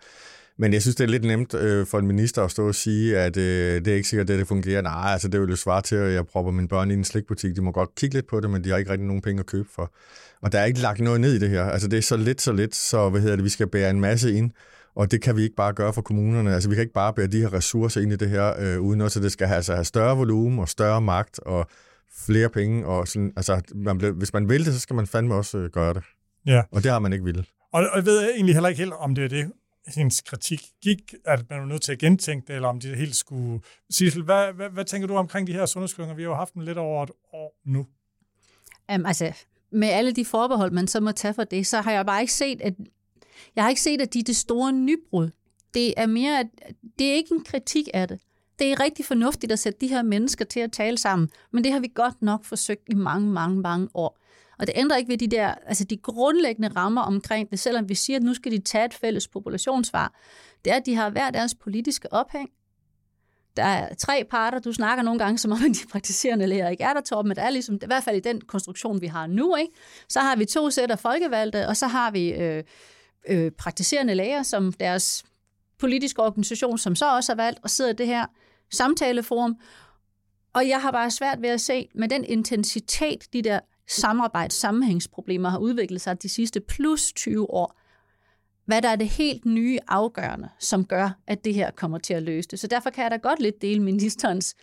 Men 0.58 0.72
jeg 0.72 0.82
synes, 0.82 0.96
det 0.96 1.04
er 1.04 1.08
lidt 1.08 1.24
nemt 1.24 1.54
øh, 1.54 1.86
for 1.86 1.98
en 1.98 2.06
minister 2.06 2.42
at 2.42 2.50
stå 2.50 2.68
og 2.68 2.74
sige, 2.74 3.18
at 3.18 3.36
øh, 3.36 3.84
det 3.84 3.88
er 3.88 3.94
ikke 3.94 4.08
sikkert, 4.08 4.30
at 4.30 4.38
det 4.38 4.48
fungerer. 4.48 4.82
Nej, 4.82 5.12
altså 5.12 5.28
det 5.28 5.40
vil 5.40 5.48
jo 5.48 5.56
svare 5.56 5.82
til, 5.82 5.96
at 5.96 6.12
jeg 6.12 6.26
propper 6.26 6.52
mine 6.52 6.68
børn 6.68 6.90
i 6.90 6.94
en 6.94 7.04
slikbutik. 7.04 7.56
De 7.56 7.60
må 7.60 7.72
godt 7.72 7.94
kigge 7.94 8.14
lidt 8.14 8.26
på 8.26 8.40
det, 8.40 8.50
men 8.50 8.64
de 8.64 8.70
har 8.70 8.76
ikke 8.76 8.90
rigtig 8.90 9.06
nogen 9.06 9.22
penge 9.22 9.40
at 9.40 9.46
købe 9.46 9.68
for. 9.74 9.92
Og 10.42 10.52
der 10.52 10.58
er 10.58 10.64
ikke 10.64 10.80
lagt 10.80 11.00
noget 11.00 11.20
ned 11.20 11.34
i 11.34 11.38
det 11.38 11.50
her. 11.50 11.64
Altså 11.64 11.88
det 11.88 11.96
er 11.96 12.02
så 12.02 12.16
lidt, 12.16 12.40
så 12.40 12.52
lidt, 12.52 12.74
så 12.74 13.08
hvad 13.08 13.20
hedder 13.20 13.36
det, 13.36 13.44
vi 13.44 13.48
skal 13.48 13.66
bære 13.66 13.90
en 13.90 14.00
masse 14.00 14.32
ind. 14.32 14.50
Og 14.96 15.10
det 15.10 15.22
kan 15.22 15.36
vi 15.36 15.42
ikke 15.42 15.56
bare 15.56 15.72
gøre 15.72 15.92
for 15.92 16.02
kommunerne. 16.02 16.54
Altså 16.54 16.68
vi 16.68 16.74
kan 16.74 16.82
ikke 16.82 16.94
bare 16.94 17.12
bære 17.14 17.26
de 17.26 17.40
her 17.40 17.52
ressourcer 17.52 18.00
ind 18.00 18.12
i 18.12 18.16
det 18.16 18.30
her, 18.30 18.52
øh, 18.60 18.80
uden 18.80 19.00
også, 19.00 19.18
at 19.18 19.22
det 19.22 19.32
skal 19.32 19.46
have, 19.46 19.56
altså, 19.56 19.74
have 19.74 19.84
større 19.84 20.16
volumen 20.16 20.58
og 20.58 20.68
større 20.68 21.00
magt 21.00 21.38
og 21.38 21.66
flere 22.26 22.48
penge. 22.48 22.86
Og 22.86 23.08
sådan, 23.08 23.32
altså, 23.36 23.60
man, 23.74 23.96
hvis 23.96 24.32
man 24.32 24.48
vil 24.48 24.64
det, 24.64 24.74
så 24.74 24.80
skal 24.80 24.96
man 24.96 25.06
fandme 25.06 25.34
også 25.34 25.58
øh, 25.58 25.70
gøre 25.70 25.94
det. 25.94 26.02
Ja. 26.46 26.62
Og 26.72 26.82
det 26.82 26.90
har 26.90 26.98
man 26.98 27.12
ikke 27.12 27.24
ville. 27.24 27.44
Og, 27.72 27.80
og 27.92 27.96
jeg 27.96 28.06
ved 28.06 28.30
egentlig 28.30 28.54
heller 28.54 28.68
ikke 28.68 28.78
helt, 28.78 28.92
om 28.92 29.14
det 29.14 29.24
er 29.24 29.28
det, 29.28 29.52
hendes 29.86 30.20
kritik 30.20 30.62
gik, 30.82 31.14
at 31.24 31.50
man 31.50 31.60
var 31.60 31.66
nødt 31.66 31.82
til 31.82 31.92
at 31.92 31.98
gentænke 31.98 32.46
det, 32.46 32.56
eller 32.56 32.68
om 32.68 32.80
det 32.80 32.96
helt 32.96 33.16
skulle... 33.16 33.60
Sissel, 33.90 34.22
hvad, 34.22 34.52
hvad, 34.52 34.70
hvad 34.70 34.84
tænker 34.84 35.08
du 35.08 35.14
omkring 35.14 35.46
de 35.46 35.52
her 35.52 35.66
sundhedsklynger? 35.66 36.14
Vi 36.14 36.22
har 36.22 36.28
jo 36.28 36.34
haft 36.34 36.54
dem 36.54 36.62
lidt 36.62 36.78
over 36.78 37.02
et 37.02 37.10
år 37.32 37.60
nu. 37.64 37.86
Um, 38.94 39.06
altså, 39.06 39.32
med 39.70 39.88
alle 39.88 40.12
de 40.12 40.24
forbehold, 40.24 40.72
man 40.72 40.88
så 40.88 41.00
må 41.00 41.12
tage 41.12 41.34
for 41.34 41.44
det, 41.44 41.66
så 41.66 41.80
har 41.80 41.92
jeg 41.92 42.06
bare 42.06 42.20
ikke 42.20 42.32
set, 42.32 42.62
at 42.62 42.74
jeg 43.56 43.64
har 43.64 43.68
ikke 43.68 43.82
set, 43.82 44.00
at 44.00 44.14
de 44.14 44.18
er 44.18 44.22
det 44.22 44.36
store 44.36 44.72
nybrud. 44.72 45.30
Det 45.74 45.94
er 45.96 46.06
mere, 46.06 46.40
at 46.40 46.46
det 46.98 47.10
er 47.10 47.14
ikke 47.14 47.34
en 47.34 47.44
kritik 47.44 47.88
af 47.94 48.08
det. 48.08 48.20
Det 48.58 48.72
er 48.72 48.80
rigtig 48.80 49.04
fornuftigt 49.04 49.52
at 49.52 49.58
sætte 49.58 49.78
de 49.80 49.88
her 49.88 50.02
mennesker 50.02 50.44
til 50.44 50.60
at 50.60 50.72
tale 50.72 50.98
sammen, 50.98 51.28
men 51.52 51.64
det 51.64 51.72
har 51.72 51.80
vi 51.80 51.92
godt 51.94 52.22
nok 52.22 52.44
forsøgt 52.44 52.82
i 52.88 52.94
mange, 52.94 53.32
mange, 53.32 53.60
mange 53.60 53.88
år. 53.94 54.18
Og 54.58 54.66
det 54.66 54.74
ændrer 54.76 54.96
ikke 54.96 55.10
ved 55.10 55.18
de 55.18 55.28
der, 55.28 55.54
altså 55.66 55.84
de 55.84 55.96
grundlæggende 55.96 56.68
rammer 56.68 57.02
omkring 57.02 57.50
det, 57.50 57.58
selvom 57.58 57.88
vi 57.88 57.94
siger, 57.94 58.16
at 58.16 58.22
nu 58.22 58.34
skal 58.34 58.52
de 58.52 58.58
tage 58.58 58.84
et 58.84 58.94
fælles 58.94 59.28
populationssvar. 59.28 60.14
Det 60.64 60.72
er, 60.72 60.76
at 60.76 60.86
de 60.86 60.94
har 60.94 61.10
hver 61.10 61.30
deres 61.30 61.54
politiske 61.54 62.12
ophæng. 62.12 62.50
Der 63.56 63.62
er 63.64 63.94
tre 63.94 64.26
parter, 64.30 64.58
du 64.58 64.72
snakker 64.72 65.04
nogle 65.04 65.18
gange, 65.18 65.38
som 65.38 65.52
om 65.52 65.58
de 65.58 65.88
praktiserende 65.90 66.46
læger 66.46 66.68
ikke 66.68 66.84
er 66.84 66.92
der, 66.92 67.00
Torben, 67.00 67.28
men 67.28 67.36
det 67.36 67.44
er 67.44 67.50
ligesom, 67.50 67.74
i 67.74 67.86
hvert 67.86 68.04
fald 68.04 68.16
i 68.16 68.20
den 68.20 68.40
konstruktion, 68.40 69.00
vi 69.00 69.06
har 69.06 69.26
nu, 69.26 69.56
ikke? 69.56 69.72
så 70.08 70.20
har 70.20 70.36
vi 70.36 70.44
to 70.44 70.70
sæt 70.70 70.90
af 70.90 70.98
folkevalgte, 70.98 71.68
og 71.68 71.76
så 71.76 71.86
har 71.86 72.10
vi 72.10 72.32
øh, 72.32 72.64
øh, 73.28 73.50
praktiserende 73.50 74.14
læger, 74.14 74.42
som 74.42 74.72
deres 74.72 75.24
politiske 75.78 76.22
organisation, 76.22 76.78
som 76.78 76.94
så 76.94 77.16
også 77.16 77.32
har 77.32 77.36
valgt, 77.36 77.60
og 77.62 77.70
sidder 77.70 77.90
i 77.90 77.94
det 77.94 78.06
her 78.06 78.26
samtaleforum. 78.72 79.56
Og 80.52 80.68
jeg 80.68 80.82
har 80.82 80.90
bare 80.90 81.10
svært 81.10 81.42
ved 81.42 81.48
at 81.48 81.60
se, 81.60 81.88
med 81.94 82.08
den 82.08 82.24
intensitet, 82.24 83.32
de 83.32 83.42
der 83.42 83.60
samarbejds- 83.90 84.54
sammenhængsproblemer 84.54 85.48
har 85.48 85.58
udviklet 85.58 86.00
sig 86.00 86.22
de 86.22 86.28
sidste 86.28 86.60
plus 86.60 87.12
20 87.12 87.50
år, 87.50 87.80
hvad 88.66 88.82
der 88.82 88.88
er 88.88 88.96
det 88.96 89.08
helt 89.08 89.44
nye 89.44 89.78
afgørende, 89.88 90.48
som 90.58 90.84
gør, 90.84 91.10
at 91.26 91.44
det 91.44 91.54
her 91.54 91.70
kommer 91.70 91.98
til 91.98 92.14
at 92.14 92.22
løse 92.22 92.48
det. 92.48 92.58
Så 92.58 92.66
derfor 92.66 92.90
kan 92.90 93.02
jeg 93.02 93.10
da 93.10 93.16
godt 93.16 93.40
lidt 93.40 93.62
dele 93.62 93.82
ministerens 93.82 94.54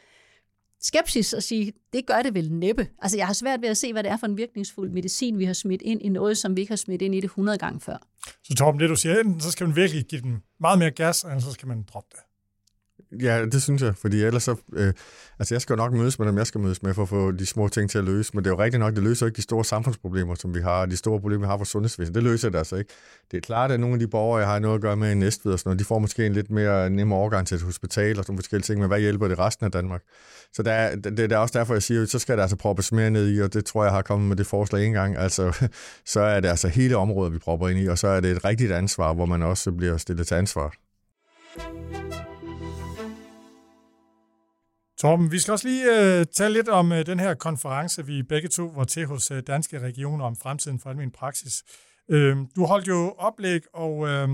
skepsis 0.81 1.33
og 1.33 1.43
sige, 1.43 1.73
det 1.93 2.05
gør 2.05 2.21
det 2.21 2.33
vel 2.33 2.51
næppe. 2.51 2.87
Altså 3.01 3.17
jeg 3.17 3.27
har 3.27 3.33
svært 3.33 3.61
ved 3.61 3.69
at 3.69 3.77
se, 3.77 3.93
hvad 3.93 4.03
det 4.03 4.11
er 4.11 4.17
for 4.17 4.27
en 4.27 4.37
virkningsfuld 4.37 4.89
medicin, 4.89 5.39
vi 5.39 5.45
har 5.45 5.53
smidt 5.53 5.81
ind 5.81 6.01
i 6.01 6.09
noget, 6.09 6.37
som 6.37 6.55
vi 6.55 6.61
ikke 6.61 6.71
har 6.71 6.77
smidt 6.77 7.01
ind 7.01 7.15
i 7.15 7.17
det 7.17 7.25
100 7.25 7.57
gange 7.57 7.79
før. 7.79 7.97
Så 8.43 8.55
Torben, 8.55 8.79
det 8.79 8.89
du 8.89 8.95
siger, 8.95 9.19
enten 9.19 9.41
så 9.41 9.51
skal 9.51 9.67
man 9.67 9.75
virkelig 9.75 10.05
give 10.05 10.21
den 10.21 10.43
meget 10.59 10.79
mere 10.79 10.91
gas, 10.91 11.23
eller 11.23 11.39
så 11.39 11.51
skal 11.51 11.67
man 11.67 11.83
droppe 11.93 12.09
det. 12.11 12.19
Ja, 13.19 13.45
det 13.45 13.61
synes 13.61 13.81
jeg, 13.81 13.95
fordi 13.95 14.23
ellers 14.23 14.43
så... 14.43 14.55
Øh, 14.73 14.93
altså, 15.39 15.55
jeg 15.55 15.61
skal 15.61 15.73
jo 15.73 15.77
nok 15.77 15.93
mødes 15.93 16.19
med 16.19 16.27
dem, 16.27 16.37
jeg 16.37 16.47
skal 16.47 16.61
mødes 16.61 16.83
med 16.83 16.93
for 16.93 17.01
at 17.01 17.09
få 17.09 17.31
de 17.31 17.45
små 17.45 17.67
ting 17.67 17.89
til 17.89 17.97
at 17.97 18.03
løse, 18.03 18.31
men 18.33 18.43
det 18.43 18.49
er 18.49 18.53
jo 18.53 18.59
rigtigt 18.59 18.79
nok, 18.79 18.95
det 18.95 19.03
løser 19.03 19.25
ikke 19.25 19.35
de 19.35 19.41
store 19.41 19.65
samfundsproblemer, 19.65 20.35
som 20.35 20.55
vi 20.55 20.61
har, 20.61 20.85
de 20.85 20.97
store 20.97 21.19
problemer, 21.19 21.45
vi 21.45 21.49
har 21.49 21.57
for 21.57 21.65
sundhedsvæsenet. 21.65 22.15
Det 22.15 22.23
løser 22.23 22.49
det 22.49 22.57
altså 22.57 22.75
ikke. 22.75 22.93
Det 23.31 23.37
er 23.37 23.41
klart, 23.41 23.71
at 23.71 23.79
nogle 23.79 23.93
af 23.93 23.99
de 23.99 24.07
borgere, 24.07 24.39
jeg 24.39 24.47
har 24.47 24.59
noget 24.59 24.75
at 24.75 24.81
gøre 24.81 24.95
med 24.95 25.11
i 25.11 25.15
Næstved 25.15 25.53
og 25.53 25.59
sådan 25.59 25.69
noget, 25.69 25.79
de 25.79 25.85
får 25.85 25.99
måske 25.99 26.25
en 26.25 26.33
lidt 26.33 26.51
mere 26.51 26.89
nem 26.89 27.11
overgang 27.11 27.47
til 27.47 27.55
et 27.55 27.61
hospital 27.61 28.19
og 28.19 28.25
sådan 28.25 28.37
forskellige 28.37 28.65
ting, 28.65 28.79
men 28.79 28.87
hvad 28.87 28.99
hjælper 28.99 29.27
det 29.27 29.39
resten 29.39 29.65
af 29.65 29.71
Danmark? 29.71 30.01
Så 30.53 30.63
der 30.63 30.71
er, 30.71 30.95
det, 30.95 31.17
det 31.17 31.31
er 31.31 31.37
også 31.37 31.59
derfor, 31.59 31.73
jeg 31.73 31.83
siger, 31.83 32.05
så 32.05 32.19
skal 32.19 32.37
der 32.37 32.41
altså 32.41 32.57
proppes 32.57 32.91
mere 32.91 33.09
ned 33.09 33.35
i, 33.35 33.41
og 33.41 33.53
det 33.53 33.65
tror 33.65 33.83
jeg 33.83 33.93
har 33.93 34.01
kommet 34.01 34.27
med 34.29 34.35
det 34.35 34.47
forslag 34.47 34.85
en 34.85 34.93
gang. 34.93 35.17
Altså, 35.17 35.69
så 36.13 36.19
er 36.19 36.39
det 36.39 36.49
altså 36.49 36.67
hele 36.67 36.97
området, 36.97 37.33
vi 37.33 37.37
propper 37.37 37.67
ind 37.67 37.79
i, 37.79 37.87
og 37.87 37.97
så 37.97 38.07
er 38.07 38.19
det 38.19 38.31
et 38.31 38.45
rigtigt 38.45 38.71
ansvar, 38.71 39.13
hvor 39.13 39.25
man 39.25 39.43
også 39.43 39.71
bliver 39.71 39.97
stillet 39.97 40.27
til 40.27 40.35
ansvar. 40.35 40.73
Torben, 45.01 45.31
vi 45.31 45.39
skal 45.39 45.51
også 45.51 45.67
lige 45.67 46.19
øh, 46.19 46.25
tale 46.25 46.53
lidt 46.53 46.69
om 46.69 46.91
øh, 46.91 47.05
den 47.05 47.19
her 47.19 47.33
konference, 47.33 48.05
vi 48.05 48.23
begge 48.23 48.49
to 48.49 48.71
var 48.75 48.83
til 48.83 49.05
hos 49.05 49.31
øh, 49.31 49.43
Danske 49.47 49.79
Regioner 49.79 50.25
om 50.25 50.35
fremtiden 50.35 50.79
for 50.79 50.89
almindelig 50.89 51.13
praksis. 51.13 51.63
Øh, 52.09 52.37
du 52.55 52.65
holdt 52.65 52.87
jo 52.87 53.15
oplæg, 53.17 53.61
og 53.73 54.07
øh, 54.07 54.29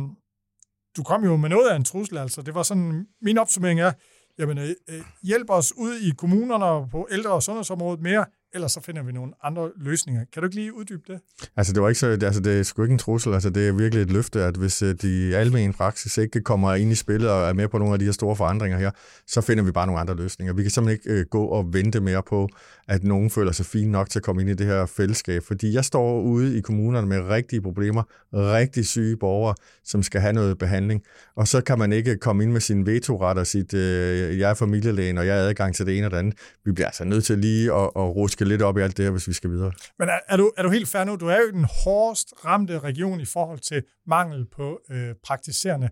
du 0.98 1.04
kom 1.04 1.24
jo 1.24 1.38
med 1.38 1.50
noget 1.50 1.70
af 1.70 1.76
en 1.76 1.84
trussel, 1.84 2.18
altså. 2.18 2.42
Det 2.42 2.56
var 2.56 2.64
sådan, 2.64 3.08
min 3.22 3.38
opsummering 3.38 3.80
er, 3.80 3.92
jamen, 4.40 4.58
øh, 4.58 4.70
øh 4.90 5.02
hjælp 5.24 5.50
os 5.50 5.74
ud 5.78 5.96
i 5.96 6.10
kommunerne 6.18 6.90
på 6.90 7.08
ældre- 7.12 7.34
og 7.34 7.44
sundhedsområdet 7.44 8.02
mere, 8.02 8.26
ellers 8.58 8.72
så 8.72 8.82
finder 8.82 9.04
vi 9.04 9.12
nogle 9.12 9.32
andre 9.44 9.72
løsninger. 9.78 10.26
Kan 10.34 10.42
du 10.42 10.48
ikke 10.48 10.56
lige 10.56 10.74
uddybe 10.74 11.02
det? 11.08 11.20
Altså, 11.58 11.74
det 11.74 11.82
var 11.82 11.90
ikke 11.90 12.00
så, 12.00 12.08
altså, 12.08 12.42
det 12.42 12.60
er 12.60 12.64
sgu 12.64 12.84
ikke 12.84 12.94
en 12.94 13.00
trussel. 13.00 13.34
Altså, 13.34 13.50
det 13.50 13.68
er 13.68 13.72
virkelig 13.72 14.02
et 14.02 14.12
løfte, 14.12 14.44
at 14.44 14.56
hvis 14.58 14.82
øh, 14.82 14.96
de 15.02 15.36
almindelige 15.36 15.74
praksis 15.74 16.18
ikke 16.18 16.42
kommer 16.42 16.74
ind 16.74 16.92
i 16.92 16.96
spillet 16.96 17.30
og 17.30 17.50
er 17.50 17.54
med 17.54 17.68
på 17.68 17.78
nogle 17.78 17.94
af 17.94 18.00
de 18.00 18.06
her 18.06 18.12
store 18.12 18.36
forandringer 18.36 18.78
her, 18.78 18.92
så 19.28 19.42
finder 19.42 19.64
vi 19.64 19.72
bare 19.72 19.88
nogle 19.88 20.02
andre 20.02 20.16
løsninger. 20.16 20.54
Vi 20.54 20.62
kan 20.62 20.72
simpelthen 20.72 21.00
ikke 21.00 21.20
øh, 21.20 21.26
gå 21.26 21.46
og 21.46 21.74
vente 21.74 22.00
mere 22.00 22.24
på, 22.30 22.50
at 22.88 23.04
nogen 23.04 23.30
føler 23.30 23.52
sig 23.52 23.66
fine 23.66 23.92
nok 23.92 24.10
til 24.10 24.20
at 24.20 24.24
komme 24.24 24.42
ind 24.42 24.50
i 24.50 24.54
det 24.54 24.68
her 24.68 24.86
fællesskab. 24.86 25.44
Fordi 25.44 25.74
jeg 25.74 25.86
står 25.86 26.22
ude 26.22 26.58
i 26.58 26.62
kommunerne 26.62 27.08
med 27.08 27.22
rigtige 27.22 27.62
problemer, 27.62 28.04
rigtig 28.34 28.86
syge 28.86 29.18
borgere, 29.18 29.56
som 29.84 30.04
skal 30.04 30.22
have 30.22 30.34
noget 30.34 30.58
behandling. 30.58 31.02
Og 31.36 31.48
så 31.48 31.62
kan 31.62 31.80
man 31.80 31.94
ikke 31.94 32.18
komme 32.18 32.44
ind 32.44 32.52
med 32.52 32.62
sin 32.62 32.86
vetoret 32.86 33.38
og 33.38 33.48
sit, 33.48 33.74
øh, 33.74 34.40
jeg 34.40 34.50
er 34.50 34.54
familielægen, 34.54 35.18
og 35.18 35.28
jeg 35.28 35.36
har 35.36 35.42
adgang 35.42 35.76
til 35.76 35.86
det 35.86 35.98
ene 35.98 36.08
og 36.08 36.12
det 36.12 36.18
andet. 36.18 36.34
Vi 36.66 36.72
bliver 36.72 36.88
altså 36.88 37.04
nødt 37.04 37.24
til 37.24 37.38
lige 37.38 37.74
at, 37.74 37.84
at 37.96 38.16
ruske 38.16 38.46
lidt 38.48 38.62
op 38.62 38.78
i 38.78 38.82
alt 38.82 38.98
det 38.98 39.06
her, 39.06 39.12
hvis 39.12 39.28
vi 39.28 39.34
skal 39.34 39.50
videre. 39.50 39.72
Men 40.00 40.10
er, 40.10 40.20
er, 40.28 40.38
du, 40.38 40.52
er 40.58 40.64
du 40.64 40.70
helt 40.70 40.88
færdig 40.88 41.08
nu? 41.08 41.16
Du 41.16 41.28
er 41.28 41.38
jo 41.38 41.52
den 41.52 41.68
hårdest 41.84 42.34
ramte 42.46 42.80
region 42.80 43.20
i 43.20 43.26
forhold 43.26 43.60
til 43.60 43.84
mangel 44.08 44.46
på 44.56 44.80
øh, 44.92 45.16
praktiserende 45.24 45.90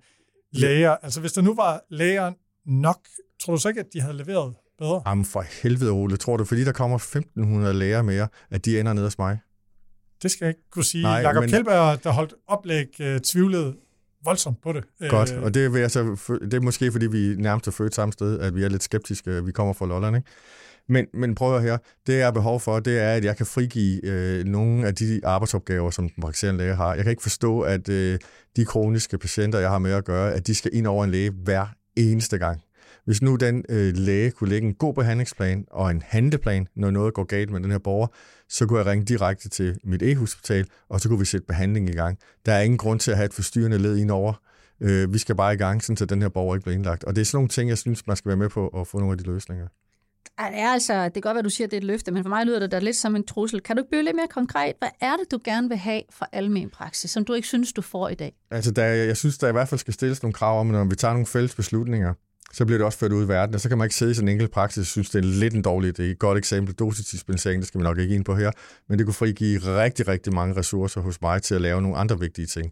læger. 0.54 0.90
Ja. 0.90 0.96
Altså 1.02 1.20
hvis 1.20 1.34
der 1.34 1.42
nu 1.42 1.56
var 1.56 1.82
læger 1.90 2.34
nok, 2.66 3.00
tror 3.44 3.54
du 3.54 3.62
så 3.62 3.68
ikke, 3.68 3.80
at 3.80 3.88
de 3.94 4.02
havde 4.02 4.18
leveret 4.18 4.54
bedre? 4.78 5.02
Jamen 5.06 5.26
for 5.26 5.42
helvede, 5.62 5.92
Ole. 5.92 6.18
Tror 6.18 6.38
du, 6.38 6.46
fordi 6.46 6.64
der 6.64 6.72
kommer 6.72 6.98
1.500 6.98 7.72
læger 7.72 8.02
mere, 8.02 8.28
at 8.50 8.66
de 8.66 8.80
ender 8.80 8.94
ned 8.94 9.04
hos 9.04 9.18
mig? 9.18 9.40
Det 10.24 10.32
skal 10.32 10.46
jeg 10.46 10.50
ikke 10.50 10.70
kunne 10.72 10.86
sige. 10.86 11.04
Nej, 11.04 11.20
Jakob 11.20 11.42
men... 11.42 11.50
Kjeldberg, 11.50 12.04
der 12.04 12.12
holdt 12.12 12.34
oplæg, 12.48 12.88
øh, 13.00 13.20
tvivlede 13.20 13.76
voldsomt 14.26 14.62
på 14.62 14.74
det. 14.74 14.84
Godt, 15.10 15.32
og 15.32 15.54
det, 15.54 15.74
vil 15.74 15.82
jeg 15.82 15.92
så, 15.92 16.18
det 16.42 16.54
er 16.54 16.62
måske, 16.62 16.92
fordi 16.92 17.08
vi 17.08 17.36
nærmest 17.38 17.68
er 17.68 17.72
født 17.72 17.96
samme 17.96 18.14
sted, 18.14 18.40
at 18.40 18.56
vi 18.56 18.64
er 18.64 18.70
lidt 18.70 18.84
skeptiske. 18.84 19.46
Vi 19.46 19.52
kommer 19.52 19.74
fra 19.74 19.86
Lolland, 19.86 20.16
ikke? 20.16 20.30
Men, 20.90 21.06
men 21.14 21.36
prøv 21.36 21.56
at 21.56 21.62
høre, 21.62 21.80
det 22.08 22.18
jeg 22.18 22.26
har 22.26 22.32
behov 22.32 22.60
for, 22.60 22.80
det 22.80 23.00
er, 23.00 23.14
at 23.14 23.26
jeg 23.26 23.38
kan 23.38 23.46
frigive 23.46 24.06
øh, 24.06 24.46
nogle 24.46 24.88
af 24.88 24.96
de 24.96 25.22
arbejdsopgaver, 25.24 25.92
som 25.92 26.10
den 26.10 26.22
praktiserende 26.22 26.58
læge 26.64 26.76
har. 26.76 26.96
Jeg 26.96 27.04
kan 27.04 27.12
ikke 27.12 27.22
forstå, 27.22 27.62
at 27.62 27.90
øh, 27.90 28.20
de 28.56 28.66
kroniske 28.66 29.18
patienter, 29.18 29.60
jeg 29.60 29.70
har 29.70 29.80
med 29.80 29.92
at 29.92 30.06
gøre, 30.06 30.34
at 30.34 30.48
de 30.48 30.56
skal 30.56 30.72
ind 30.74 30.88
over 30.88 31.04
en 31.04 31.12
læge 31.12 31.32
hver 31.32 31.66
eneste 31.96 32.38
gang. 32.38 32.62
Hvis 33.06 33.22
nu 33.22 33.36
den 33.36 33.64
øh, 33.70 33.94
læge 33.96 34.32
kunne 34.32 34.50
lægge 34.50 34.68
en 34.68 34.74
god 34.74 34.94
behandlingsplan 34.94 35.66
og 35.72 35.92
en 35.92 36.02
handleplan, 36.06 36.68
når 36.76 36.92
noget 36.92 37.14
går 37.14 37.24
galt 37.24 37.52
med 37.52 37.60
den 37.60 37.72
her 37.72 37.78
borger, 37.78 38.08
så 38.50 38.66
kunne 38.66 38.80
jeg 38.80 38.86
ringe 38.86 39.06
direkte 39.06 39.50
til 39.50 39.78
mit 39.84 40.02
e-hospital, 40.02 40.66
og 40.90 41.02
så 41.02 41.10
kunne 41.10 41.20
vi 41.20 41.26
sætte 41.26 41.46
behandling 41.48 41.90
i 41.90 41.94
gang. 41.94 42.18
Der 42.46 42.54
er 42.54 42.62
ingen 42.62 42.78
grund 42.78 43.00
til 43.00 43.12
at 43.12 43.18
have 43.18 43.26
et 43.26 43.34
forstyrrende 43.34 43.78
led 43.78 43.98
indover. 43.98 44.34
Øh, 44.82 45.14
vi 45.14 45.18
skal 45.18 45.36
bare 45.36 45.54
i 45.54 45.58
gang, 45.58 45.84
så 45.84 46.06
den 46.06 46.22
her 46.22 46.30
borger 46.30 46.56
ikke 46.56 46.64
bliver 46.64 46.76
indlagt. 46.76 47.04
Og 47.04 47.16
det 47.16 47.22
er 47.22 47.26
sådan 47.26 47.38
nogle 47.38 47.50
ting, 47.50 47.70
jeg 47.70 47.78
synes, 47.78 48.08
man 48.08 48.16
skal 48.18 48.30
være 48.30 48.38
med 48.38 48.50
på 48.50 48.68
at 48.68 48.88
få 48.88 49.00
nogle 49.00 49.12
af 49.12 49.18
de 49.18 49.24
løsninger. 49.24 49.68
Ja, 50.40 50.46
det 50.52 50.60
er 50.60 50.70
altså, 50.70 51.04
det 51.04 51.14
kan 51.14 51.22
godt 51.22 51.36
være, 51.36 51.44
du 51.44 51.50
siger, 51.50 51.68
at 51.68 51.72
det 51.72 51.78
er 51.78 51.82
et 51.82 51.88
løfte, 51.88 52.12
men 52.12 52.24
for 52.24 52.30
mig 52.30 52.46
lyder 52.46 52.60
det 52.60 52.72
da 52.72 52.80
lidt 52.80 52.96
som 52.96 53.16
en 53.16 53.26
trussel. 53.26 53.62
Kan 53.62 53.76
du 53.76 53.82
ikke 53.82 53.90
blive 53.90 54.04
lidt 54.04 54.16
mere 54.16 54.28
konkret? 54.28 54.74
Hvad 54.80 54.90
er 55.02 55.16
det, 55.16 55.32
du 55.32 55.40
gerne 55.44 55.70
vil 55.70 55.78
have 55.78 56.02
for 56.10 56.30
almen 56.32 56.70
praksis, 56.70 57.12
som 57.12 57.26
du 57.26 57.34
ikke 57.34 57.48
synes, 57.48 57.74
du 57.74 57.82
får 57.82 58.10
i 58.10 58.16
dag? 58.16 58.34
Altså, 58.52 58.72
der, 58.72 58.86
jeg 58.86 59.18
synes, 59.18 59.38
der 59.38 59.50
i 59.50 59.52
hvert 59.52 59.68
fald 59.68 59.80
skal 59.80 59.94
stilles 59.94 60.24
nogle 60.24 60.34
krav 60.34 60.60
om, 60.60 60.68
når 60.68 60.84
vi 60.84 60.96
tager 60.96 61.14
nogle 61.14 61.26
fælles 61.26 61.56
beslutninger, 61.56 62.14
så 62.54 62.66
bliver 62.66 62.78
det 62.78 62.86
også 62.86 62.98
ført 62.98 63.12
ud 63.12 63.26
i 63.26 63.28
verden, 63.28 63.56
og 63.56 63.62
så 63.62 63.70
kan 63.70 63.78
man 63.78 63.86
ikke 63.86 63.96
sidde 63.96 64.12
i 64.12 64.16
sådan 64.16 64.28
en 64.28 64.32
enkelt 64.32 64.52
praksis 64.52 64.82
og 64.82 64.86
synes, 64.86 65.10
det 65.10 65.20
er 65.20 65.24
lidt 65.24 65.54
en 65.54 65.62
dårlig 65.62 66.00
idé. 66.00 66.04
Et 66.04 66.20
godt 66.20 66.38
eksempel, 66.38 66.76
dosisdispensering, 66.76 67.62
det 67.62 67.68
skal 67.68 67.80
vi 67.80 67.84
nok 67.84 67.98
ikke 68.00 68.16
ind 68.16 68.26
på 68.26 68.36
her, 68.36 68.52
men 68.90 68.98
det 68.98 69.06
kunne 69.06 69.14
frigive 69.14 69.60
rigtig, 69.60 70.08
rigtig 70.08 70.34
mange 70.34 70.56
ressourcer 70.56 71.02
hos 71.02 71.22
mig 71.22 71.42
til 71.42 71.56
at 71.56 71.62
lave 71.62 71.82
nogle 71.82 71.98
andre 71.98 72.20
vigtige 72.20 72.46
ting. 72.48 72.72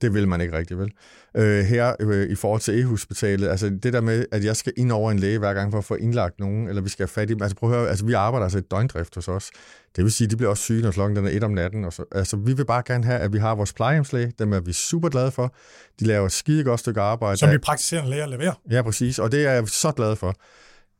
Det 0.00 0.14
vil 0.14 0.28
man 0.28 0.40
ikke 0.40 0.56
rigtig, 0.56 0.78
vel? 0.78 0.92
Øh, 1.36 1.64
her 1.64 1.96
øh, 2.00 2.30
i 2.30 2.34
forhold 2.34 2.60
til 2.60 2.80
e-hospitalet, 2.80 3.48
altså 3.48 3.70
det 3.82 3.92
der 3.92 4.00
med, 4.00 4.26
at 4.32 4.44
jeg 4.44 4.56
skal 4.56 4.72
ind 4.76 4.92
over 4.92 5.10
en 5.10 5.18
læge 5.18 5.38
hver 5.38 5.54
gang 5.54 5.70
for 5.70 5.78
at 5.78 5.84
få 5.84 5.94
indlagt 5.94 6.40
nogen, 6.40 6.68
eller 6.68 6.82
vi 6.82 6.88
skal 6.88 7.02
have 7.02 7.08
fat 7.08 7.30
i 7.30 7.34
dem. 7.34 7.42
Altså 7.42 7.56
prøv 7.56 7.72
at 7.72 7.76
høre, 7.76 7.88
altså 7.88 8.04
vi 8.04 8.12
arbejder 8.12 8.44
altså 8.44 8.58
et 8.58 8.70
døgndrift 8.70 9.14
hos 9.14 9.28
os. 9.28 9.50
Det 9.96 10.04
vil 10.04 10.12
sige, 10.12 10.26
at 10.26 10.30
de 10.30 10.36
bliver 10.36 10.50
også 10.50 10.62
syge, 10.62 10.82
når 10.82 10.90
klokken 10.90 11.16
den 11.16 11.26
er 11.26 11.30
et 11.30 11.44
om 11.44 11.50
natten. 11.50 11.84
Og 11.84 11.92
så, 11.92 12.04
altså 12.12 12.36
vi 12.36 12.52
vil 12.52 12.66
bare 12.66 12.82
gerne 12.86 13.04
have, 13.04 13.18
at 13.18 13.32
vi 13.32 13.38
har 13.38 13.54
vores 13.54 13.72
plejehjemslæge. 13.72 14.32
Dem 14.38 14.52
er 14.52 14.60
vi 14.60 14.72
super 14.72 15.08
glade 15.08 15.30
for. 15.30 15.54
De 16.00 16.04
laver 16.04 16.26
et 16.26 16.32
skide 16.32 16.64
godt 16.64 16.80
stykke 16.80 17.00
arbejde. 17.00 17.36
Som 17.36 17.50
vi 17.50 17.58
praktiserende 17.58 18.10
læger 18.10 18.26
leverer. 18.26 18.60
Ja, 18.70 18.82
præcis. 18.82 19.18
Og 19.18 19.32
det 19.32 19.46
er 19.46 19.52
jeg 19.52 19.68
så 19.68 19.92
glad 19.92 20.16
for. 20.16 20.34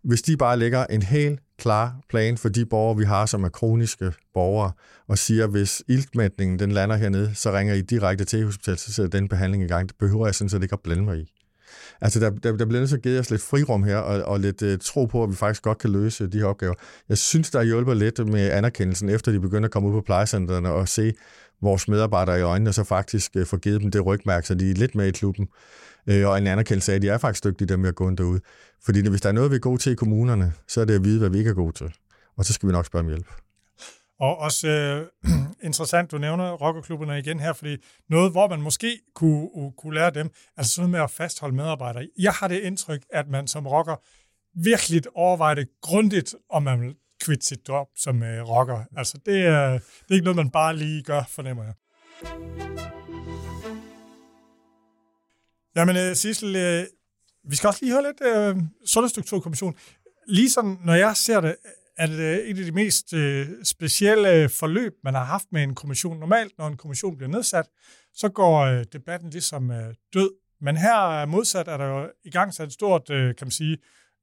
Hvis 0.05 0.23
de 0.23 0.37
bare 0.37 0.59
lægger 0.59 0.87
en 0.87 1.03
helt 1.03 1.41
klar 1.59 2.01
plan 2.09 2.39
for 2.39 2.49
de 2.49 2.67
borgere, 2.67 2.97
vi 2.97 3.05
har, 3.05 3.27
som 3.27 3.45
er 3.45 3.49
kroniske 3.49 4.13
borgere, 4.35 4.73
og 5.09 5.19
siger, 5.19 5.47
hvis 5.47 5.83
iltmætningen 5.89 6.59
den 6.59 6.73
lander 6.73 6.97
hernede, 6.97 7.35
så 7.35 7.53
ringer 7.53 7.75
I 7.75 7.81
direkte 7.81 8.25
til 8.25 8.45
hospitalet, 8.45 8.81
så 8.81 8.93
sætter 8.93 9.19
den 9.19 9.29
behandling 9.29 9.63
i 9.63 9.67
gang. 9.67 9.89
Det 9.89 9.97
behøver 9.97 10.27
jeg 10.27 10.35
sådan 10.35 10.49
set 10.49 10.63
ikke 10.63 10.73
at 10.73 10.81
blande 10.81 11.05
mig 11.05 11.19
i. 11.19 11.31
Altså, 12.01 12.21
der, 12.21 12.31
der, 12.31 12.57
der 12.57 12.67
bliver 12.67 12.81
nødt 12.81 12.89
til 12.89 12.97
at 12.97 13.03
give 13.03 13.21
os 13.21 13.31
lidt 13.31 13.43
frirum 13.43 13.83
her, 13.83 13.97
og, 13.97 14.23
og 14.23 14.41
lidt 14.41 14.63
uh, 14.63 14.69
tro 14.81 15.07
på, 15.07 15.23
at 15.23 15.31
vi 15.31 15.35
faktisk 15.35 15.63
godt 15.63 15.79
kan 15.79 15.91
løse 15.91 16.27
de 16.27 16.39
her 16.39 16.45
opgaver. 16.45 16.75
Jeg 17.09 17.19
synes, 17.19 17.51
der 17.51 17.63
hjælper 17.63 17.95
lidt 17.95 18.27
med 18.27 18.51
anerkendelsen, 18.51 19.09
efter 19.09 19.33
de 19.33 19.41
begynder 19.41 19.65
at 19.65 19.73
komme 19.73 19.89
ud 19.89 19.93
på 19.95 20.01
plejecentrene 20.01 20.71
og 20.71 20.89
se 20.89 21.13
vores 21.63 21.89
medarbejdere 21.89 22.39
i 22.39 22.43
øjnene, 22.43 22.71
og 22.71 22.75
så 22.75 22.85
faktisk 22.85 23.33
uh, 23.37 23.45
få 23.45 23.57
givet 23.57 23.81
dem 23.81 23.91
det 23.91 24.07
rygmærke, 24.07 24.47
så 24.47 24.55
de 24.55 24.71
er 24.71 24.75
lidt 24.75 24.95
med 24.95 25.07
i 25.07 25.11
klubben. 25.11 25.49
Uh, 26.11 26.29
og 26.29 26.39
en 26.39 26.47
anerkendelse 26.47 26.93
af, 26.93 26.97
at 26.97 27.03
de 27.03 27.09
er 27.09 27.19
faktisk 27.19 27.45
dygtige 27.45 27.69
dem 27.69 27.81
med 27.81 27.89
at 27.89 27.95
gå 27.95 28.09
ind 28.09 28.17
derude. 28.17 28.41
Fordi 28.85 29.09
hvis 29.09 29.21
der 29.21 29.29
er 29.29 29.33
noget, 29.33 29.51
vi 29.51 29.57
er 29.57 29.61
gode 29.61 29.79
til 29.79 29.93
i 29.93 29.95
kommunerne, 29.95 30.53
så 30.69 30.81
er 30.81 30.85
det 30.85 30.95
at 30.95 31.05
vide, 31.05 31.19
hvad 31.19 31.31
vi 31.31 31.39
ikke 31.39 31.51
er 31.51 31.55
gode 31.55 31.73
til. 31.73 31.93
Og 32.37 32.45
så 32.45 32.53
skal 32.53 32.67
vi 32.69 32.73
nok 32.73 32.87
spørge 32.87 33.03
om 33.03 33.09
hjælp. 33.09 33.44
Og 34.21 34.39
også 34.39 34.69
øh, 34.69 35.07
interessant, 35.69 36.11
du 36.11 36.19
nævner 36.19 36.53
rockerklubberne 36.53 37.19
igen 37.19 37.41
her, 37.41 37.53
fordi 37.53 37.77
noget, 38.09 38.33
hvor 38.33 38.49
man 38.49 38.61
måske 38.61 39.01
kunne, 39.15 39.49
uh, 39.55 39.73
kunne 39.73 39.95
lære 39.95 40.11
dem, 40.11 40.31
altså 40.57 40.75
sådan 40.75 40.91
med 40.91 41.01
at 41.01 41.11
fastholde 41.11 41.57
medarbejdere. 41.57 42.09
Jeg 42.19 42.33
har 42.33 42.49
det 42.49 42.61
indtryk, 42.61 43.03
at 43.11 43.29
man 43.29 43.47
som 43.47 43.67
rocker 43.67 43.97
virkelig 44.63 45.03
overvejer 45.15 45.55
det 45.55 45.69
grundigt, 45.83 46.35
om 46.51 46.63
man 46.63 46.81
vil 46.81 46.95
kvitte 47.21 47.47
sit 47.47 47.69
job 47.69 47.89
som 47.97 48.23
øh, 48.23 48.49
rocker. 48.49 48.85
Altså 48.97 49.19
det, 49.27 49.47
er, 49.47 49.71
det 49.73 50.11
er 50.11 50.15
ikke 50.15 50.25
noget, 50.25 50.37
man 50.37 50.51
bare 50.51 50.77
lige 50.77 51.03
gør, 51.03 51.23
fornemmer 51.29 51.65
jeg. 51.65 51.75
Jamen, 55.77 55.97
øh, 55.97 56.17
Sissel, 56.17 56.57
øh, 56.57 56.85
vi 57.49 57.57
skal 57.57 57.69
også 57.69 57.81
lige 57.83 57.93
høre 57.93 58.03
lidt 58.03 58.21
øh, 58.21 58.63
Sundhedsstrukturkommission. 58.87 59.75
Lige 60.29 60.51
sådan, 60.51 60.79
når 60.85 60.95
jeg 60.95 61.17
ser 61.17 61.41
det, 61.41 61.57
er 61.97 62.07
det 62.07 62.19
øh, 62.19 62.39
et 62.39 62.59
af 62.59 62.65
de 62.65 62.73
mest 62.73 63.13
øh, 63.13 63.49
specielle 63.65 64.49
forløb, 64.49 64.93
man 65.05 65.15
har 65.15 65.25
haft 65.25 65.47
med 65.53 65.63
en 65.63 65.75
kommission. 65.75 66.19
Normalt, 66.19 66.59
når 66.59 66.67
en 66.67 66.77
kommission 66.77 67.17
bliver 67.17 67.31
nedsat, 67.31 67.67
så 68.15 68.29
går 68.29 68.61
øh, 68.61 68.85
debatten 68.93 69.31
ligesom 69.31 69.73
død. 70.15 70.31
Men 70.61 70.77
her 70.77 71.27
modsat 71.27 71.69
er 71.69 71.77
der 71.77 71.87
jo 71.87 72.11
i 72.25 72.31
gang 72.31 72.55
sat 72.55 72.67
et 72.67 72.73
stort, 72.73 73.03
kan 73.07 73.37
man 73.41 73.51
sige, 73.51 73.79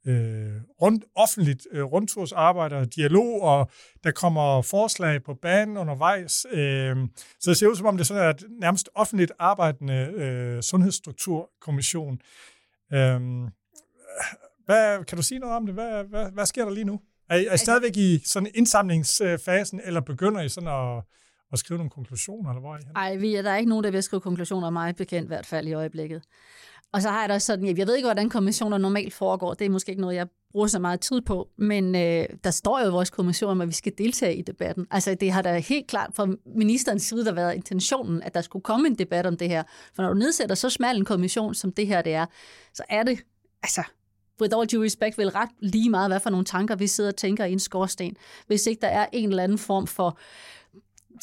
øh, 0.08 0.62
rund, 0.82 1.02
offentligt 1.16 1.68
øh, 1.72 1.84
rundtursarbejde 1.84 2.76
og 2.76 2.96
dialog, 2.96 3.42
og 3.42 3.72
der 4.04 4.12
kommer 4.12 4.62
forslag 4.62 5.24
på 5.24 5.34
banen 5.34 5.78
undervejs. 5.78 6.46
Øh, 6.52 6.96
så 7.40 7.50
det 7.50 7.58
ser 7.58 7.68
ud 7.68 7.76
som 7.76 7.86
om, 7.86 7.98
det 7.98 8.04
er 8.04 8.06
sådan 8.06 8.30
et 8.30 8.44
nærmest 8.60 8.90
offentligt 8.96 9.32
arbejdende 9.40 10.14
øh, 10.16 10.62
sundhedsstrukturkommission. 10.62 12.22
Øh, 12.94 13.22
hvad, 14.66 15.06
kan 15.06 15.18
du 15.18 15.24
sige 15.24 15.40
noget 15.40 15.56
om 15.56 15.66
det? 15.66 15.76
Hvad, 15.76 16.04
hvad, 16.04 16.32
hvad 16.32 16.46
sker 16.46 16.66
der 16.66 16.72
lige 16.72 16.86
nu? 16.86 17.00
Er 17.32 17.50
er 17.50 17.54
I 17.54 17.58
stadigvæk 17.58 17.98
i 17.98 18.22
sådan 18.26 18.52
indsamlingsfasen, 18.56 19.82
eller 19.84 20.02
begynder 20.02 20.42
I 20.42 20.50
sådan 20.50 20.70
at, 20.70 21.04
at 21.54 21.60
skrive 21.60 21.78
nogle 21.78 21.90
konklusioner, 21.90 22.50
eller 22.50 22.62
hvor 22.62 22.76
er 22.76 22.80
I 22.80 22.82
Nej, 22.94 23.16
vi, 23.16 23.36
der 23.36 23.52
er 23.52 23.58
ikke 23.58 23.70
nogen, 23.70 23.84
der 23.84 23.92
vil 23.92 24.04
skrive 24.04 24.22
konklusioner, 24.22 24.70
mig 24.70 24.96
bekendt 24.96 25.26
i 25.26 25.28
hvert 25.28 25.46
fald 25.46 25.68
i 25.68 25.74
øjeblikket. 25.74 26.22
Og 26.94 27.02
så 27.02 27.10
har 27.10 27.20
jeg 27.20 27.30
da 27.30 27.40
sådan, 27.40 27.78
jeg 27.78 27.88
ved 27.88 27.96
ikke, 27.96 28.08
hvordan 28.08 28.30
kommissioner 28.30 28.78
normalt 28.78 29.14
foregår, 29.14 29.54
det 29.54 29.66
er 29.66 29.70
måske 29.70 29.90
ikke 29.90 30.02
noget, 30.02 30.16
jeg 30.16 30.28
bruger 30.52 30.68
så 30.68 30.80
meget 30.80 31.00
tid 31.00 31.22
på, 31.22 31.50
men 31.58 31.96
øh, 31.96 32.26
der 32.44 32.52
står 32.52 32.80
jo 32.80 32.88
i 32.88 32.92
vores 32.92 33.10
kommission, 33.10 33.62
at 33.62 33.68
vi 33.68 33.74
skal 33.74 33.94
deltage 33.98 34.36
i 34.36 34.42
debatten. 34.42 34.88
Altså 34.92 35.16
det 35.16 35.32
har 35.32 35.42
da 35.42 35.60
helt 35.60 35.88
klart 35.88 36.12
fra 36.16 36.28
ministerens 36.56 37.04
side 37.04 37.26
der 37.26 37.32
været 37.32 37.56
intentionen, 37.56 38.24
at 38.24 38.34
der 38.34 38.42
skulle 38.42 38.64
komme 38.64 38.88
en 38.88 38.96
debat 38.96 39.26
om 39.26 39.38
det 39.38 39.50
her. 39.50 39.64
For 39.96 40.04
når 40.04 40.10
du 40.10 40.20
nedsætter 40.20 40.56
så 40.56 40.70
smal 40.70 40.98
en 40.98 41.06
kommission, 41.06 41.56
som 41.56 41.72
det 41.72 41.88
her 41.88 42.02
det 42.02 42.14
er, 42.14 42.26
så 42.74 42.84
er 42.90 43.04
det, 43.04 43.20
altså 43.64 43.84
with 44.42 44.58
all 44.58 44.68
due 44.68 44.86
respect, 44.86 45.18
vel 45.18 45.30
ret 45.30 45.50
lige 45.60 45.90
meget, 45.90 46.10
hvad 46.10 46.20
for 46.20 46.30
nogle 46.30 46.46
tanker 46.46 46.76
vi 46.76 46.88
sidder 46.88 47.10
og 47.10 47.16
tænker 47.16 47.46
i 47.46 47.52
en 47.52 47.60
skorsten, 47.60 48.16
hvis 48.48 48.68
ikke 48.68 48.82
der 48.82 48.88
er 48.88 49.06
en 49.14 49.30
eller 49.30 49.44
anden 49.44 49.58
form 49.58 49.88
for 49.88 50.18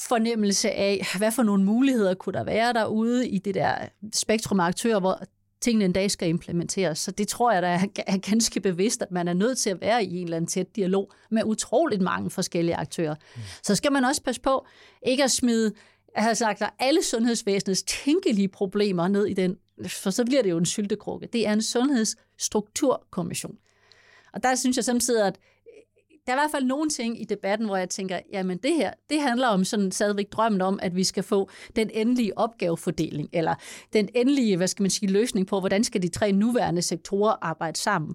fornemmelse 0.09 0.71
af, 0.71 1.07
hvad 1.19 1.33
for 1.33 1.43
nogle 1.43 1.65
muligheder 1.65 2.15
kunne 2.15 2.33
der 2.33 2.45
være 2.45 2.73
derude 2.73 3.29
i 3.29 3.39
det 3.39 3.55
der 3.55 3.75
spektrum 4.15 4.61
af 4.61 4.65
aktører, 4.65 5.01
hvor 5.01 5.21
tingene 5.61 5.85
en 5.85 5.93
dag 5.93 6.11
skal 6.11 6.29
implementeres. 6.29 6.99
Så 6.99 7.11
det 7.11 7.29
tror 7.29 7.53
jeg, 7.53 7.63
der 7.63 7.69
er 8.07 8.19
ganske 8.31 8.61
bevidst, 8.61 9.03
at 9.03 9.11
man 9.11 9.29
er 9.29 9.33
nødt 9.33 9.59
til 9.59 9.71
at 9.71 9.81
være 9.81 10.05
i 10.05 10.17
en 10.17 10.25
eller 10.25 10.37
anden 10.37 10.49
tæt 10.49 10.77
dialog 10.77 11.13
med 11.31 11.43
utroligt 11.45 12.03
mange 12.03 12.31
forskellige 12.31 12.77
aktører. 12.77 13.15
Mm. 13.15 13.43
Så 13.63 13.75
skal 13.75 13.93
man 13.93 14.05
også 14.05 14.23
passe 14.23 14.41
på 14.41 14.67
ikke 15.03 15.25
at 15.25 15.31
smide 15.31 15.73
jeg 16.17 16.25
har 16.25 16.35
sagt, 16.35 16.63
at 16.63 16.71
alle 16.79 17.05
sundhedsvæsenets 17.05 17.83
tænkelige 17.83 18.49
problemer 18.49 19.09
ned 19.09 19.27
i 19.27 19.35
den, 19.35 19.57
for 19.87 20.11
så 20.11 20.25
bliver 20.25 20.43
det 20.43 20.51
jo 20.51 20.59
en 20.59 20.67
syltekrukke. 20.67 21.29
Det 21.33 21.47
er 21.47 21.53
en 21.53 21.63
strukturkommission. 22.39 23.59
Og 24.33 24.43
der 24.43 24.55
synes 24.55 24.77
jeg 24.77 24.85
samtidig, 24.85 25.27
at 25.27 25.39
øh, 25.67 25.83
der 26.27 26.33
er 26.33 26.37
i 26.37 26.41
hvert 26.41 26.51
fald 26.51 26.65
nogle 26.65 26.91
ting 26.91 27.21
i 27.21 27.25
debatten, 27.25 27.67
hvor 27.67 27.77
jeg 27.77 27.89
tænker, 27.89 28.21
jamen 28.33 28.59
det 28.59 28.75
her, 28.75 28.93
det 29.11 29.21
handler 29.21 29.49
om 29.49 29.65
sådan 29.65 29.93
stadigvæk 29.93 30.33
drømmen 30.33 30.61
om, 30.61 30.79
at 30.83 30.97
vi 30.97 31.05
skal 31.05 31.23
få 31.23 31.51
den 31.77 31.91
endelige 31.93 32.39
opgavefordeling, 32.39 33.29
eller 33.33 33.55
den 33.93 34.09
endelige, 34.15 34.57
hvad 34.57 34.69
skal 34.69 34.83
man 34.83 34.91
sige, 34.91 35.13
løsning 35.13 35.47
på, 35.47 35.61
hvordan 35.61 35.85
skal 35.85 36.03
de 36.03 36.09
tre 36.09 36.33
nuværende 36.33 36.83
sektorer 36.83 37.37
arbejde 37.41 37.79
sammen. 37.79 38.15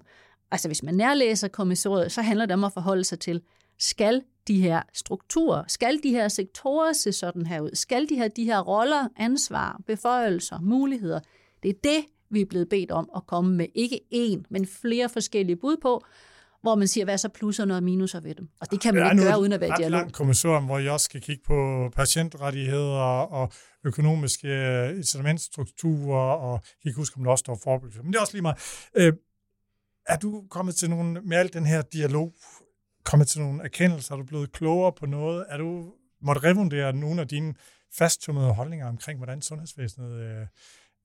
Altså 0.50 0.68
hvis 0.68 0.82
man 0.82 0.94
nærlæser 0.94 1.48
kommissoriet, 1.48 2.12
så 2.12 2.22
handler 2.22 2.46
det 2.46 2.54
om 2.54 2.64
at 2.64 2.72
forholde 2.72 3.04
sig 3.04 3.20
til, 3.20 3.42
skal 3.78 4.22
de 4.48 4.60
her 4.60 4.82
strukturer, 4.92 5.64
skal 5.68 6.02
de 6.02 6.10
her 6.10 6.28
sektorer 6.28 6.92
se 6.92 7.12
sådan 7.12 7.46
her 7.46 7.60
ud, 7.60 7.70
skal 7.74 8.08
de 8.08 8.16
have 8.16 8.30
de 8.36 8.44
her 8.44 8.60
roller, 8.60 9.08
ansvar, 9.16 9.80
beføjelser, 9.86 10.60
muligheder. 10.60 11.20
Det 11.62 11.68
er 11.68 11.78
det, 11.84 12.04
vi 12.34 12.40
er 12.40 12.46
blevet 12.46 12.68
bedt 12.68 12.90
om 12.90 13.10
at 13.16 13.26
komme 13.26 13.56
med 13.56 13.66
ikke 13.74 14.00
én, 14.14 14.42
men 14.50 14.66
flere 14.66 15.08
forskellige 15.08 15.56
bud 15.56 15.76
på, 15.82 16.04
hvor 16.62 16.74
man 16.74 16.88
siger, 16.88 17.04
hvad 17.04 17.14
er 17.14 17.18
så 17.18 17.28
plusser 17.28 17.74
og 17.74 17.82
minuser 17.82 18.20
ved 18.20 18.34
dem. 18.34 18.48
Og 18.60 18.70
det 18.70 18.80
kan 18.80 18.94
man 18.94 19.12
ikke 19.12 19.24
gøre, 19.24 19.40
uden 19.40 19.52
at 19.52 19.60
være 19.60 19.70
i 19.70 19.72
dialog. 19.78 20.00
Det 20.00 20.06
er 20.06 20.10
kommissorium, 20.10 20.64
hvor 20.64 20.78
jeg 20.78 20.92
også 20.92 21.04
skal 21.04 21.20
kigge 21.20 21.42
på 21.46 21.90
patientrettigheder 21.96 22.98
og 23.38 23.52
økonomiske 23.84 24.48
øh, 24.48 24.96
incitamentstrukturer, 24.96 26.34
og 26.34 26.60
jeg 26.84 26.92
kan 26.92 27.00
huske, 27.00 27.16
om 27.16 27.24
der 27.24 27.30
også 27.30 27.42
står 27.42 27.58
forebyggelse. 27.64 28.02
Men 28.02 28.12
det 28.12 28.16
er 28.16 28.20
også 28.20 28.32
lige 28.32 28.42
meget. 28.42 28.56
Øh, 28.94 29.12
er 30.08 30.16
du 30.16 30.44
kommet 30.50 30.74
til 30.74 30.90
nogen, 30.90 31.18
med 31.24 31.36
al 31.36 31.52
den 31.52 31.66
her 31.66 31.82
dialog, 31.82 32.34
kommet 33.04 33.28
til 33.28 33.40
nogle 33.40 33.62
erkendelser? 33.64 34.14
Er 34.14 34.18
du 34.18 34.24
blevet 34.24 34.52
klogere 34.52 34.92
på 34.92 35.06
noget? 35.06 35.46
Er 35.48 35.56
du 35.56 35.92
måtte 36.22 36.42
revundere 36.42 36.92
nogle 36.92 37.20
af 37.20 37.28
dine 37.28 37.54
fasttømmede 37.98 38.52
holdninger 38.52 38.88
omkring, 38.88 39.18
hvordan 39.18 39.42
sundhedsvæsenet 39.42 40.12
øh, 40.12 40.46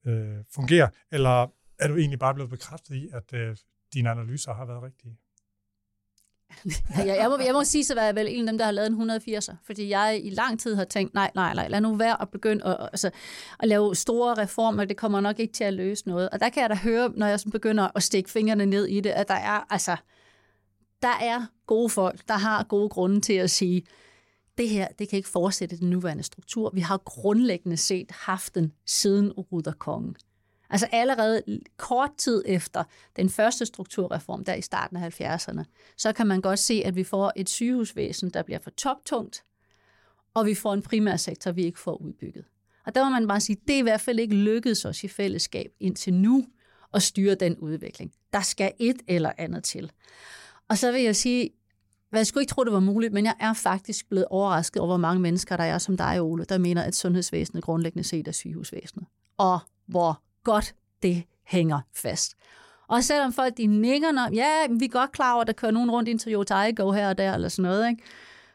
øh, 0.06 0.38
fungerer? 0.56 0.88
Eller 1.12 1.48
er 1.80 1.88
du 1.88 1.96
egentlig 1.96 2.20
bare 2.20 2.34
blevet 2.34 2.50
bekræftet 2.50 2.96
i, 2.96 3.10
at 3.14 3.34
øh, 3.34 3.58
dine 3.94 4.10
analyser 4.10 4.54
har 4.54 4.66
været 4.66 4.84
rigtige? 4.84 5.18
jeg, 7.08 7.18
jeg, 7.18 7.30
må, 7.30 7.38
jeg 7.46 7.54
må 7.54 7.64
sige, 7.64 7.86
så 7.86 7.96
var 7.96 8.04
jeg 8.04 8.16
vel 8.16 8.28
en 8.30 8.48
af 8.48 8.52
dem, 8.52 8.58
der 8.58 8.66
har 8.66 8.72
lavet 8.72 8.88
en 8.88 9.12
180'er, 9.12 9.56
fordi 9.66 9.90
jeg 9.90 10.22
i 10.24 10.30
lang 10.30 10.60
tid 10.60 10.76
har 10.76 10.84
tænkt, 10.84 11.14
nej, 11.14 11.32
nej, 11.36 11.54
nej, 11.54 11.68
lad 11.68 11.82
nu 11.82 11.96
være 11.96 12.22
at 12.22 12.30
begynde 12.30 12.66
at, 12.66 12.78
altså, 12.82 13.12
at 13.60 13.68
lave 13.68 13.96
store 13.96 14.34
reformer, 14.34 14.86
det 14.86 14.98
kommer 14.98 15.20
nok 15.20 15.40
ikke 15.40 15.54
til 15.54 15.64
at 15.64 15.74
løse 15.74 16.08
noget. 16.08 16.30
Og 16.30 16.40
der 16.40 16.50
kan 16.50 16.62
jeg 16.62 16.70
da 16.70 16.76
høre, 16.76 17.12
når 17.16 17.28
jeg 17.28 17.40
begynder 17.52 17.90
at 17.96 18.04
stikke 18.04 18.30
fingrene 18.30 18.66
ned 18.66 18.86
i 18.86 19.00
det, 19.00 19.10
at 19.10 19.28
der 19.28 19.34
er, 19.34 19.66
altså, 19.70 19.96
der 21.02 21.18
er 21.22 21.46
gode 21.68 21.90
folk, 21.90 22.28
der 22.28 22.38
har 22.38 22.64
gode 22.64 22.90
grunde 22.90 23.22
til 23.22 23.34
at 23.34 23.50
sige, 23.50 23.84
det 24.60 24.70
her, 24.70 24.88
det 25.00 25.10
kan 25.10 25.18
ikke 25.18 25.30
fortsætte 25.30 25.78
den 25.78 25.90
nuværende 25.90 26.24
struktur. 26.24 26.72
Vi 26.74 26.80
har 26.80 26.98
grundlæggende 26.98 27.78
set 27.78 28.12
haft 28.12 28.56
den 28.56 28.74
siden 28.86 29.32
Ruderkongen. 29.32 30.16
Altså 30.70 30.88
allerede 30.92 31.44
kort 31.78 32.12
tid 32.18 32.44
efter 32.46 32.84
den 33.16 33.30
første 33.30 33.66
strukturreform, 33.66 34.46
der 34.46 34.54
i 34.54 34.62
starten 34.62 34.98
af 34.98 35.22
70'erne, 35.22 35.64
så 35.98 36.14
kan 36.14 36.28
man 36.28 36.42
godt 36.42 36.60
se, 36.60 36.82
at 36.86 36.96
vi 36.96 37.04
får 37.04 37.32
et 37.36 37.50
sygehusvæsen, 37.50 38.30
der 38.30 38.44
bliver 38.44 38.60
for 38.60 38.70
toptungt, 38.70 39.44
og 40.34 40.46
vi 40.46 40.56
får 40.56 40.74
en 40.74 40.82
primærsektor, 40.82 41.52
vi 41.52 41.64
ikke 41.64 41.80
får 41.80 42.02
udbygget. 42.02 42.46
Og 42.86 42.96
der 42.96 43.04
må 43.04 43.10
man 43.10 43.28
bare 43.28 43.40
sige, 43.40 43.58
det 43.68 43.76
er 43.76 43.80
i 43.80 43.82
hvert 43.82 44.02
fald 44.02 44.20
ikke 44.20 44.36
lykkedes 44.36 44.86
os 44.86 45.04
i 45.04 45.08
fællesskab 45.08 45.72
indtil 45.80 46.14
nu 46.14 46.46
at 46.94 47.02
styre 47.02 47.36
den 47.36 47.58
udvikling. 47.58 48.14
Der 48.34 48.42
skal 48.42 48.72
et 48.80 49.02
eller 49.08 49.32
andet 49.38 49.64
til. 49.64 49.92
Og 50.70 50.78
så 50.78 50.92
vil 50.92 51.02
jeg 51.02 51.16
sige, 51.16 51.50
jeg 52.18 52.28
skulle 52.28 52.42
ikke 52.42 52.52
tro, 52.52 52.64
det 52.64 52.74
var 52.74 52.80
muligt, 52.80 53.14
men 53.14 53.26
jeg 53.26 53.36
er 53.40 53.54
faktisk 53.54 54.10
blevet 54.10 54.26
overrasket 54.30 54.82
over, 54.82 54.88
hvor 54.88 54.98
mange 54.98 55.22
mennesker 55.22 55.58
der 55.58 55.64
er 55.64 55.78
som 55.78 55.98
dig, 55.98 56.22
Ole, 56.22 56.46
der 56.46 56.58
mener, 56.58 56.82
at 56.84 56.96
sundhedsvæsenet 56.96 57.64
grundlæggende 57.64 58.08
set 58.08 58.28
er 58.28 58.32
sygehusvæsenet. 58.32 59.06
Og 59.38 59.60
hvor 59.88 60.22
godt 60.44 60.76
det 61.04 61.24
hænger 61.44 61.80
fast. 61.96 62.34
Og 62.88 63.04
selvom 63.04 63.34
folk 63.34 63.58
de 63.58 63.68
nikker, 63.68 64.12
når, 64.12 64.30
ja, 64.34 64.50
vi 64.80 64.86
er 64.86 64.90
godt 64.90 65.12
klar 65.12 65.34
over, 65.34 65.42
at 65.42 65.48
der 65.48 65.54
kører 65.54 65.72
nogen 65.72 65.92
rundt 65.92 66.10
i 66.10 66.12
en 66.12 66.20
Toyota 66.20 66.54
Aygo 66.54 66.92
her 66.92 67.10
og 67.10 67.18
der, 67.18 67.34
eller 67.34 67.50
sådan 67.50 67.72
noget, 67.72 67.90
ikke? 67.90 68.04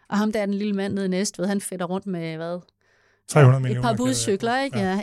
Og 0.08 0.18
ham 0.18 0.32
der, 0.32 0.46
den 0.46 0.54
lille 0.54 0.72
mand 0.72 0.94
nede 0.94 1.06
i 1.06 1.08
Næstved, 1.08 1.46
han 1.46 1.60
fætter 1.60 1.86
rundt 1.86 2.06
med, 2.06 2.36
hvad, 2.36 2.60
300 3.28 3.56
et 3.56 3.62
millioner. 3.62 3.82
par 3.82 3.90
det 3.90 3.98
være. 3.98 4.06
budcykler, 4.06 4.60
ikke? 4.60 4.78
Ja. 4.78 5.00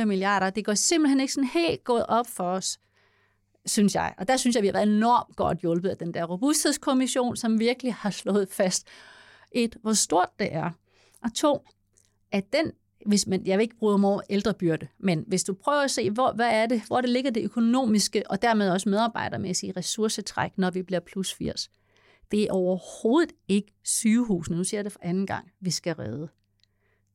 1,4 0.00 0.04
milliarder. 0.04 0.50
Det 0.50 0.64
går 0.64 0.74
simpelthen 0.74 1.20
ikke 1.20 1.32
sådan 1.32 1.50
helt 1.54 1.84
gået 1.84 2.06
op 2.06 2.26
for 2.28 2.44
os, 2.44 2.78
synes 3.66 3.94
jeg. 3.94 4.14
Og 4.18 4.28
der 4.28 4.36
synes 4.36 4.56
jeg, 4.56 4.62
vi 4.62 4.68
har 4.68 4.72
været 4.72 4.96
enormt 4.96 5.36
godt 5.36 5.58
hjulpet 5.58 5.88
af 5.88 5.96
den 5.96 6.14
der 6.14 6.24
robusthedskommission, 6.24 7.36
som 7.36 7.60
virkelig 7.60 7.94
har 7.94 8.10
slået 8.10 8.48
fast, 8.50 8.86
et, 9.52 9.76
hvor 9.82 9.92
stort 9.92 10.28
det 10.38 10.54
er, 10.54 10.70
og 11.24 11.34
to, 11.34 11.66
at 12.32 12.52
den, 12.52 12.72
hvis 13.06 13.26
man, 13.26 13.46
jeg 13.46 13.58
vil 13.58 13.62
ikke 13.62 13.76
bruge 13.76 13.98
mig 13.98 14.20
ældrebyrde, 14.30 14.88
men 14.98 15.24
hvis 15.26 15.44
du 15.44 15.54
prøver 15.54 15.80
at 15.80 15.90
se, 15.90 16.10
hvor, 16.10 16.32
hvad 16.32 16.50
er 16.50 16.66
det, 16.66 16.82
hvor 16.86 17.00
det 17.00 17.10
ligger 17.10 17.30
det 17.30 17.44
økonomiske, 17.44 18.22
og 18.30 18.42
dermed 18.42 18.70
også 18.70 18.88
medarbejdermæssige 18.88 19.72
ressourcetræk, 19.76 20.58
når 20.58 20.70
vi 20.70 20.82
bliver 20.82 21.00
plus 21.00 21.34
80. 21.34 21.70
Det 22.30 22.42
er 22.42 22.52
overhovedet 22.52 23.32
ikke 23.48 23.74
sygehusene, 23.84 24.56
nu 24.56 24.64
siger 24.64 24.78
jeg 24.78 24.84
det 24.84 24.92
for 24.92 25.00
anden 25.02 25.26
gang, 25.26 25.50
vi 25.60 25.70
skal 25.70 25.94
redde. 25.94 26.28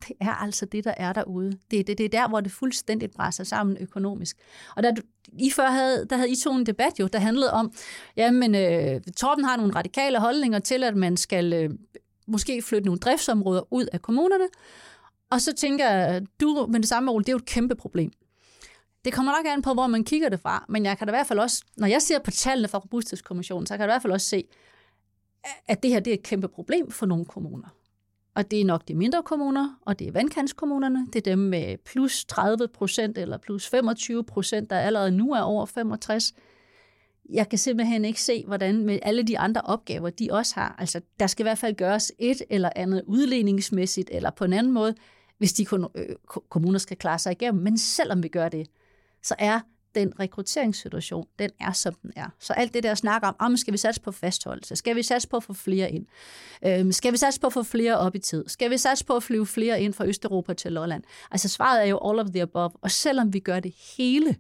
Det 0.08 0.16
er 0.22 0.32
altså 0.32 0.66
det, 0.66 0.84
der 0.84 0.94
er 0.98 1.14
derude. 1.14 1.52
Det 1.72 1.88
det, 1.88 1.98
det 1.98 2.06
er 2.06 2.10
der, 2.10 2.28
hvor 2.28 2.42
det 2.42 2.52
fuldstændigt 2.52 3.14
brænder 3.14 3.44
sammen 3.44 3.78
økonomisk. 3.80 4.38
Og 4.76 4.84
der, 4.84 4.92
I 5.40 5.52
før 5.52 5.68
havde, 5.68 6.06
der 6.10 6.16
havde 6.16 6.32
I 6.32 6.36
to 6.36 6.56
en 6.56 6.66
debat 6.66 7.00
jo, 7.00 7.08
der 7.08 7.20
handlede 7.20 7.52
om, 7.54 7.74
jamen 8.18 8.56
øh, 8.56 9.02
Torben 9.18 9.46
har 9.46 9.58
nogle 9.58 9.76
radikale 9.76 10.20
holdninger 10.20 10.60
til, 10.60 10.84
at 10.84 10.96
man 10.96 11.18
skal 11.18 11.54
øh, 11.54 11.70
måske 12.28 12.62
flytte 12.62 12.86
nogle 12.86 13.00
driftsområder 13.00 13.74
ud 13.74 13.88
af 13.94 14.02
kommunerne. 14.02 14.46
Og 15.32 15.42
så 15.42 15.54
tænker 15.54 15.90
jeg, 15.90 16.26
du 16.42 16.68
med 16.70 16.80
det 16.80 16.90
samme, 16.90 17.12
Ole, 17.12 17.24
det 17.24 17.30
er 17.30 17.34
jo 17.34 17.38
et 17.38 17.46
kæmpe 17.46 17.76
problem. 17.76 18.12
Det 19.06 19.14
kommer 19.14 19.32
nok 19.32 19.46
an 19.54 19.62
på, 19.62 19.74
hvor 19.74 19.88
man 19.88 20.04
kigger 20.04 20.30
det 20.30 20.40
fra, 20.40 20.66
men 20.70 20.86
jeg 20.86 20.98
kan 20.98 21.08
da 21.08 21.12
i 21.12 21.16
hvert 21.16 21.28
fald 21.28 21.40
også, 21.40 21.64
når 21.78 21.88
jeg 21.88 22.02
ser 22.02 22.20
på 22.20 22.32
tallene 22.32 22.68
fra 22.68 22.78
Robusthedskommissionen, 22.78 23.68
så 23.68 23.74
kan 23.74 23.80
jeg 23.80 23.88
i 23.88 23.92
hvert 23.92 24.02
fald 24.02 24.14
også 24.14 24.28
se, 24.28 24.44
at 25.68 25.84
det 25.84 25.92
her 25.92 26.00
det 26.00 26.12
er 26.12 26.18
et 26.18 26.24
kæmpe 26.24 26.48
problem 26.48 26.92
for 26.92 27.06
nogle 27.06 27.26
kommuner. 27.26 27.68
Og 28.36 28.52
det 28.52 28.62
er 28.62 28.66
nok 28.66 28.88
de 28.88 28.96
mindre 28.96 29.24
kommuner, 29.24 29.80
og 29.86 30.00
det 30.00 30.08
er 30.08 30.12
vandkantskommunerne. 30.12 31.08
Det 31.14 31.16
er 31.16 31.32
dem 31.32 31.40
med 31.40 31.78
plus 31.78 32.26
30 32.26 32.68
procent 32.68 33.18
eller 33.18 33.38
plus 33.38 33.68
25 33.68 34.24
procent, 34.24 34.70
der 34.70 34.80
allerede 34.80 35.12
nu 35.12 35.34
er 35.34 35.42
over 35.42 35.66
65. 35.66 36.34
Jeg 37.30 37.50
kan 37.50 37.60
simpelthen 37.60 38.06
ikke 38.06 38.22
se, 38.22 38.44
hvordan 38.48 38.86
med 38.86 39.00
alle 39.02 39.24
de 39.24 39.40
andre 39.40 39.62
opgaver, 39.62 40.10
de 40.10 40.28
også 40.32 40.56
har. 40.56 40.76
Altså, 40.80 41.02
der 41.20 41.28
skal 41.28 41.44
i 41.44 41.48
hvert 41.48 41.58
fald 41.58 41.76
gøres 41.76 42.12
et 42.20 42.42
eller 42.50 42.70
andet 42.76 43.04
udligningsmæssigt, 43.08 44.10
eller 44.14 44.30
på 44.30 44.46
en 44.46 44.54
anden 44.54 44.74
måde, 44.74 44.96
hvis 45.38 45.54
de 45.54 45.66
øh, 45.96 46.06
kommuner 46.50 46.80
skal 46.80 46.98
klare 46.98 47.20
sig 47.20 47.32
igennem. 47.32 47.64
Men 47.64 47.78
selvom 47.78 48.24
vi 48.24 48.28
gør 48.28 48.50
det, 48.50 48.68
så 49.24 49.36
er 49.40 49.60
den 49.96 50.20
rekrutteringssituation, 50.20 51.28
den 51.40 51.50
er 51.60 51.72
som 51.72 51.94
den 51.94 52.12
er. 52.16 52.30
Så 52.40 52.54
alt 52.54 52.74
det 52.74 52.84
der 52.84 52.96
snak 52.96 53.24
om, 53.24 53.36
ah, 53.40 53.46
om 53.46 53.58
skal 53.58 53.74
vi 53.74 53.78
satse 53.78 54.02
på 54.02 54.12
fastholdelse? 54.12 54.76
Skal 54.76 54.96
vi 54.96 55.04
satse 55.04 55.28
på 55.28 55.38
at 55.38 55.44
få 55.44 55.54
flere 55.54 55.92
ind? 55.92 56.06
Øhm, 56.66 56.92
skal 56.92 57.12
vi 57.12 57.18
satse 57.18 57.40
på 57.40 57.48
at 57.48 57.54
få 57.54 57.64
flere 57.64 57.98
op 57.98 58.16
i 58.16 58.20
tid? 58.20 58.44
Skal 58.48 58.72
vi 58.72 58.78
satse 58.78 59.06
på 59.06 59.16
at 59.16 59.24
flyve 59.24 59.46
flere 59.46 59.82
ind 59.82 59.94
fra 59.94 60.06
Østeuropa 60.06 60.54
til 60.54 60.72
Lolland? 60.72 61.04
Altså 61.32 61.50
svaret 61.50 61.82
er 61.82 61.86
jo 61.86 62.10
all 62.10 62.20
of 62.20 62.28
the 62.28 62.42
above. 62.42 62.72
Og 62.82 62.92
selvom 62.92 63.34
vi 63.34 63.40
gør 63.40 63.60
det 63.60 63.76
hele, 63.98 64.36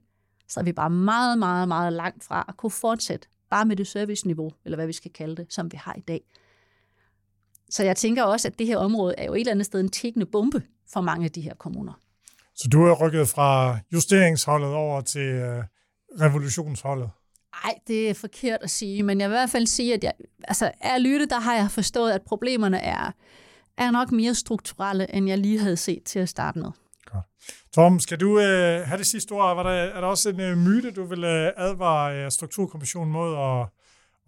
så 0.47 0.59
er 0.59 0.63
vi 0.63 0.73
bare 0.73 0.89
meget, 0.89 1.39
meget, 1.39 1.67
meget 1.67 1.93
langt 1.93 2.23
fra 2.23 2.45
at 2.47 2.57
kunne 2.57 2.71
fortsætte 2.71 3.27
bare 3.49 3.65
med 3.65 3.75
det 3.75 3.87
serviceniveau, 3.87 4.51
eller 4.65 4.75
hvad 4.75 4.87
vi 4.87 4.93
skal 4.93 5.11
kalde 5.11 5.35
det, 5.35 5.53
som 5.53 5.71
vi 5.71 5.77
har 5.77 5.95
i 5.97 6.01
dag. 6.01 6.21
Så 7.69 7.83
jeg 7.83 7.95
tænker 7.95 8.23
også, 8.23 8.47
at 8.47 8.59
det 8.59 8.67
her 8.67 8.77
område 8.77 9.15
er 9.17 9.25
jo 9.25 9.33
et 9.33 9.39
eller 9.39 9.51
andet 9.51 9.65
sted 9.65 9.79
en 9.79 9.89
tækkende 9.89 10.25
bombe 10.25 10.63
for 10.93 11.01
mange 11.01 11.25
af 11.25 11.31
de 11.31 11.41
her 11.41 11.53
kommuner. 11.53 11.93
Så 12.55 12.67
du 12.71 12.85
er 12.85 13.05
rykket 13.05 13.27
fra 13.27 13.79
justeringsholdet 13.93 14.69
over 14.73 15.01
til 15.01 15.21
øh, 15.21 15.63
revolutionsholdet? 16.21 17.09
Nej, 17.63 17.73
det 17.87 18.09
er 18.09 18.13
forkert 18.13 18.59
at 18.61 18.69
sige, 18.69 19.03
men 19.03 19.21
jeg 19.21 19.29
vil 19.29 19.35
i 19.35 19.37
hvert 19.37 19.49
fald 19.49 19.67
sige, 19.67 19.93
at 19.93 20.03
jeg, 20.03 20.13
altså, 20.43 20.71
er 20.81 20.97
lytte, 20.97 21.25
der 21.25 21.39
har 21.39 21.55
jeg 21.55 21.71
forstået, 21.71 22.11
at 22.11 22.21
problemerne 22.21 22.79
er, 22.79 23.11
er 23.77 23.91
nok 23.91 24.11
mere 24.11 24.35
strukturelle, 24.35 25.15
end 25.15 25.27
jeg 25.27 25.37
lige 25.37 25.59
havde 25.59 25.77
set 25.77 26.03
til 26.03 26.19
at 26.19 26.29
starte 26.29 26.59
med. 26.59 26.71
Godt. 27.05 27.25
Tom, 27.73 27.99
skal 27.99 28.19
du 28.19 28.39
øh, 28.39 28.87
have 28.87 28.97
det 28.97 29.05
sidste 29.05 29.31
ord? 29.31 29.55
Var 29.55 29.63
der, 29.63 29.69
er 29.71 30.01
der 30.01 30.07
også 30.07 30.29
en 30.29 30.39
øh, 30.39 30.57
myte, 30.57 30.91
du 30.91 31.05
vil 31.05 31.23
øh, 31.23 31.51
advare 31.57 32.25
øh, 32.25 32.31
Strukturkommissionen 32.31 33.13
mod 33.13 33.37
at, 33.37 33.67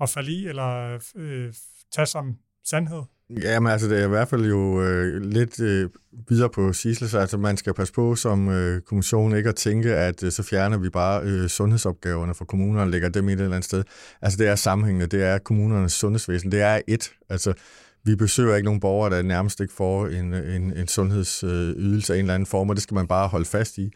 at 0.02 0.10
falde 0.10 0.32
i, 0.32 0.48
eller 0.48 1.00
øh, 1.16 1.54
tage 1.92 2.06
som 2.06 2.38
sandhed? 2.66 3.04
Jamen 3.30 3.72
altså, 3.72 3.88
det 3.90 4.00
er 4.00 4.06
i 4.06 4.10
hvert 4.10 4.28
fald 4.28 4.46
jo 4.46 4.82
øh, 4.82 5.22
lidt 5.22 5.60
øh, 5.60 5.90
videre 6.30 6.50
på 6.50 6.74
Sisles, 6.74 7.14
altså 7.14 7.38
man 7.38 7.58
skal 7.58 7.74
passe 7.74 7.94
på 7.94 8.16
som 8.16 8.50
øh, 8.50 8.82
kommission 8.82 9.36
ikke 9.36 9.50
at 9.50 9.56
tænke, 9.56 9.96
at 9.96 10.24
øh, 10.24 10.32
så 10.32 10.44
fjerner 10.44 10.78
vi 10.78 10.90
bare 10.90 11.24
øh, 11.24 11.48
sundhedsopgaverne 11.48 12.36
fra 12.36 12.46
kommunerne 12.46 12.82
og 12.82 12.88
lægger 12.88 13.10
dem 13.10 13.30
i 13.30 13.34
et 13.34 13.40
eller 13.40 13.56
andet 13.56 13.66
sted. 13.66 13.84
Altså 14.22 14.38
det 14.38 14.48
er 14.48 14.56
sammenhængende, 14.56 15.18
det 15.18 15.24
er 15.24 15.38
kommunernes 15.38 15.94
sundhedsvæsen, 15.94 16.52
det 16.52 16.62
er 16.62 16.82
et. 16.88 17.12
Altså 17.30 17.54
vi 18.04 18.16
besøger 18.16 18.56
ikke 18.56 18.66
nogen 18.66 18.80
borgere, 18.80 19.16
der 19.16 19.22
nærmest 19.22 19.60
ikke 19.60 19.74
får 19.74 20.08
en, 20.08 20.34
øh, 20.34 20.56
en, 20.56 20.78
en 20.78 20.88
sundhedsydelse 20.88 22.14
af 22.14 22.18
en 22.18 22.24
eller 22.24 22.34
anden 22.34 22.48
form, 22.48 22.70
og 22.70 22.76
det 22.76 22.84
skal 22.84 22.96
man 22.96 23.08
bare 23.08 23.28
holde 23.28 23.46
fast 23.46 23.78
i. 23.78 23.94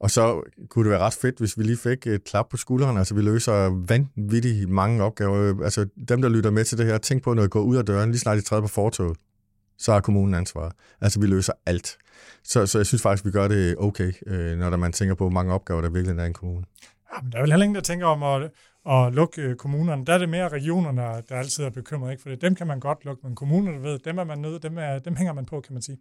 Og 0.00 0.10
så 0.10 0.42
kunne 0.68 0.84
det 0.84 0.90
være 0.90 1.00
ret 1.00 1.14
fedt, 1.14 1.38
hvis 1.38 1.58
vi 1.58 1.62
lige 1.62 1.76
fik 1.76 2.06
et 2.06 2.24
klap 2.24 2.48
på 2.48 2.56
skulderen. 2.56 2.96
Altså, 2.96 3.14
vi 3.14 3.22
løser 3.22 3.84
vanvittigt 3.88 4.68
mange 4.68 5.02
opgaver. 5.04 5.64
Altså, 5.64 5.86
dem, 6.08 6.22
der 6.22 6.28
lytter 6.28 6.50
med 6.50 6.64
til 6.64 6.78
det 6.78 6.86
her, 6.86 6.98
tænk 6.98 7.22
på, 7.22 7.34
når 7.34 7.42
I 7.42 7.48
går 7.48 7.60
ud 7.60 7.76
af 7.76 7.86
døren, 7.86 8.10
lige 8.10 8.20
snart 8.20 8.38
I 8.38 8.42
træder 8.42 8.62
på 8.62 8.68
fortoget, 8.68 9.16
så 9.78 9.92
har 9.92 10.00
kommunen 10.00 10.34
ansvaret. 10.34 10.72
Altså, 11.00 11.20
vi 11.20 11.26
løser 11.26 11.52
alt. 11.66 11.98
Så, 12.44 12.66
så 12.66 12.78
jeg 12.78 12.86
synes 12.86 13.02
faktisk, 13.02 13.24
vi 13.24 13.30
gør 13.30 13.48
det 13.48 13.76
okay, 13.78 14.12
øh, 14.26 14.58
når 14.58 14.76
man 14.76 14.92
tænker 14.92 15.14
på, 15.14 15.24
hvor 15.24 15.30
mange 15.30 15.54
opgaver, 15.54 15.80
der 15.80 15.90
virkelig 15.90 16.18
er 16.18 16.24
i 16.24 16.26
en 16.26 16.32
kommune. 16.32 16.64
Ja, 17.14 17.22
men 17.22 17.32
der 17.32 17.38
er 17.38 17.42
vel 17.42 17.50
heller 17.50 17.64
ingen, 17.64 17.74
der 17.74 17.80
tænker 17.80 18.06
om 18.06 18.22
at, 18.22 18.50
at 18.90 19.14
lukke 19.14 19.42
øh, 19.42 19.56
kommunerne. 19.56 20.04
Der 20.04 20.14
er 20.14 20.18
det 20.18 20.28
mere 20.28 20.48
regionerne, 20.48 21.02
der 21.28 21.34
altid 21.36 21.64
er 21.64 21.70
bekymret, 21.70 22.10
ikke? 22.10 22.22
For 22.22 22.30
dem 22.30 22.54
kan 22.54 22.66
man 22.66 22.80
godt 22.80 23.04
lukke, 23.04 23.26
men 23.26 23.34
kommunerne 23.34 23.82
ved, 23.82 23.98
dem 23.98 24.18
er 24.18 24.24
man 24.24 24.38
nødt, 24.38 24.62
dem, 24.62 24.78
er, 24.78 24.98
dem 24.98 25.16
hænger 25.16 25.32
man 25.32 25.46
på, 25.46 25.60
kan 25.60 25.72
man 25.72 25.82
sige. 25.82 25.98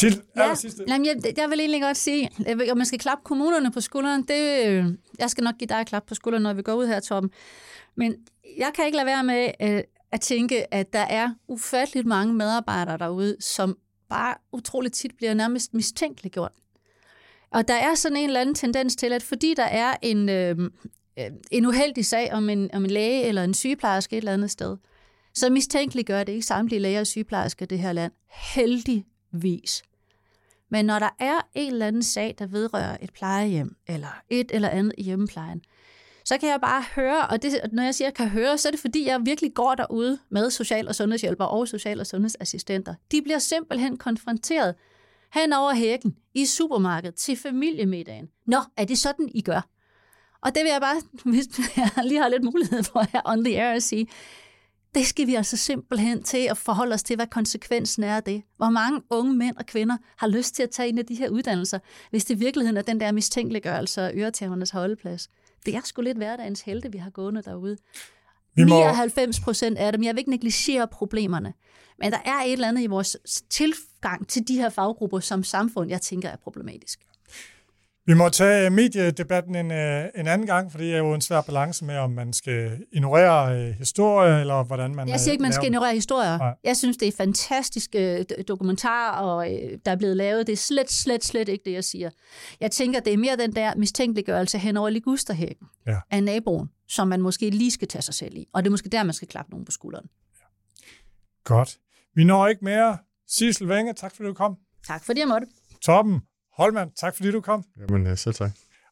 Sil, 0.00 0.14
ja, 0.36 0.54
jamen, 0.88 1.06
jeg, 1.06 1.38
jeg 1.38 1.50
vil 1.50 1.60
egentlig 1.60 1.82
godt 1.82 1.96
sige, 1.96 2.30
at 2.46 2.76
man 2.76 2.86
skal 2.86 2.98
klappe 2.98 3.24
kommunerne 3.24 3.70
på 3.72 3.80
skulderen. 3.80 4.22
Det, 4.22 4.66
øh, 4.66 4.84
jeg 5.18 5.30
skal 5.30 5.44
nok 5.44 5.58
give 5.58 5.68
dig 5.68 5.80
et 5.80 5.86
klap 5.86 6.06
på 6.06 6.14
skulderen, 6.14 6.42
når 6.42 6.52
vi 6.52 6.62
går 6.62 6.74
ud 6.74 6.86
her, 6.86 7.00
Torben. 7.00 7.30
Men 7.94 8.14
jeg 8.58 8.72
kan 8.74 8.86
ikke 8.86 8.96
lade 8.96 9.06
være 9.06 9.24
med 9.24 9.50
øh, 9.62 9.82
at 10.12 10.20
tænke, 10.20 10.74
at 10.74 10.92
der 10.92 10.98
er 10.98 11.30
ufatteligt 11.48 12.06
mange 12.06 12.34
medarbejdere 12.34 12.98
derude, 12.98 13.36
som 13.40 13.78
bare 14.08 14.34
utroligt 14.52 14.94
tit 14.94 15.16
bliver 15.16 15.34
nærmest 15.34 15.74
mistænkeliggjort. 15.74 16.52
Og 17.50 17.68
der 17.68 17.74
er 17.74 17.94
sådan 17.94 18.16
en 18.16 18.26
eller 18.26 18.40
anden 18.40 18.54
tendens 18.54 18.96
til, 18.96 19.12
at 19.12 19.22
fordi 19.22 19.54
der 19.54 19.64
er 19.64 19.96
en, 20.02 20.28
øh, 20.28 20.70
en 21.50 21.66
uheldig 21.66 22.06
sag 22.06 22.32
om 22.32 22.48
en, 22.48 22.70
om 22.74 22.84
en 22.84 22.90
læge 22.90 23.22
eller 23.22 23.44
en 23.44 23.54
sygeplejerske 23.54 24.16
et 24.16 24.18
eller 24.18 24.32
andet 24.32 24.50
sted, 24.50 24.76
så 25.34 25.50
mistænkeliggør 25.50 26.24
det 26.24 26.32
ikke 26.32 26.46
samtlige 26.46 26.80
læger 26.80 27.00
og 27.00 27.06
sygeplejersker 27.06 27.66
i 27.66 27.66
det 27.66 27.78
her 27.78 27.92
land. 27.92 28.12
Heldig 28.30 29.04
vis. 29.42 29.82
Men 30.68 30.84
når 30.84 30.98
der 30.98 31.08
er 31.18 31.40
en 31.54 31.72
eller 31.72 31.86
anden 31.86 32.02
sag, 32.02 32.34
der 32.38 32.46
vedrører 32.46 32.96
et 33.00 33.12
plejehjem, 33.12 33.76
eller 33.86 34.22
et 34.30 34.50
eller 34.54 34.68
andet 34.68 34.94
i 34.98 35.02
hjemmeplejen, 35.02 35.62
så 36.24 36.38
kan 36.38 36.48
jeg 36.48 36.60
bare 36.60 36.84
høre, 36.96 37.26
og 37.26 37.42
det, 37.42 37.60
når 37.72 37.82
jeg 37.82 37.94
siger, 37.94 38.08
at 38.08 38.10
jeg 38.10 38.16
kan 38.16 38.28
høre, 38.28 38.58
så 38.58 38.68
er 38.68 38.70
det 38.70 38.80
fordi, 38.80 39.06
jeg 39.06 39.20
virkelig 39.24 39.54
går 39.54 39.74
derude 39.74 40.18
med 40.28 40.50
social- 40.50 40.88
og 40.88 40.94
sundhedshjælpere 40.94 41.48
og 41.48 41.68
social- 41.68 42.00
og 42.00 42.06
sundhedsassistenter. 42.06 42.94
De 43.12 43.22
bliver 43.22 43.38
simpelthen 43.38 43.96
konfronteret 43.96 44.74
hen 45.34 45.52
over 45.52 45.74
hækken 45.74 46.16
i 46.34 46.46
supermarkedet 46.46 47.14
til 47.14 47.36
familiemiddagen. 47.36 48.28
Nå, 48.46 48.58
er 48.76 48.84
det 48.84 48.98
sådan, 48.98 49.28
I 49.34 49.40
gør? 49.40 49.68
Og 50.42 50.54
det 50.54 50.62
vil 50.62 50.70
jeg 50.70 50.80
bare, 50.80 51.02
hvis 51.32 51.46
jeg 51.76 51.90
lige 52.04 52.20
har 52.20 52.28
lidt 52.28 52.44
mulighed 52.44 52.82
for 52.82 53.06
her 53.12 53.20
on 53.24 53.44
the 53.44 53.62
air 53.62 53.72
at 53.72 53.82
sige, 53.82 54.08
det 54.96 55.06
skal 55.06 55.26
vi 55.26 55.34
altså 55.34 55.56
simpelthen 55.56 56.22
til 56.22 56.46
at 56.50 56.56
forholde 56.56 56.94
os 56.94 57.02
til, 57.02 57.16
hvad 57.16 57.26
konsekvensen 57.26 58.04
er 58.04 58.16
af 58.16 58.22
det. 58.22 58.42
Hvor 58.56 58.70
mange 58.70 59.02
unge 59.10 59.34
mænd 59.34 59.56
og 59.56 59.66
kvinder 59.66 59.96
har 60.16 60.26
lyst 60.28 60.54
til 60.54 60.62
at 60.62 60.70
tage 60.70 60.88
en 60.88 60.98
af 60.98 61.06
de 61.06 61.14
her 61.14 61.28
uddannelser, 61.28 61.78
hvis 62.10 62.24
det 62.24 62.34
i 62.34 62.38
virkeligheden 62.38 62.76
er 62.76 62.82
den 62.82 63.00
der 63.00 63.12
mistænkeliggørelse 63.12 64.02
af 64.02 64.12
øretævernes 64.14 64.70
holdeplads. 64.70 65.28
Det 65.66 65.74
er 65.74 65.80
sgu 65.84 66.02
lidt 66.02 66.16
hverdagens 66.16 66.60
helte, 66.60 66.92
vi 66.92 66.98
har 66.98 67.10
gående 67.10 67.42
derude. 67.42 67.76
Vi 68.54 68.64
må... 68.64 68.78
99 68.78 69.40
procent 69.40 69.78
af 69.78 69.92
dem, 69.92 70.02
jeg 70.02 70.14
vil 70.14 70.18
ikke 70.18 70.30
negligere 70.30 70.88
problemerne, 70.88 71.52
men 71.98 72.12
der 72.12 72.18
er 72.24 72.42
et 72.46 72.52
eller 72.52 72.68
andet 72.68 72.82
i 72.82 72.86
vores 72.86 73.16
tilgang 73.50 74.28
til 74.28 74.48
de 74.48 74.54
her 74.54 74.68
faggrupper 74.68 75.20
som 75.20 75.44
samfund, 75.44 75.90
jeg 75.90 76.00
tænker 76.00 76.28
er 76.28 76.36
problematisk. 76.36 77.00
Vi 78.08 78.14
må 78.14 78.28
tage 78.28 78.70
mediedebatten 78.70 79.54
en, 79.54 79.70
øh, 79.70 80.04
en 80.14 80.26
anden 80.26 80.46
gang, 80.46 80.70
for 80.70 80.78
det 80.78 80.94
er 80.94 80.98
jo 80.98 81.14
en 81.14 81.20
svær 81.20 81.40
balance 81.40 81.84
med, 81.84 81.96
om 81.96 82.10
man 82.10 82.32
skal 82.32 82.84
ignorere 82.92 83.60
øh, 83.60 83.74
historie, 83.74 84.40
eller 84.40 84.64
hvordan 84.64 84.94
man... 84.94 85.08
Jeg 85.08 85.20
siger 85.20 85.32
ikke, 85.32 85.42
man 85.42 85.52
skal 85.52 85.66
ignorere 85.66 85.94
historier. 85.94 86.38
Nej. 86.38 86.54
Jeg 86.64 86.76
synes, 86.76 86.96
det 86.96 87.08
er 87.08 87.12
fantastiske 87.12 88.22
dokumentarer, 88.22 89.12
og 89.12 89.54
øh, 89.54 89.78
der 89.84 89.90
er 89.90 89.96
blevet 89.96 90.16
lavet. 90.16 90.46
Det 90.46 90.52
er 90.52 90.56
slet, 90.56 90.90
slet, 90.90 91.24
slet 91.24 91.48
ikke 91.48 91.64
det, 91.64 91.72
jeg 91.72 91.84
siger. 91.84 92.10
Jeg 92.60 92.70
tænker, 92.70 93.00
det 93.00 93.12
er 93.12 93.16
mere 93.16 93.36
den 93.36 93.54
der 93.54 93.74
mistænkeliggørelse 93.74 94.58
hen 94.58 94.76
over 94.76 94.90
ligusterhækken 94.90 95.66
ja. 95.86 95.96
af 96.10 96.22
naboen, 96.22 96.70
som 96.88 97.08
man 97.08 97.22
måske 97.22 97.50
lige 97.50 97.70
skal 97.70 97.88
tage 97.88 98.02
sig 98.02 98.14
selv 98.14 98.36
i. 98.36 98.46
Og 98.52 98.62
det 98.62 98.68
er 98.68 98.70
måske 98.70 98.88
der, 98.88 99.02
man 99.02 99.14
skal 99.14 99.28
klappe 99.28 99.50
nogen 99.50 99.64
på 99.64 99.72
skulderen. 99.72 100.06
Ja. 100.38 100.44
Godt. 101.44 101.78
Vi 102.14 102.24
når 102.24 102.46
ikke 102.46 102.64
mere. 102.64 102.98
Sissel 103.28 103.68
Venge, 103.68 103.92
tak 103.92 104.16
fordi 104.16 104.26
du 104.26 104.34
kom. 104.34 104.56
Tak 104.86 105.04
fordi 105.04 105.20
jeg 105.20 105.28
måtte. 105.28 105.46
Toppen. 105.82 106.20
Holman, 106.56 106.90
tak 106.90 107.16
fordi 107.16 107.30
du 107.30 107.40
kom. 107.40 107.64
Jamen, 107.76 108.06
øh, 108.06 108.16
selv 108.18 108.34
tak. 108.34 108.50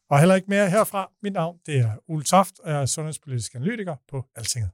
Og 0.09 0.19
heller 0.19 0.35
ikke 0.35 0.49
mere 0.49 0.69
herfra. 0.69 1.11
Mit 1.23 1.33
navn 1.33 1.57
det 1.65 1.79
er 1.79 1.91
Ule 2.07 2.23
Toft, 2.23 2.59
og 2.59 2.71
jeg 2.71 2.81
er 2.81 2.85
sundhedspolitisk 2.85 3.55
analytiker 3.55 3.95
på 4.09 4.25
Altinget. 4.35 4.69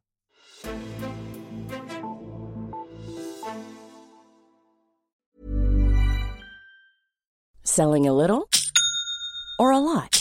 Selling 7.65 8.07
a 8.07 8.11
little 8.21 8.43
or 9.59 9.71
a 9.71 9.79
lot? 9.79 10.20